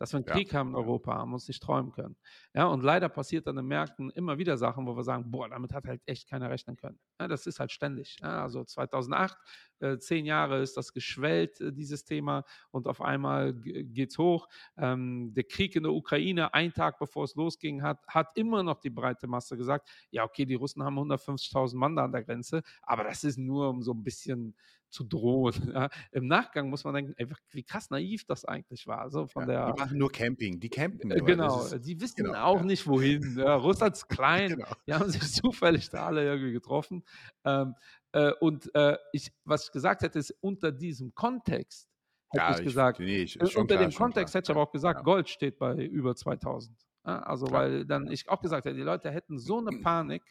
Dass 0.00 0.14
wir 0.14 0.16
einen 0.16 0.24
Krieg 0.24 0.50
ja. 0.50 0.60
haben 0.60 0.70
in 0.70 0.76
Europa, 0.76 1.14
haben 1.14 1.30
wir 1.30 1.34
uns 1.34 1.46
nicht 1.46 1.62
träumen 1.62 1.92
können. 1.92 2.16
Ja, 2.54 2.64
und 2.64 2.82
leider 2.82 3.10
passiert 3.10 3.46
an 3.46 3.56
den 3.56 3.66
Märkten 3.66 4.08
immer 4.08 4.38
wieder 4.38 4.56
Sachen, 4.56 4.86
wo 4.86 4.96
wir 4.96 5.04
sagen, 5.04 5.30
boah, 5.30 5.50
damit 5.50 5.74
hat 5.74 5.84
halt 5.84 6.00
echt 6.06 6.26
keiner 6.26 6.48
rechnen 6.48 6.76
können. 6.76 6.98
Ja, 7.20 7.28
das 7.28 7.46
ist 7.46 7.60
halt 7.60 7.70
ständig. 7.70 8.16
Ja, 8.22 8.42
also 8.42 8.64
2008 8.64 9.36
äh, 9.80 9.98
zehn 9.98 10.24
Jahre 10.24 10.62
ist 10.62 10.78
das 10.78 10.94
geschwellt, 10.94 11.60
äh, 11.60 11.70
dieses 11.70 12.06
Thema, 12.06 12.44
und 12.70 12.86
auf 12.86 13.02
einmal 13.02 13.52
geht 13.52 14.12
es 14.12 14.16
hoch. 14.16 14.48
Ähm, 14.78 15.34
der 15.34 15.44
Krieg 15.44 15.76
in 15.76 15.82
der 15.82 15.92
Ukraine, 15.92 16.54
ein 16.54 16.72
Tag 16.72 16.98
bevor 16.98 17.24
es 17.24 17.34
losging, 17.34 17.82
hat, 17.82 17.98
hat 18.08 18.28
immer 18.36 18.62
noch 18.62 18.80
die 18.80 18.90
breite 18.90 19.26
Masse 19.26 19.58
gesagt, 19.58 19.86
ja, 20.10 20.24
okay, 20.24 20.46
die 20.46 20.54
Russen 20.54 20.82
haben 20.82 20.98
150.000 20.98 21.76
Mann 21.76 21.94
da 21.94 22.04
an 22.04 22.12
der 22.12 22.24
Grenze, 22.24 22.62
aber 22.82 23.04
das 23.04 23.22
ist 23.22 23.36
nur 23.36 23.68
um 23.68 23.82
so 23.82 23.92
ein 23.92 24.02
bisschen 24.02 24.54
zu 24.90 25.04
drohen. 25.04 25.54
Ja. 25.80 25.88
Im 26.10 26.26
Nachgang 26.26 26.68
muss 26.68 26.82
man 26.82 26.94
denken, 26.94 27.14
ey, 27.16 27.28
wie 27.52 27.62
krass 27.62 27.90
naiv 27.90 28.24
das 28.24 28.44
eigentlich 28.44 28.86
war. 28.88 29.08
So 29.10 29.28
von 29.28 29.48
ja, 29.48 29.72
der, 29.72 29.89
machen 29.90 29.98
nur 29.98 30.10
Camping, 30.12 30.60
die 30.60 30.68
campen 30.68 31.10
äh. 31.10 31.20
Genau, 31.20 31.68
die 31.76 32.00
wissen 32.00 32.24
genau, 32.24 32.38
auch 32.38 32.58
ja. 32.58 32.62
nicht 32.62 32.86
wohin. 32.86 33.20
Ja, 33.40 33.54
Russland 33.56 33.96
ist 33.96 34.08
klein, 34.08 34.50
genau. 34.50 34.68
die 34.86 34.94
haben 34.94 35.10
sich 35.10 35.22
zufällig 35.32 35.90
da 35.90 36.06
alle 36.06 36.24
irgendwie 36.24 36.52
getroffen. 36.52 37.02
Ähm, 37.44 37.74
äh, 38.12 38.32
und 38.40 38.74
äh, 38.74 38.96
ich, 39.12 39.32
was 39.44 39.66
ich 39.66 39.72
gesagt 39.72 40.02
hätte, 40.02 40.18
ist 40.18 40.34
unter 40.40 40.72
diesem 40.72 41.14
Kontext 41.14 41.88
hätte 42.32 42.44
ja, 42.44 42.58
ich 42.58 42.64
gesagt, 42.64 43.00
nee, 43.00 43.22
ich, 43.22 43.40
unter 43.40 43.76
klar, 43.76 43.88
dem 43.88 43.94
Kontext 43.94 44.32
klar. 44.32 44.40
hätte 44.40 44.52
ich 44.52 44.56
aber 44.56 44.62
auch 44.62 44.72
gesagt, 44.72 45.04
Gold 45.04 45.28
steht 45.28 45.58
bei 45.58 45.74
über 45.74 46.14
2000. 46.14 46.76
Also, 47.02 47.46
klar. 47.46 47.62
weil 47.62 47.86
dann 47.86 48.10
ich 48.10 48.28
auch 48.28 48.40
gesagt 48.40 48.66
hätte, 48.66 48.76
die 48.76 48.82
Leute 48.82 49.10
hätten 49.10 49.38
so 49.38 49.58
eine 49.58 49.70
Panik, 49.82 50.22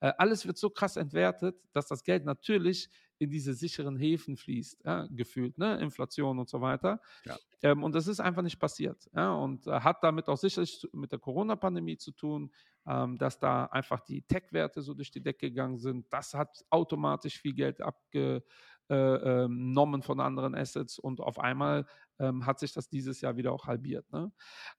äh, 0.00 0.12
alles 0.18 0.46
wird 0.46 0.58
so 0.58 0.70
krass 0.70 0.96
entwertet, 0.96 1.56
dass 1.72 1.86
das 1.86 2.02
Geld 2.02 2.24
natürlich 2.24 2.88
in 3.18 3.30
diese 3.30 3.54
sicheren 3.54 3.96
Häfen 3.96 4.36
fließt, 4.36 4.84
ja, 4.84 5.06
gefühlt, 5.10 5.58
ne? 5.58 5.78
Inflation 5.80 6.38
und 6.38 6.48
so 6.48 6.60
weiter. 6.60 7.00
Ja. 7.24 7.36
Ähm, 7.62 7.82
und 7.82 7.94
das 7.94 8.06
ist 8.06 8.20
einfach 8.20 8.42
nicht 8.42 8.58
passiert. 8.58 9.08
Ja? 9.14 9.32
Und 9.34 9.66
äh, 9.66 9.80
hat 9.80 10.02
damit 10.02 10.28
auch 10.28 10.36
sicherlich 10.36 10.86
mit 10.92 11.12
der 11.12 11.18
Corona-Pandemie 11.18 11.96
zu 11.96 12.12
tun, 12.12 12.52
ähm, 12.86 13.16
dass 13.16 13.38
da 13.38 13.66
einfach 13.66 14.00
die 14.00 14.22
Tech-Werte 14.22 14.82
so 14.82 14.94
durch 14.94 15.10
die 15.10 15.22
Decke 15.22 15.48
gegangen 15.48 15.78
sind. 15.78 16.06
Das 16.12 16.34
hat 16.34 16.64
automatisch 16.70 17.40
viel 17.40 17.54
Geld 17.54 17.80
abgenommen 17.80 18.42
äh, 18.88 19.44
ähm, 19.44 20.02
von 20.02 20.20
anderen 20.20 20.54
Assets 20.54 20.98
und 20.98 21.20
auf 21.20 21.38
einmal 21.38 21.86
ähm, 22.18 22.46
hat 22.46 22.58
sich 22.58 22.72
das 22.72 22.88
dieses 22.88 23.20
Jahr 23.20 23.36
wieder 23.36 23.52
auch 23.52 23.66
halbiert. 23.66 24.10
Ne? 24.12 24.32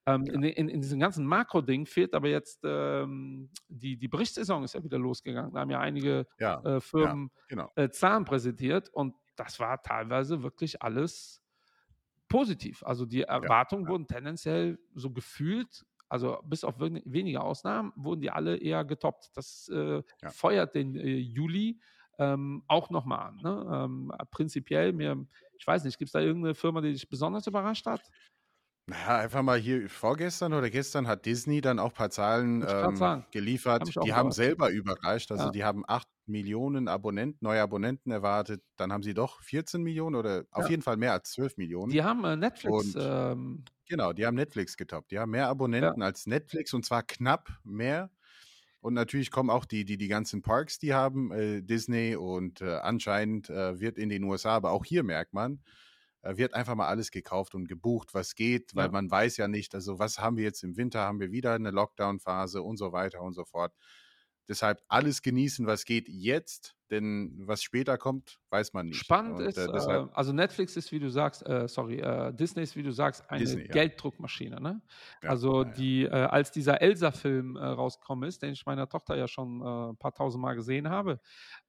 Ähm, 0.06 0.24
ja. 0.24 0.32
in, 0.34 0.42
in, 0.42 0.68
in, 0.68 0.80
diesem 0.80 1.00
ganzen 1.00 1.26
Makro-Ding 1.26 1.86
fehlt 1.86 2.14
aber 2.14 2.28
jetzt 2.28 2.60
ähm, 2.64 3.50
die, 3.68 3.96
die 3.96 4.08
Berichtssaison 4.08 4.64
ist 4.64 4.74
ja 4.74 4.82
wieder 4.82 4.98
losgegangen. 4.98 5.52
Da 5.52 5.60
haben 5.60 5.70
ja 5.70 5.80
einige 5.80 6.26
ja. 6.38 6.60
Äh, 6.62 6.80
Firmen 6.80 7.30
ja, 7.34 7.42
genau. 7.48 7.72
äh, 7.76 7.90
Zahlen 7.90 8.24
präsentiert 8.24 8.88
und 8.90 9.14
das 9.36 9.60
war 9.60 9.82
teilweise 9.82 10.42
wirklich 10.42 10.82
alles 10.82 11.40
positiv. 12.28 12.82
Also 12.84 13.06
die 13.06 13.22
Erwartungen 13.22 13.88
wurden 13.88 14.06
tendenziell 14.06 14.78
so 14.94 15.10
gefühlt 15.10 15.84
also 16.08 16.38
bis 16.44 16.64
auf 16.64 16.76
wenige 16.78 17.42
Ausnahmen 17.42 17.92
wurden 17.94 18.22
die 18.22 18.30
alle 18.30 18.56
eher 18.56 18.84
getoppt. 18.84 19.30
Das 19.34 19.68
äh, 19.68 20.02
ja. 20.22 20.30
feuert 20.30 20.74
den 20.74 20.96
äh, 20.96 21.16
Juli 21.16 21.80
ähm, 22.18 22.62
auch 22.66 22.90
nochmal 22.90 23.28
an. 23.28 23.36
Ne? 23.42 23.70
Ähm, 23.72 24.12
prinzipiell, 24.30 24.92
mir, 24.92 25.26
ich 25.58 25.66
weiß 25.66 25.84
nicht, 25.84 25.98
gibt 25.98 26.08
es 26.08 26.12
da 26.12 26.20
irgendeine 26.20 26.54
Firma, 26.54 26.80
die 26.80 26.92
dich 26.92 27.08
besonders 27.08 27.46
überrascht 27.46 27.86
hat? 27.86 28.02
Naja, 28.88 29.18
einfach 29.18 29.42
mal 29.42 29.58
hier 29.58 29.86
vorgestern 29.90 30.54
oder 30.54 30.70
gestern 30.70 31.06
hat 31.06 31.26
Disney 31.26 31.60
dann 31.60 31.78
auch 31.78 31.90
ein 31.90 31.94
paar 31.94 32.08
Zahlen 32.08 32.64
ähm, 32.66 33.24
geliefert. 33.30 33.94
Hab 33.94 34.04
die 34.04 34.14
haben 34.14 34.32
selber 34.32 34.70
überrascht. 34.70 35.30
Also 35.30 35.44
ja. 35.44 35.50
die 35.50 35.62
haben 35.62 35.84
8 35.86 36.08
Millionen 36.24 36.88
Abonnenten, 36.88 37.44
neue 37.44 37.60
Abonnenten 37.60 38.10
erwartet. 38.10 38.62
Dann 38.76 38.90
haben 38.90 39.02
sie 39.02 39.12
doch 39.12 39.42
14 39.42 39.82
Millionen 39.82 40.16
oder 40.16 40.38
ja. 40.38 40.44
auf 40.52 40.70
jeden 40.70 40.80
Fall 40.80 40.96
mehr 40.96 41.12
als 41.12 41.32
12 41.32 41.58
Millionen. 41.58 41.92
Die 41.92 42.02
haben 42.02 42.24
äh, 42.24 42.36
Netflix. 42.36 42.94
Und, 42.94 42.96
ähm, 42.98 43.64
genau, 43.86 44.14
die 44.14 44.24
haben 44.24 44.36
Netflix 44.36 44.78
getoppt. 44.78 45.10
Die 45.10 45.18
haben 45.18 45.32
mehr 45.32 45.48
Abonnenten 45.48 46.00
ja. 46.00 46.06
als 46.06 46.26
Netflix 46.26 46.72
und 46.72 46.86
zwar 46.86 47.02
knapp 47.02 47.50
mehr. 47.64 48.10
Und 48.88 48.94
natürlich 48.94 49.30
kommen 49.30 49.50
auch 49.50 49.66
die, 49.66 49.84
die, 49.84 49.98
die 49.98 50.08
ganzen 50.08 50.40
Parks, 50.40 50.78
die 50.78 50.94
haben 50.94 51.30
äh, 51.30 51.60
Disney 51.60 52.16
und 52.16 52.62
äh, 52.62 52.76
anscheinend 52.76 53.50
äh, 53.50 53.78
wird 53.78 53.98
in 53.98 54.08
den 54.08 54.24
USA, 54.24 54.52
aber 54.52 54.70
auch 54.70 54.82
hier 54.82 55.02
merkt 55.02 55.34
man, 55.34 55.60
äh, 56.22 56.38
wird 56.38 56.54
einfach 56.54 56.74
mal 56.74 56.88
alles 56.88 57.10
gekauft 57.10 57.54
und 57.54 57.68
gebucht, 57.68 58.14
was 58.14 58.34
geht, 58.34 58.74
weil 58.74 58.86
ja. 58.86 58.90
man 58.90 59.10
weiß 59.10 59.36
ja 59.36 59.46
nicht, 59.46 59.74
also 59.74 59.98
was 59.98 60.20
haben 60.20 60.38
wir 60.38 60.44
jetzt 60.44 60.62
im 60.62 60.78
Winter, 60.78 61.00
haben 61.00 61.20
wir 61.20 61.32
wieder 61.32 61.52
eine 61.52 61.70
Lockdown-Phase 61.70 62.62
und 62.62 62.78
so 62.78 62.90
weiter 62.90 63.20
und 63.20 63.34
so 63.34 63.44
fort. 63.44 63.74
Deshalb 64.48 64.82
alles 64.88 65.20
genießen, 65.20 65.66
was 65.66 65.84
geht 65.84 66.08
jetzt, 66.08 66.74
denn 66.90 67.34
was 67.44 67.62
später 67.62 67.98
kommt, 67.98 68.40
weiß 68.48 68.72
man 68.72 68.86
nicht. 68.86 68.96
Spannend 68.96 69.40
und, 69.40 69.44
ist, 69.44 69.58
äh, 69.58 69.68
deshalb, 69.70 70.10
äh, 70.10 70.14
also 70.14 70.32
Netflix 70.32 70.74
ist, 70.76 70.90
wie 70.90 70.98
du 70.98 71.10
sagst, 71.10 71.46
äh, 71.46 71.68
sorry, 71.68 72.00
äh, 72.00 72.32
Disney 72.32 72.62
ist, 72.62 72.74
wie 72.74 72.82
du 72.82 72.90
sagst, 72.90 73.28
eine 73.30 73.40
Disney, 73.40 73.64
Gelddruckmaschine. 73.64 74.58
Ne? 74.58 74.80
Ja, 75.22 75.28
also 75.28 75.64
ja, 75.64 75.70
die, 75.70 76.04
äh, 76.04 76.08
als 76.08 76.50
dieser 76.50 76.80
Elsa-Film 76.80 77.56
äh, 77.56 77.64
rausgekommen 77.64 78.26
ist, 78.26 78.42
den 78.42 78.52
ich 78.52 78.64
meiner 78.64 78.88
Tochter 78.88 79.16
ja 79.16 79.28
schon 79.28 79.60
ein 79.60 79.96
paar 79.98 80.14
tausend 80.14 80.40
Mal 80.40 80.54
gesehen 80.54 80.88
habe, 80.88 81.20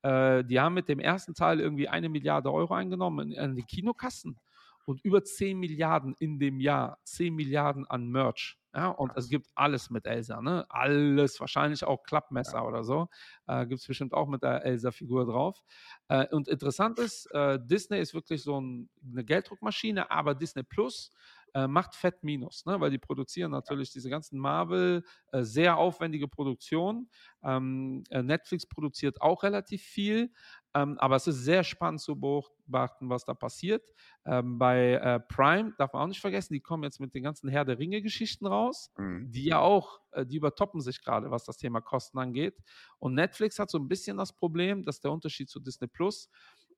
die 0.03 0.59
haben 0.59 0.73
mit 0.73 0.87
dem 0.87 0.99
ersten 0.99 1.33
Teil 1.33 1.59
irgendwie 1.59 1.89
eine 1.89 2.07
Milliarde 2.07 2.51
Euro 2.51 2.73
eingenommen 2.73 3.31
in, 3.31 3.37
in 3.37 3.55
die 3.55 3.63
Kinokassen 3.63 4.39
und 4.85 5.03
über 5.03 5.23
10 5.23 5.57
Milliarden 5.59 6.15
in 6.19 6.39
dem 6.39 6.59
Jahr, 6.59 6.99
10 7.03 7.33
Milliarden 7.35 7.85
an 7.87 8.09
Merch. 8.09 8.59
Ja, 8.75 8.89
und 8.89 9.11
es 9.15 9.29
gibt 9.29 9.47
alles 9.55 9.89
mit 9.89 10.05
Elsa, 10.05 10.41
ne? 10.41 10.63
Alles, 10.69 11.39
wahrscheinlich 11.39 11.83
auch 11.83 12.03
Klappmesser 12.03 12.59
ja. 12.59 12.65
oder 12.65 12.83
so. 12.83 13.09
Äh, 13.47 13.65
gibt 13.65 13.81
es 13.81 13.87
bestimmt 13.87 14.13
auch 14.13 14.27
mit 14.27 14.43
der 14.43 14.63
Elsa-Figur 14.63 15.25
drauf. 15.25 15.63
Äh, 16.07 16.27
und 16.27 16.47
interessant 16.47 16.99
ist, 16.99 17.25
äh, 17.31 17.57
Disney 17.59 17.99
ist 17.99 18.13
wirklich 18.13 18.43
so 18.43 18.61
ein, 18.61 18.89
eine 19.11 19.25
Gelddruckmaschine, 19.25 20.11
aber 20.11 20.35
Disney 20.35 20.61
Plus 20.61 21.11
äh, 21.53 21.67
macht 21.67 21.95
Fett 21.95 22.23
Minus, 22.23 22.65
ne? 22.65 22.79
weil 22.79 22.91
die 22.91 22.97
produzieren 22.97 23.51
natürlich 23.51 23.91
diese 23.91 24.09
ganzen 24.09 24.39
Marvel, 24.39 25.03
äh, 25.31 25.43
sehr 25.43 25.77
aufwendige 25.77 26.27
Produktionen. 26.27 27.09
Ähm, 27.43 28.03
äh, 28.09 28.21
Netflix 28.21 28.67
produziert 28.67 29.21
auch 29.21 29.43
relativ 29.43 29.81
viel, 29.81 30.31
ähm, 30.75 30.97
aber 30.99 31.15
es 31.15 31.25
ist 31.25 31.43
sehr 31.43 31.63
spannend 31.63 32.01
zu 32.01 32.19
beobachten, 32.19 33.09
was 33.09 33.25
da 33.25 33.33
passiert. 33.33 33.91
Ähm, 34.25 34.59
bei 34.59 34.93
äh, 34.93 35.19
Prime 35.19 35.73
darf 35.77 35.93
man 35.93 36.03
auch 36.03 36.07
nicht 36.07 36.21
vergessen, 36.21 36.53
die 36.53 36.59
kommen 36.59 36.83
jetzt 36.83 36.99
mit 36.99 37.15
den 37.15 37.23
ganzen 37.23 37.49
Herr 37.49 37.65
der 37.65 37.79
Ringe-Geschichten 37.79 38.45
raus, 38.45 38.91
mhm. 38.97 39.31
die 39.31 39.45
ja 39.45 39.59
auch, 39.59 39.99
äh, 40.11 40.25
die 40.25 40.37
übertoppen 40.37 40.81
sich 40.81 41.01
gerade, 41.01 41.31
was 41.31 41.45
das 41.45 41.57
Thema 41.57 41.81
Kosten 41.81 42.19
angeht. 42.19 42.57
Und 42.99 43.15
Netflix 43.15 43.57
hat 43.57 43.71
so 43.71 43.79
ein 43.79 43.87
bisschen 43.87 44.17
das 44.17 44.33
Problem, 44.33 44.83
dass 44.83 44.99
der 44.99 45.11
Unterschied 45.11 45.49
zu 45.49 45.59
Disney 45.59 45.87
Plus. 45.87 46.29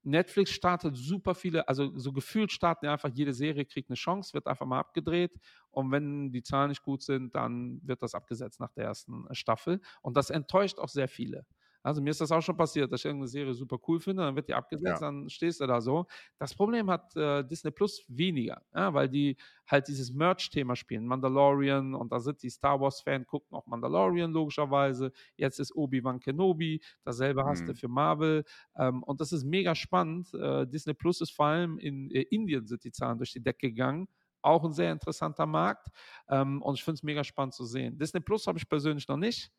Netflix 0.04 0.52
startet 0.52 0.96
super 0.98 1.36
viele, 1.36 1.68
also 1.68 1.98
so 1.98 2.12
gefühlt 2.14 2.52
starten 2.52 2.86
ja 2.86 2.94
einfach 2.94 3.10
jede 3.10 3.34
Serie, 3.34 3.66
kriegt 3.66 3.90
eine 3.90 3.96
Chance, 3.96 4.34
wird 4.34 4.48
einfach 4.48 4.66
mal 4.66 4.80
abgedreht 4.80 5.32
und 5.70 5.92
wenn 5.92 6.32
die 6.32 6.44
Zahlen 6.44 6.70
nicht 6.70 6.84
gut 6.84 7.04
sind, 7.04 7.36
dann 7.36 7.80
wird 7.84 8.02
das 8.02 8.16
abgesetzt 8.16 8.60
nach 8.60 8.72
der 8.74 8.86
ersten 8.86 9.26
Staffel 9.34 9.82
und 10.02 10.18
das 10.18 10.30
enttäuscht 10.30 10.80
auch 10.80 10.90
sehr 10.90 11.08
viele. 11.08 11.46
Also 11.84 12.02
mir 12.02 12.12
ist 12.12 12.22
das 12.22 12.32
auch 12.32 12.41
schon 12.41 12.58
passiert, 12.58 12.91
dass 12.91 13.02
ich 13.02 13.06
irgendeine 13.06 13.28
Serie 13.28 13.54
super 13.54 13.78
cool 13.88 14.00
finde, 14.00 14.24
dann 14.24 14.36
wird 14.36 14.48
die 14.48 14.54
abgesetzt, 14.54 15.02
ja. 15.02 15.08
dann 15.08 15.30
stehst 15.30 15.62
du 15.62 15.67
da 15.67 15.82
so. 15.82 16.06
Das 16.38 16.54
Problem 16.54 16.89
hat 16.89 17.15
äh, 17.15 17.44
Disney 17.44 17.72
Plus 17.72 18.04
weniger, 18.08 18.62
ja, 18.74 18.94
weil 18.94 19.10
die 19.10 19.38
halt 19.67 19.88
dieses 19.88 20.12
Merch-Thema 20.13 20.76
spielen. 20.76 21.06
Mandalorian 21.06 21.96
und 21.96 22.12
da 22.12 22.20
sind 22.20 22.44
die 22.44 22.50
Star 22.50 22.80
Wars-Fans, 22.80 23.28
gucken 23.28 23.58
auch 23.58 23.65
Mandalorian 23.65 24.32
logischerweise. 24.32 25.12
Jetzt 25.36 25.60
ist 25.60 25.76
Obi-Wan 25.76 26.20
Kenobi, 26.20 26.82
dasselbe 27.04 27.44
mhm. 27.44 27.48
hast 27.48 27.62
du 27.62 27.72
mhm. 27.72 27.76
für 27.76 27.88
Marvel. 27.88 28.44
Ähm, 28.78 29.04
und 29.04 29.22
das 29.22 29.32
ist 29.32 29.44
mega 29.44 29.74
spannend. 29.74 30.34
Äh, 30.34 30.67
Disney 30.67 30.94
Plus 30.94 31.22
ist 31.22 31.32
vor 31.32 31.48
allem 31.48 31.78
in 31.80 32.12
äh, 32.12 32.22
Indien 32.22 32.67
sind 32.67 32.84
die 32.84 32.91
Zahlen 32.91 33.17
durch 33.17 33.32
die 33.32 33.41
Decke 33.41 33.70
gegangen 33.70 34.08
auch 34.44 34.63
ein 34.63 34.74
sehr 34.74 34.91
interessanter 34.91 35.46
Markt. 35.46 35.88
Ähm, 36.30 36.62
und 36.62 36.76
ich 36.76 36.84
finde 36.84 36.96
es 36.96 37.04
mega 37.04 37.24
spannend 37.24 37.54
zu 37.54 37.65
sehen. 37.65 37.98
Disney 37.98 38.20
Plus 38.20 38.48
habe 38.48 38.58
ich 38.58 38.67
persönlich 38.67 39.08
noch 39.08 39.17
nicht. 39.17 39.52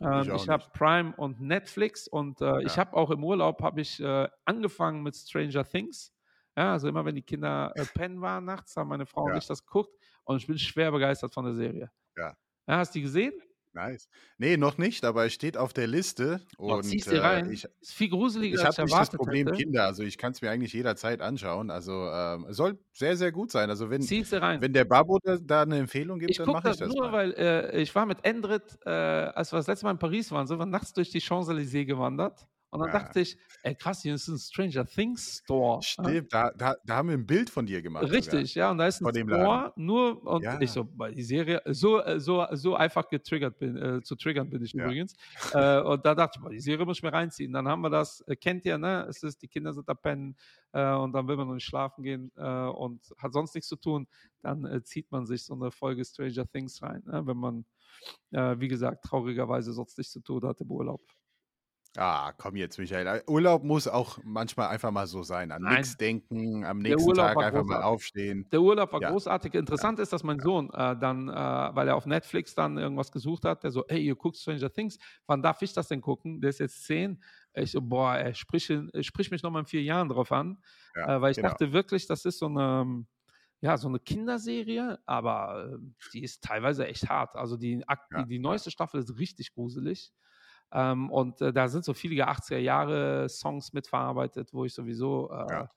Ähm, 0.00 0.22
ich, 0.22 0.28
ich 0.28 0.48
habe 0.48 0.64
Prime 0.72 1.14
und 1.16 1.40
Netflix 1.40 2.08
und 2.08 2.40
äh, 2.40 2.44
ja. 2.44 2.58
ich 2.60 2.78
habe 2.78 2.96
auch 2.96 3.10
im 3.10 3.22
Urlaub 3.22 3.62
habe 3.62 3.80
ich 3.80 4.00
äh, 4.00 4.28
angefangen 4.44 5.02
mit 5.02 5.16
Stranger 5.16 5.64
Things. 5.64 6.12
Ja, 6.56 6.72
also 6.72 6.88
immer 6.88 7.04
wenn 7.04 7.16
die 7.16 7.22
Kinder 7.22 7.72
äh, 7.74 7.84
pennen 7.84 8.20
waren 8.20 8.44
nachts, 8.44 8.76
haben 8.76 8.88
meine 8.88 9.06
Frau 9.06 9.26
ja. 9.26 9.34
und 9.34 9.38
ich 9.38 9.46
das 9.46 9.64
geguckt 9.64 9.92
und 10.24 10.36
ich 10.36 10.46
bin 10.46 10.58
schwer 10.58 10.92
begeistert 10.92 11.34
von 11.34 11.44
der 11.44 11.54
Serie. 11.54 11.90
Ja. 12.16 12.36
ja 12.66 12.76
hast 12.78 12.94
du 12.94 12.98
die 12.98 13.02
gesehen? 13.02 13.34
Nice. 13.74 14.08
Nee, 14.38 14.56
noch 14.56 14.78
nicht, 14.78 15.04
aber 15.04 15.26
es 15.26 15.32
steht 15.32 15.56
auf 15.56 15.72
der 15.72 15.88
Liste. 15.88 16.40
Oh, 16.58 16.74
und 16.74 16.84
ziehst 16.84 17.08
äh, 17.08 17.18
rein. 17.18 17.50
Ich, 17.50 17.66
ist 17.80 17.92
viel 17.92 18.08
gruseliger 18.08 18.60
ich 18.60 18.64
als 18.64 18.78
ich 18.78 18.84
nicht 18.84 18.96
das 18.96 19.10
Problem 19.10 19.48
hätte. 19.48 19.58
Kinder, 19.58 19.84
also 19.84 20.04
ich 20.04 20.16
kann 20.16 20.32
es 20.32 20.40
mir 20.40 20.50
eigentlich 20.50 20.72
jederzeit 20.72 21.20
anschauen. 21.20 21.70
Also 21.70 21.92
ähm, 21.92 22.46
soll 22.50 22.78
sehr, 22.92 23.16
sehr 23.16 23.32
gut 23.32 23.50
sein. 23.50 23.70
Also 23.70 23.90
wenn, 23.90 24.02
wenn 24.02 24.72
der 24.72 24.84
Babo 24.84 25.18
da, 25.22 25.38
da, 25.38 25.62
eine 25.62 25.78
Empfehlung 25.78 26.20
gibt, 26.20 26.30
ich 26.30 26.36
dann 26.36 26.46
mache 26.46 26.70
ich 26.70 26.76
das. 26.76 26.88
Nur, 26.88 27.10
mal. 27.10 27.12
weil 27.12 27.32
äh, 27.32 27.82
ich 27.82 27.92
war 27.94 28.06
mit 28.06 28.24
Endrit, 28.24 28.78
äh, 28.86 28.90
als 28.90 29.52
wir 29.52 29.56
das 29.56 29.66
letzte 29.66 29.86
Mal 29.86 29.92
in 29.92 29.98
Paris 29.98 30.30
waren, 30.30 30.46
sind 30.46 30.58
wir 30.58 30.66
nachts 30.66 30.92
durch 30.92 31.10
die 31.10 31.20
Champs-Élysées 31.20 31.84
gewandert. 31.84 32.46
Und 32.74 32.80
dann 32.80 32.88
ja. 32.88 32.98
dachte 32.98 33.20
ich, 33.20 33.38
ey 33.62 33.76
krass, 33.76 34.02
hier 34.02 34.16
ist 34.16 34.26
ein 34.26 34.36
Stranger 34.36 34.84
Things 34.84 35.42
Store. 35.44 35.80
Stimmt, 35.80 36.32
ja? 36.32 36.50
da, 36.50 36.50
da, 36.50 36.76
da, 36.84 36.96
haben 36.96 37.08
wir 37.08 37.16
ein 37.16 37.24
Bild 37.24 37.48
von 37.48 37.66
dir 37.66 37.80
gemacht. 37.80 38.10
Richtig, 38.10 38.52
sogar. 38.52 38.66
ja, 38.66 38.70
und 38.72 38.78
da 38.78 38.88
ist 38.88 39.00
ein 39.00 39.14
Store, 39.14 39.72
nur, 39.76 40.26
und 40.26 40.42
ja. 40.42 40.60
ich 40.60 40.72
so, 40.72 40.88
weil 40.96 41.14
die 41.14 41.22
Serie, 41.22 41.62
so, 41.66 42.02
äh, 42.02 42.18
so, 42.18 42.44
so 42.50 42.74
einfach 42.74 43.08
getriggert 43.08 43.60
bin, 43.60 43.76
äh, 43.76 44.02
zu 44.02 44.16
triggern 44.16 44.50
bin 44.50 44.60
ich 44.64 44.74
übrigens. 44.74 45.14
Äh, 45.52 45.82
und 45.82 46.04
da 46.04 46.16
dachte 46.16 46.38
ich, 46.38 46.42
boah, 46.42 46.50
die 46.50 46.58
Serie 46.58 46.84
muss 46.84 46.96
ich 46.96 47.04
mir 47.04 47.12
reinziehen. 47.12 47.52
Dann 47.52 47.68
haben 47.68 47.80
wir 47.80 47.90
das, 47.90 48.22
äh, 48.22 48.34
kennt 48.34 48.64
ihr, 48.64 48.76
ne? 48.76 49.06
Es 49.08 49.22
ist, 49.22 49.40
die 49.40 49.46
Kinder 49.46 49.72
sind 49.72 49.88
da 49.88 49.94
pennen 49.94 50.34
äh, 50.72 50.94
und 50.94 51.12
dann 51.12 51.28
will 51.28 51.36
man 51.36 51.46
noch 51.46 51.54
nicht 51.54 51.66
schlafen 51.66 52.02
gehen 52.02 52.30
und 52.30 53.00
hat 53.18 53.32
sonst 53.32 53.54
nichts 53.54 53.68
zu 53.68 53.76
tun. 53.76 54.08
Dann 54.42 54.82
zieht 54.82 55.12
man 55.12 55.26
sich 55.26 55.44
so 55.44 55.54
eine 55.54 55.70
Folge 55.70 56.04
Stranger 56.04 56.44
Things 56.50 56.82
rein, 56.82 57.04
ne? 57.06 57.24
wenn 57.24 57.36
man, 57.36 57.64
wie 58.30 58.66
gesagt, 58.66 59.04
traurigerweise 59.04 59.72
sonst 59.72 59.96
nichts 59.96 60.12
zu 60.12 60.20
tun 60.20 60.44
hat 60.44 60.60
im 60.60 60.70
Urlaub. 60.72 61.00
Ah, 61.96 62.32
komm 62.36 62.56
jetzt, 62.56 62.78
Michael. 62.78 63.06
Äh, 63.06 63.22
Urlaub 63.28 63.62
muss 63.62 63.86
auch 63.86 64.18
manchmal 64.24 64.68
einfach 64.68 64.90
mal 64.90 65.06
so 65.06 65.22
sein. 65.22 65.52
An 65.52 65.62
nichts 65.62 65.96
denken, 65.96 66.64
am 66.64 66.78
nächsten 66.78 67.14
Tag 67.14 67.36
einfach 67.36 67.60
großartig. 67.60 67.68
mal 67.68 67.82
aufstehen. 67.82 68.48
Der 68.50 68.60
Urlaub 68.60 68.92
war 68.92 69.00
ja. 69.00 69.10
großartig. 69.10 69.54
Interessant 69.54 69.98
ja. 69.98 70.02
ist, 70.02 70.12
dass 70.12 70.24
mein 70.24 70.40
Sohn 70.40 70.70
äh, 70.70 70.96
dann, 70.98 71.28
äh, 71.28 71.32
weil 71.32 71.86
er 71.86 71.94
auf 71.94 72.06
Netflix 72.06 72.54
dann 72.54 72.78
irgendwas 72.78 73.12
gesucht 73.12 73.44
hat, 73.44 73.62
der 73.62 73.70
so, 73.70 73.84
hey, 73.88 74.02
ihr 74.04 74.16
guckt 74.16 74.36
Stranger 74.36 74.72
Things, 74.72 74.98
wann 75.26 75.40
darf 75.40 75.62
ich 75.62 75.72
das 75.72 75.86
denn 75.86 76.00
gucken? 76.00 76.40
Der 76.40 76.50
ist 76.50 76.58
jetzt 76.58 76.84
zehn. 76.84 77.22
Ich 77.54 77.70
so, 77.70 77.80
boah, 77.80 78.16
ey, 78.16 78.34
sprich, 78.34 78.72
sprich 79.02 79.30
mich 79.30 79.44
nochmal 79.44 79.62
in 79.62 79.66
vier 79.66 79.82
Jahren 79.82 80.08
drauf 80.08 80.32
an. 80.32 80.58
Ja, 80.96 81.16
äh, 81.16 81.20
weil 81.20 81.30
ich 81.30 81.36
genau. 81.36 81.50
dachte 81.50 81.72
wirklich, 81.72 82.08
das 82.08 82.24
ist 82.24 82.40
so 82.40 82.46
eine, 82.46 83.06
ja, 83.60 83.78
so 83.78 83.86
eine 83.86 84.00
Kinderserie, 84.00 84.98
aber 85.06 85.70
äh, 85.74 85.78
die 86.12 86.24
ist 86.24 86.42
teilweise 86.42 86.88
echt 86.88 87.08
hart. 87.08 87.36
Also 87.36 87.56
die, 87.56 87.84
die, 88.16 88.26
die 88.26 88.38
neueste 88.40 88.72
Staffel 88.72 88.98
ist 88.98 89.16
richtig 89.16 89.54
gruselig. 89.54 90.12
Ähm, 90.74 91.10
und 91.10 91.40
äh, 91.40 91.52
da 91.52 91.68
sind 91.68 91.84
so 91.84 91.94
viele 91.94 92.28
80er 92.28 92.58
Jahre 92.58 93.28
Songs 93.28 93.72
mitverarbeitet, 93.72 94.52
wo 94.52 94.64
ich 94.64 94.74
sowieso 94.74 95.30
äh, 95.30 95.46
ja. 95.48 95.70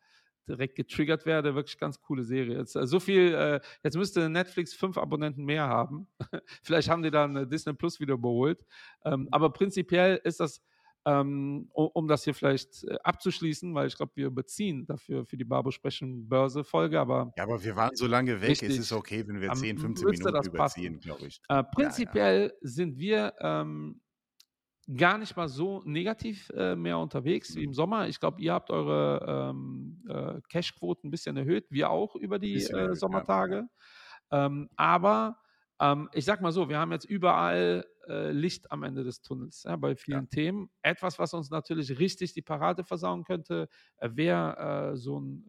direkt 0.48 0.76
getriggert 0.76 1.26
werde. 1.26 1.54
Wirklich 1.54 1.78
ganz 1.78 2.02
coole 2.02 2.24
Serie. 2.24 2.58
Jetzt, 2.58 2.76
äh, 2.76 2.88
so 2.88 3.00
viel, 3.00 3.34
äh, 3.34 3.60
jetzt 3.84 3.96
müsste 3.96 4.28
Netflix 4.28 4.74
fünf 4.74 4.98
Abonnenten 4.98 5.46
mehr 5.46 5.68
haben. 5.68 6.08
Vielleicht 6.64 6.90
haben 6.90 7.04
die 7.04 7.12
dann 7.12 7.36
äh, 7.36 7.48
Disney 7.48 7.74
Plus 7.74 8.00
wieder 8.00 8.16
überholt. 8.16 8.66
Ähm, 9.06 9.28
aber 9.32 9.52
prinzipiell 9.52 10.20
ist 10.24 10.40
das. 10.40 10.62
Ähm, 11.06 11.70
um, 11.72 11.88
um, 11.94 12.08
das 12.10 12.26
hier 12.26 12.34
vielleicht 12.34 12.84
äh, 12.84 12.98
abzuschließen, 13.02 13.74
weil 13.74 13.88
ich 13.88 13.96
glaube, 13.96 14.12
wir 14.16 14.30
beziehen 14.30 14.86
dafür 14.86 15.26
für 15.26 15.38
die 15.38 15.46
Barbo 15.46 15.72
sprechen 15.72 16.28
Börse 16.28 16.66
Folge, 16.66 17.00
aber 17.00 17.32
ja, 17.38 17.44
aber 17.44 17.64
wir 17.64 17.78
waren 17.78 17.96
so 17.96 18.08
lange 18.08 18.42
weg, 18.42 18.50
richtig, 18.50 18.72
es 18.72 18.78
ist 18.80 18.92
okay, 18.92 19.26
wenn 19.26 19.40
wir 19.40 19.54
10, 19.54 19.78
15 19.78 20.06
Minuten 20.06 20.48
überziehen, 20.48 21.00
glaube 21.00 21.28
ich. 21.28 21.40
Äh, 21.48 21.64
prinzipiell 21.64 22.42
ja, 22.42 22.48
ja. 22.48 22.54
sind 22.60 22.98
wir 22.98 23.34
ähm, 23.40 24.02
gar 24.96 25.18
nicht 25.18 25.36
mal 25.36 25.50
so 25.50 25.82
negativ 25.86 26.50
äh, 26.52 26.76
mehr 26.76 26.98
unterwegs 26.98 27.56
wie 27.56 27.64
im 27.64 27.74
Sommer. 27.74 28.08
Ich 28.08 28.20
glaube, 28.20 28.42
ihr 28.42 28.54
habt 28.54 28.70
eure 28.72 29.52
ähm, 29.52 30.02
äh, 30.08 30.42
Cashquoten 30.50 31.08
ein 31.08 31.12
bisschen 31.12 31.36
erhöht, 31.36 31.66
wir 31.70 31.90
auch 31.90 32.16
über 32.16 32.40
die 32.40 32.56
äh, 32.64 32.96
Sommertage. 32.96 33.68
Ähm, 34.32 34.70
aber 34.78 35.40
ähm, 35.80 36.10
ich 36.14 36.26
sag 36.26 36.42
mal 36.42 36.52
so, 36.52 36.70
wir 36.70 36.80
haben 36.80 36.92
jetzt 36.92 37.06
überall 37.06 37.86
äh, 38.08 38.32
Licht 38.32 38.72
am 38.72 38.84
Ende 38.84 39.04
des 39.04 39.22
Tunnels 39.22 39.64
ja, 39.64 39.76
bei 39.76 39.96
vielen 39.96 40.24
ja. 40.24 40.30
Themen. 40.30 40.70
Etwas, 40.82 41.20
was 41.20 41.34
uns 41.34 41.50
natürlich 41.50 42.00
richtig 42.00 42.34
die 42.34 42.42
Parade 42.42 42.84
versauen 42.84 43.26
könnte, 43.26 43.68
äh, 43.98 44.10
wäre 44.14 44.94
äh, 44.94 44.98
so 44.98 45.20
ein 45.20 45.46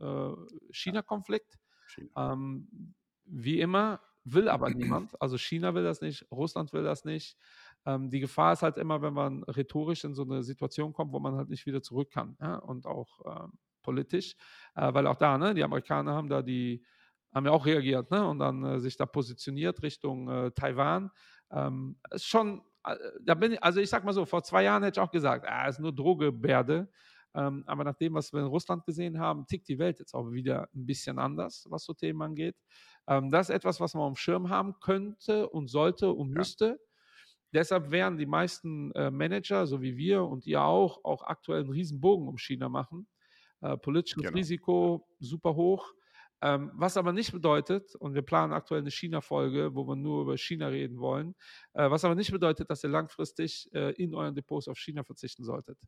China-Konflikt. 0.72 1.58
China. 1.86 2.32
Ähm, 2.32 2.94
wie 3.24 3.60
immer, 3.60 4.00
will 4.24 4.48
aber 4.48 4.70
niemand. 4.74 5.20
Also 5.20 5.38
China 5.38 5.74
will 5.74 5.84
das 5.84 6.00
nicht, 6.00 6.26
Russland 6.30 6.72
will 6.72 6.82
das 6.82 7.04
nicht. 7.04 7.36
Ähm, 7.86 8.10
die 8.10 8.20
Gefahr 8.20 8.52
ist 8.52 8.62
halt 8.62 8.76
immer, 8.76 9.02
wenn 9.02 9.14
man 9.14 9.42
rhetorisch 9.44 10.04
in 10.04 10.14
so 10.14 10.22
eine 10.22 10.42
Situation 10.42 10.92
kommt, 10.92 11.12
wo 11.12 11.20
man 11.20 11.36
halt 11.36 11.48
nicht 11.48 11.66
wieder 11.66 11.82
zurück 11.82 12.10
kann. 12.10 12.36
Ja? 12.40 12.56
Und 12.56 12.86
auch 12.86 13.20
ähm, 13.26 13.52
politisch, 13.82 14.34
äh, 14.74 14.92
weil 14.92 15.06
auch 15.06 15.16
da, 15.16 15.38
ne, 15.38 15.54
die 15.54 15.64
Amerikaner 15.64 16.14
haben 16.14 16.28
da 16.28 16.42
die, 16.42 16.84
haben 17.32 17.46
ja 17.46 17.52
auch 17.52 17.66
reagiert 17.66 18.10
ne? 18.10 18.26
und 18.26 18.38
dann 18.38 18.64
äh, 18.64 18.80
sich 18.80 18.96
da 18.96 19.06
positioniert 19.06 19.82
Richtung 19.82 20.28
äh, 20.28 20.50
Taiwan. 20.52 21.10
Ähm, 21.50 21.98
ist 22.10 22.26
schon, 22.26 22.62
äh, 22.84 22.96
da 23.22 23.34
bin 23.34 23.52
ich, 23.52 23.62
also 23.62 23.80
ich 23.80 23.90
sag 23.90 24.04
mal 24.04 24.12
so, 24.12 24.24
vor 24.26 24.42
zwei 24.42 24.64
Jahren 24.64 24.82
hätte 24.82 25.00
ich 25.00 25.04
auch 25.04 25.10
gesagt, 25.10 25.46
ah, 25.48 25.68
ist 25.68 25.80
nur 25.80 25.94
Drogebärde. 25.94 26.90
Ähm, 27.34 27.62
aber 27.66 27.84
nach 27.84 27.94
dem, 27.94 28.14
was 28.14 28.32
wir 28.32 28.40
in 28.40 28.46
Russland 28.46 28.84
gesehen 28.84 29.18
haben, 29.20 29.46
tickt 29.46 29.68
die 29.68 29.78
Welt 29.78 29.98
jetzt 29.98 30.14
auch 30.14 30.30
wieder 30.32 30.68
ein 30.74 30.86
bisschen 30.86 31.18
anders, 31.18 31.66
was 31.68 31.84
so 31.84 31.92
Themen 31.92 32.22
angeht. 32.22 32.56
Ähm, 33.06 33.30
das 33.30 33.48
ist 33.48 33.54
etwas, 33.54 33.80
was 33.80 33.94
man 33.94 34.04
auf 34.04 34.12
dem 34.12 34.16
Schirm 34.16 34.48
haben 34.48 34.74
könnte 34.80 35.48
und 35.48 35.68
sollte 35.68 36.12
und 36.12 36.30
müsste. 36.30 36.80
Deshalb 37.52 37.90
werden 37.90 38.18
die 38.18 38.26
meisten 38.26 38.92
äh, 38.92 39.10
Manager, 39.10 39.66
so 39.66 39.80
wie 39.80 39.96
wir 39.96 40.24
und 40.24 40.46
ihr 40.46 40.62
auch, 40.62 41.04
auch 41.04 41.22
aktuell 41.22 41.60
einen 41.60 41.70
Riesenbogen 41.70 42.28
um 42.28 42.38
China 42.38 42.68
machen. 42.68 43.08
Äh, 43.60 43.76
politisches 43.76 44.22
genau. 44.22 44.36
Risiko 44.36 45.08
super 45.18 45.54
hoch. 45.54 45.92
Ähm, 46.40 46.70
was 46.74 46.96
aber 46.96 47.12
nicht 47.12 47.32
bedeutet, 47.32 47.96
und 47.96 48.14
wir 48.14 48.22
planen 48.22 48.52
aktuell 48.52 48.82
eine 48.82 48.92
China-Folge, 48.92 49.74
wo 49.74 49.88
wir 49.88 49.96
nur 49.96 50.22
über 50.22 50.36
China 50.36 50.68
reden 50.68 51.00
wollen, 51.00 51.34
äh, 51.72 51.90
was 51.90 52.04
aber 52.04 52.14
nicht 52.14 52.30
bedeutet, 52.30 52.70
dass 52.70 52.84
ihr 52.84 52.90
langfristig 52.90 53.68
äh, 53.74 53.90
in 53.94 54.14
euren 54.14 54.36
Depots 54.36 54.68
auf 54.68 54.78
China 54.78 55.02
verzichten 55.02 55.42
solltet. 55.42 55.78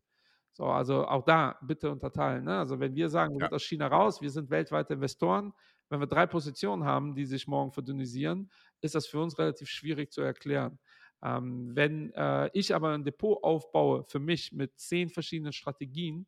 So, 0.53 0.65
also 0.65 1.07
auch 1.07 1.23
da 1.23 1.57
bitte 1.61 1.89
unterteilen. 1.89 2.43
Ne? 2.43 2.59
Also 2.59 2.81
wenn 2.81 2.93
wir 2.95 3.07
sagen, 3.09 3.35
wir 3.35 3.41
ja. 3.41 3.45
sind 3.47 3.55
aus 3.55 3.63
China 3.63 3.87
raus, 3.87 4.21
wir 4.21 4.29
sind 4.29 4.49
weltweite 4.49 4.95
Investoren, 4.95 5.53
wenn 5.89 6.01
wir 6.01 6.07
drei 6.07 6.25
Positionen 6.25 6.83
haben, 6.83 7.15
die 7.15 7.25
sich 7.25 7.47
morgen 7.47 7.71
verdünnisieren, 7.71 8.51
ist 8.81 8.95
das 8.95 9.07
für 9.07 9.19
uns 9.19 9.37
relativ 9.39 9.69
schwierig 9.69 10.11
zu 10.11 10.21
erklären. 10.21 10.79
Ähm, 11.23 11.75
wenn 11.75 12.13
äh, 12.13 12.49
ich 12.53 12.73
aber 12.73 12.93
ein 12.93 13.03
Depot 13.03 13.43
aufbaue 13.43 14.03
für 14.03 14.19
mich 14.19 14.51
mit 14.51 14.79
zehn 14.79 15.09
verschiedenen 15.09 15.53
Strategien, 15.53 16.27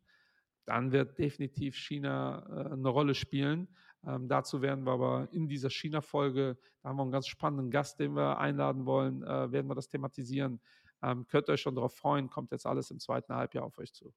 dann 0.65 0.91
wird 0.91 1.17
definitiv 1.17 1.75
China 1.75 2.45
äh, 2.49 2.73
eine 2.73 2.89
Rolle 2.89 3.15
spielen. 3.15 3.67
Ähm, 4.05 4.27
dazu 4.27 4.61
werden 4.61 4.85
wir 4.85 4.91
aber 4.91 5.27
in 5.31 5.47
dieser 5.47 5.69
China-Folge, 5.69 6.57
da 6.81 6.89
haben 6.89 6.97
wir 6.97 7.03
einen 7.03 7.11
ganz 7.11 7.27
spannenden 7.27 7.71
Gast, 7.71 7.99
den 7.99 8.15
wir 8.15 8.37
einladen 8.37 8.85
wollen, 8.85 9.23
äh, 9.23 9.51
werden 9.51 9.67
wir 9.67 9.75
das 9.75 9.87
thematisieren. 9.87 10.61
Ähm, 11.01 11.25
könnt 11.27 11.49
ihr 11.49 11.53
euch 11.53 11.61
schon 11.61 11.75
darauf 11.75 11.95
freuen, 11.95 12.29
kommt 12.29 12.51
jetzt 12.51 12.65
alles 12.65 12.91
im 12.91 12.99
zweiten 12.99 13.33
Halbjahr 13.33 13.65
auf 13.65 13.77
euch 13.77 13.93
zu. 13.93 14.13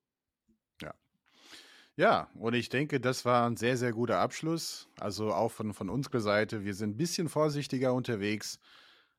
Ja. 0.82 0.94
Ja, 1.96 2.30
und 2.34 2.54
ich 2.54 2.68
denke, 2.68 3.00
das 3.00 3.24
war 3.24 3.46
ein 3.48 3.56
sehr, 3.56 3.76
sehr 3.76 3.92
guter 3.92 4.18
Abschluss. 4.18 4.88
Also 5.00 5.32
auch 5.32 5.50
von, 5.50 5.72
von 5.72 5.88
unserer 5.88 6.20
Seite, 6.20 6.64
wir 6.64 6.74
sind 6.74 6.90
ein 6.90 6.96
bisschen 6.96 7.28
vorsichtiger 7.28 7.94
unterwegs, 7.94 8.58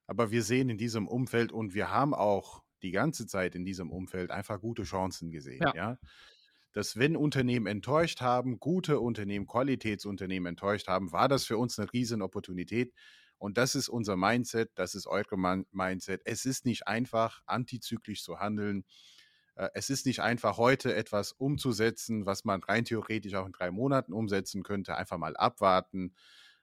aber 0.08 0.32
wir 0.32 0.43
sehen 0.43 0.70
in 0.70 0.78
diesem 0.78 1.08
Umfeld 1.08 1.51
und 1.51 1.74
wir 1.74 1.91
haben 1.91 2.14
auch 2.14 2.64
die 2.82 2.91
ganze 2.91 3.28
Zeit 3.28 3.55
in 3.55 3.66
diesem 3.66 3.91
Umfeld 3.91 4.32
einfach 4.32 4.60
gute 4.60 4.84
Chancen 4.84 5.32
gesehen. 5.32 5.62
Ja. 5.62 5.76
ja? 5.76 5.97
dass 6.78 6.95
wenn 6.95 7.18
Unternehmen 7.18 7.66
enttäuscht 7.66 8.22
haben, 8.22 8.60
gute 8.60 8.99
Unternehmen, 8.99 9.47
Qualitätsunternehmen 9.47 10.49
enttäuscht 10.49 10.88
haben, 10.88 11.12
war 11.12 11.28
das 11.28 11.45
für 11.45 11.58
uns 11.58 11.80
eine 11.80 11.91
riesen 11.91 12.22
Opportunität. 12.22 12.93
Und 13.39 13.58
das 13.58 13.74
ist 13.74 13.89
unser 13.89 14.16
Mindset, 14.16 14.70
das 14.76 14.93
ist 14.93 15.08
eure 15.08 15.66
Mindset. 15.72 16.22
Es 16.26 16.45
ist 16.45 16.66
nicht 16.66 16.88
einfach, 16.88 17.41
antizyklisch 17.47 18.24
zu 18.24 18.39
handeln. 18.39 18.86
Äh, 19.55 19.70
es 19.74 19.89
ist 19.89 20.05
nicht 20.05 20.20
einfach, 20.20 20.58
heute 20.58 20.93
etwas 20.95 21.32
umzusetzen, 21.32 22.28
was 22.28 22.45
man 22.45 22.62
rein 22.62 22.86
theoretisch 22.86 23.34
auch 23.34 23.47
in 23.47 23.53
drei 23.53 23.72
Monaten 23.72 24.14
umsetzen 24.14 24.62
könnte. 24.62 24.97
Einfach 24.97 25.18
mal 25.18 25.36
abwarten. 25.36 26.14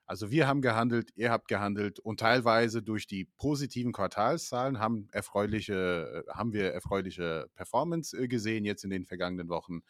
Also 0.07 0.30
wir 0.30 0.46
haben 0.46 0.61
gehandelt, 0.61 1.11
ihr 1.14 1.30
habt 1.30 1.48
gehandelt 1.48 1.98
und 1.98 2.20
teilweise 2.20 2.82
durch 2.82 3.07
die 3.07 3.24
positiven 3.24 3.92
Quartalszahlen 3.92 4.78
haben, 4.78 5.09
erfreuliche, 5.12 6.24
äh, 6.26 6.32
haben 6.32 6.52
wir 6.52 6.72
erfreuliche 6.72 7.46
Performance 7.55 8.16
äh, 8.16 8.28
gesehen 8.28 8.64
jetzt 8.64 8.84
in 8.84 8.90
den 8.90 9.05
vergangenen 9.05 9.48
Wochen. 9.48 9.80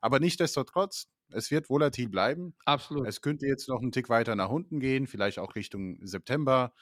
Aber 0.00 0.20
nichtdestotrotz, 0.20 1.08
es 1.30 1.50
wird 1.50 1.70
volatil 1.70 2.08
bleiben. 2.08 2.54
Absolut. 2.64 3.06
Es 3.08 3.20
könnte 3.20 3.46
jetzt 3.46 3.68
noch 3.68 3.80
einen 3.80 3.90
Tick 3.90 4.08
weiter 4.08 4.36
nach 4.36 4.50
unten 4.50 4.78
gehen, 4.78 5.06
vielleicht 5.06 5.38
auch 5.38 5.56
Richtung 5.56 5.98
September. 6.06 6.72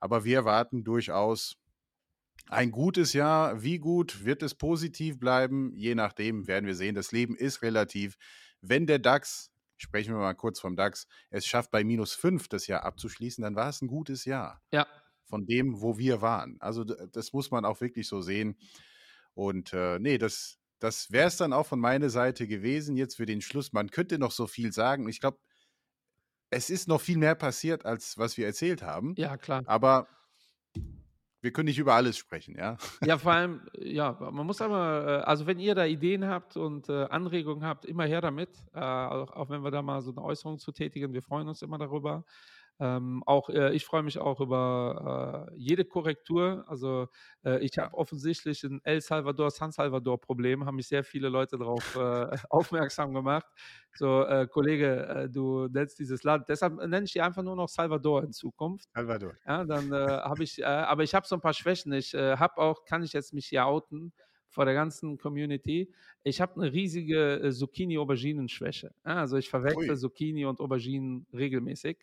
Aber 0.00 0.24
wir 0.24 0.36
erwarten 0.36 0.84
durchaus 0.84 1.56
ein 2.48 2.70
gutes 2.70 3.12
Jahr. 3.12 3.62
Wie 3.62 3.78
gut 3.78 4.24
wird 4.24 4.42
es 4.42 4.54
positiv 4.54 5.18
bleiben? 5.18 5.74
Je 5.74 5.94
nachdem 5.94 6.46
werden 6.46 6.66
wir 6.66 6.74
sehen. 6.74 6.94
Das 6.94 7.12
Leben 7.12 7.36
ist 7.36 7.62
relativ. 7.62 8.16
Wenn 8.60 8.86
der 8.86 8.98
DAX 8.98 9.50
sprechen 9.76 10.14
wir 10.14 10.20
mal 10.20 10.34
kurz 10.34 10.60
vom 10.60 10.76
DAX, 10.76 11.06
es 11.30 11.46
schafft 11.46 11.70
bei 11.70 11.84
minus 11.84 12.12
5 12.14 12.48
das 12.48 12.66
Jahr 12.66 12.84
abzuschließen, 12.84 13.42
dann 13.42 13.56
war 13.56 13.68
es 13.68 13.82
ein 13.82 13.88
gutes 13.88 14.24
Jahr. 14.24 14.62
Ja. 14.72 14.86
Von 15.24 15.46
dem, 15.46 15.80
wo 15.80 15.98
wir 15.98 16.20
waren. 16.20 16.56
Also 16.60 16.84
das 16.84 17.32
muss 17.32 17.50
man 17.50 17.64
auch 17.64 17.80
wirklich 17.80 18.06
so 18.08 18.20
sehen. 18.20 18.56
Und 19.32 19.72
äh, 19.72 19.98
nee, 19.98 20.18
das, 20.18 20.58
das 20.78 21.10
wäre 21.10 21.28
es 21.28 21.36
dann 21.36 21.52
auch 21.52 21.66
von 21.66 21.80
meiner 21.80 22.10
Seite 22.10 22.46
gewesen, 22.46 22.96
jetzt 22.96 23.16
für 23.16 23.26
den 23.26 23.40
Schluss. 23.40 23.72
Man 23.72 23.90
könnte 23.90 24.18
noch 24.18 24.30
so 24.32 24.46
viel 24.46 24.72
sagen. 24.72 25.08
Ich 25.08 25.20
glaube, 25.20 25.38
es 26.50 26.70
ist 26.70 26.88
noch 26.88 27.00
viel 27.00 27.18
mehr 27.18 27.34
passiert, 27.34 27.84
als 27.84 28.16
was 28.18 28.36
wir 28.36 28.46
erzählt 28.46 28.82
haben. 28.82 29.14
Ja, 29.16 29.36
klar. 29.36 29.62
Aber 29.66 30.06
wir 31.44 31.52
können 31.52 31.66
nicht 31.66 31.78
über 31.78 31.94
alles 31.94 32.16
sprechen, 32.16 32.56
ja? 32.56 32.78
Ja, 33.04 33.18
vor 33.18 33.32
allem, 33.32 33.60
ja, 33.78 34.16
man 34.18 34.46
muss 34.46 34.62
aber, 34.62 35.20
äh, 35.20 35.24
also 35.24 35.46
wenn 35.46 35.58
ihr 35.58 35.74
da 35.74 35.84
Ideen 35.84 36.26
habt 36.26 36.56
und 36.56 36.88
äh, 36.88 37.04
Anregungen 37.04 37.64
habt, 37.64 37.84
immer 37.84 38.06
her 38.06 38.22
damit. 38.22 38.48
Äh, 38.72 38.80
auch, 38.80 39.30
auch, 39.30 39.50
wenn 39.50 39.62
wir 39.62 39.70
da 39.70 39.82
mal 39.82 40.00
so 40.00 40.10
eine 40.10 40.22
Äußerung 40.22 40.58
zu 40.58 40.72
tätigen, 40.72 41.12
wir 41.12 41.22
freuen 41.22 41.46
uns 41.46 41.60
immer 41.60 41.76
darüber. 41.76 42.24
Ähm, 42.80 43.22
auch 43.24 43.48
äh, 43.50 43.72
ich 43.72 43.84
freue 43.84 44.02
mich 44.02 44.18
auch 44.18 44.40
über 44.40 45.48
äh, 45.52 45.56
jede 45.56 45.84
Korrektur. 45.84 46.64
Also 46.66 47.06
äh, 47.44 47.64
ich 47.64 47.78
habe 47.78 47.94
offensichtlich 47.94 48.64
ein 48.64 48.80
El 48.82 49.00
Salvador, 49.00 49.50
San 49.50 49.70
Salvador 49.70 50.20
Problem, 50.20 50.66
haben 50.66 50.76
mich 50.76 50.88
sehr 50.88 51.04
viele 51.04 51.28
Leute 51.28 51.56
darauf 51.56 51.94
äh, 51.94 52.36
aufmerksam 52.50 53.14
gemacht. 53.14 53.46
So, 53.94 54.24
äh, 54.24 54.48
Kollege, 54.48 55.06
äh, 55.06 55.30
du 55.30 55.68
nennst 55.68 56.00
dieses 56.00 56.24
Land, 56.24 56.48
deshalb 56.48 56.74
nenne 56.74 57.04
ich 57.04 57.12
die 57.12 57.22
einfach 57.22 57.44
nur 57.44 57.54
noch 57.54 57.68
Salvador 57.68 58.24
in 58.24 58.32
Zukunft. 58.32 58.88
Salvador. 58.92 59.34
Ja, 59.46 59.64
dann 59.64 59.92
habe 59.92 60.42
ich, 60.42 60.66
aber 60.66 61.04
ich 61.04 61.14
habe 61.14 61.26
so 61.26 61.36
ein 61.36 61.40
paar 61.40 61.54
Schwächen. 61.54 61.92
Ich 61.92 62.12
habe 62.14 62.58
auch, 62.58 62.84
kann 62.84 63.02
ich 63.02 63.12
jetzt 63.12 63.32
mich 63.32 63.46
hier 63.46 63.66
outen 63.66 64.12
vor 64.48 64.64
der 64.64 64.74
ganzen 64.74 65.18
Community. 65.18 65.92
Ich 66.24 66.40
habe 66.40 66.60
eine 66.60 66.72
riesige 66.72 67.50
Zucchini-Auberginen-Schwäche. 67.52 68.92
also 69.04 69.36
ich 69.36 69.48
verwechsel 69.48 69.96
Zucchini 69.96 70.44
und 70.44 70.60
Auberginen 70.60 71.26
regelmäßig. 71.32 71.98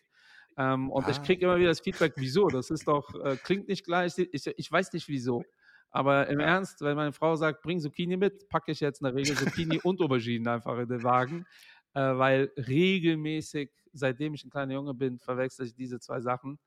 Ähm, 0.56 0.90
und 0.90 1.06
ah. 1.06 1.10
ich 1.10 1.22
kriege 1.22 1.44
immer 1.44 1.58
wieder 1.58 1.68
das 1.68 1.80
Feedback, 1.80 2.14
wieso? 2.16 2.48
Das 2.48 2.70
ist 2.70 2.86
doch, 2.86 3.14
äh, 3.24 3.36
klingt 3.36 3.68
nicht 3.68 3.84
gleich. 3.84 4.12
Ich, 4.18 4.46
ich 4.46 4.72
weiß 4.72 4.92
nicht 4.92 5.08
wieso. 5.08 5.44
Aber 5.90 6.28
im 6.28 6.40
ja. 6.40 6.46
Ernst, 6.46 6.80
wenn 6.80 6.96
meine 6.96 7.12
Frau 7.12 7.36
sagt, 7.36 7.62
bring 7.62 7.78
Zucchini 7.78 8.16
mit, 8.16 8.48
packe 8.48 8.72
ich 8.72 8.80
jetzt 8.80 9.00
in 9.00 9.04
der 9.04 9.14
Regel 9.14 9.36
Zucchini 9.36 9.78
und 9.82 10.00
Auberginen 10.00 10.48
einfach 10.48 10.78
in 10.78 10.88
den 10.88 11.02
Wagen. 11.02 11.46
Äh, 11.94 12.00
weil 12.00 12.50
regelmäßig, 12.56 13.70
seitdem 13.92 14.32
ich 14.34 14.44
ein 14.44 14.50
kleiner 14.50 14.72
Junge 14.72 14.94
bin, 14.94 15.18
verwechsel 15.18 15.66
ich 15.66 15.74
diese 15.74 16.00
zwei 16.00 16.20
Sachen. 16.20 16.58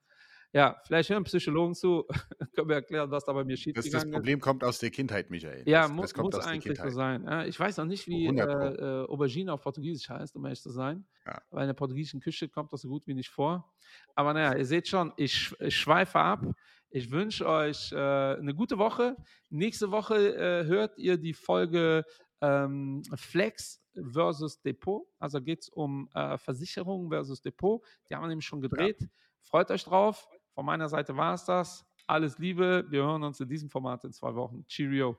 Ja, 0.55 0.79
vielleicht 0.85 1.09
hören 1.09 1.25
Psychologen 1.25 1.75
zu, 1.75 2.05
können 2.55 2.69
wir 2.69 2.77
erklären, 2.77 3.11
was 3.11 3.25
da 3.25 3.33
bei 3.33 3.43
mir 3.43 3.57
schief 3.57 3.75
ist. 3.75 3.93
Das 3.93 4.09
Problem 4.09 4.39
kommt 4.39 4.63
aus 4.63 4.79
der 4.79 4.89
Kindheit, 4.89 5.29
Michael. 5.29 5.67
Ja, 5.67 5.81
das, 5.81 5.91
mu 5.91 6.01
das 6.03 6.15
muss 6.15 6.35
eigentlich 6.35 6.79
so 6.79 6.89
sein. 6.91 7.45
Ich 7.49 7.59
weiß 7.59 7.75
noch 7.75 7.85
nicht, 7.85 8.07
wie 8.07 8.27
äh, 8.27 8.39
äh, 8.39 9.05
Aubergine 9.05 9.51
auf 9.51 9.61
Portugiesisch 9.61 10.09
heißt, 10.09 10.33
um 10.37 10.45
ehrlich 10.45 10.61
zu 10.61 10.69
sein. 10.69 11.05
Ja. 11.25 11.41
Weil 11.49 11.63
in 11.63 11.67
der 11.67 11.73
portugiesischen 11.73 12.21
Küche 12.21 12.47
kommt 12.47 12.71
das 12.71 12.83
so 12.83 12.87
gut 12.87 13.05
wie 13.05 13.13
nicht 13.13 13.27
vor. 13.27 13.69
Aber 14.15 14.33
naja, 14.33 14.55
ihr 14.55 14.65
seht 14.65 14.87
schon, 14.87 15.11
ich, 15.17 15.53
ich 15.59 15.75
schweife 15.75 16.19
ab. 16.19 16.45
Ich 16.89 17.11
wünsche 17.11 17.45
euch 17.45 17.91
äh, 17.91 17.97
eine 17.97 18.55
gute 18.55 18.77
Woche. 18.77 19.17
Nächste 19.49 19.91
Woche 19.91 20.37
äh, 20.37 20.65
hört 20.67 20.97
ihr 20.97 21.17
die 21.17 21.33
Folge 21.33 22.05
ähm, 22.39 23.03
Flex 23.15 23.81
versus 23.93 24.61
Depot. 24.61 25.05
Also 25.19 25.41
geht 25.41 25.63
es 25.63 25.67
um 25.69 26.09
äh, 26.13 26.37
Versicherung 26.37 27.09
versus 27.09 27.41
Depot. 27.41 27.83
Die 28.09 28.15
haben 28.15 28.23
wir 28.23 28.29
nämlich 28.29 28.45
schon 28.45 28.61
gedreht. 28.61 29.01
Ja. 29.01 29.07
Freut 29.41 29.69
euch 29.69 29.83
drauf. 29.83 30.27
Von 30.55 30.65
meiner 30.65 30.87
Seite 30.89 31.15
war 31.15 31.33
es 31.33 31.45
das. 31.45 31.85
Alles 32.07 32.37
Liebe. 32.39 32.85
Wir 32.89 33.03
hören 33.03 33.23
uns 33.23 33.39
in 33.39 33.49
diesem 33.49 33.69
Format 33.69 34.03
in 34.05 34.13
zwei 34.13 34.33
Wochen. 34.35 34.65
Cheerio. 34.67 35.17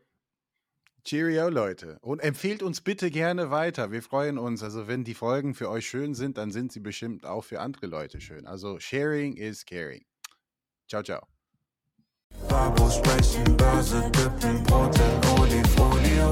Cheerio, 1.05 1.49
Leute. 1.51 1.99
Und 2.01 2.21
empfehlt 2.21 2.63
uns 2.63 2.81
bitte 2.81 3.11
gerne 3.11 3.51
weiter. 3.51 3.93
Wir 3.93 4.03
freuen 4.03 4.39
uns. 4.39 4.63
Also, 4.63 4.89
wenn 4.89 5.05
die 5.05 5.15
Folgen 5.15 5.55
für 5.55 5.69
euch 5.69 5.87
schön 5.87 6.15
sind, 6.15 6.39
dann 6.39 6.51
sind 6.51 6.73
sie 6.73 6.81
bestimmt 6.81 7.27
auch 7.27 7.45
für 7.45 7.61
andere 7.61 7.87
Leute 7.87 8.21
schön. 8.21 8.47
Also, 8.47 8.81
sharing 8.81 9.37
is 9.37 9.65
caring. 9.65 10.05
Ciao, 10.89 11.03
ciao. 11.03 11.23
Babo 12.49 12.91
sprechen, 12.91 13.57
Börse 13.57 14.11
dippen, 14.11 14.63
Brot 14.65 14.97
in 14.97 15.41
Olifolien. 15.41 16.31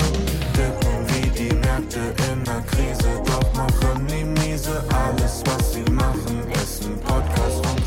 Dippen 0.56 1.08
wie 1.08 1.30
die 1.30 1.54
Märkte 1.54 2.00
in 2.30 2.44
der 2.44 2.62
Krise, 2.62 3.22
doch 3.26 3.54
machen 3.54 4.06
die 4.08 4.24
miese. 4.24 4.84
Alles, 4.92 5.42
was 5.46 5.74
sie 5.74 5.84
machen, 5.90 6.50
ist 6.52 6.84
ein 6.84 6.98
Podcast 7.00 7.66
und 7.66 7.83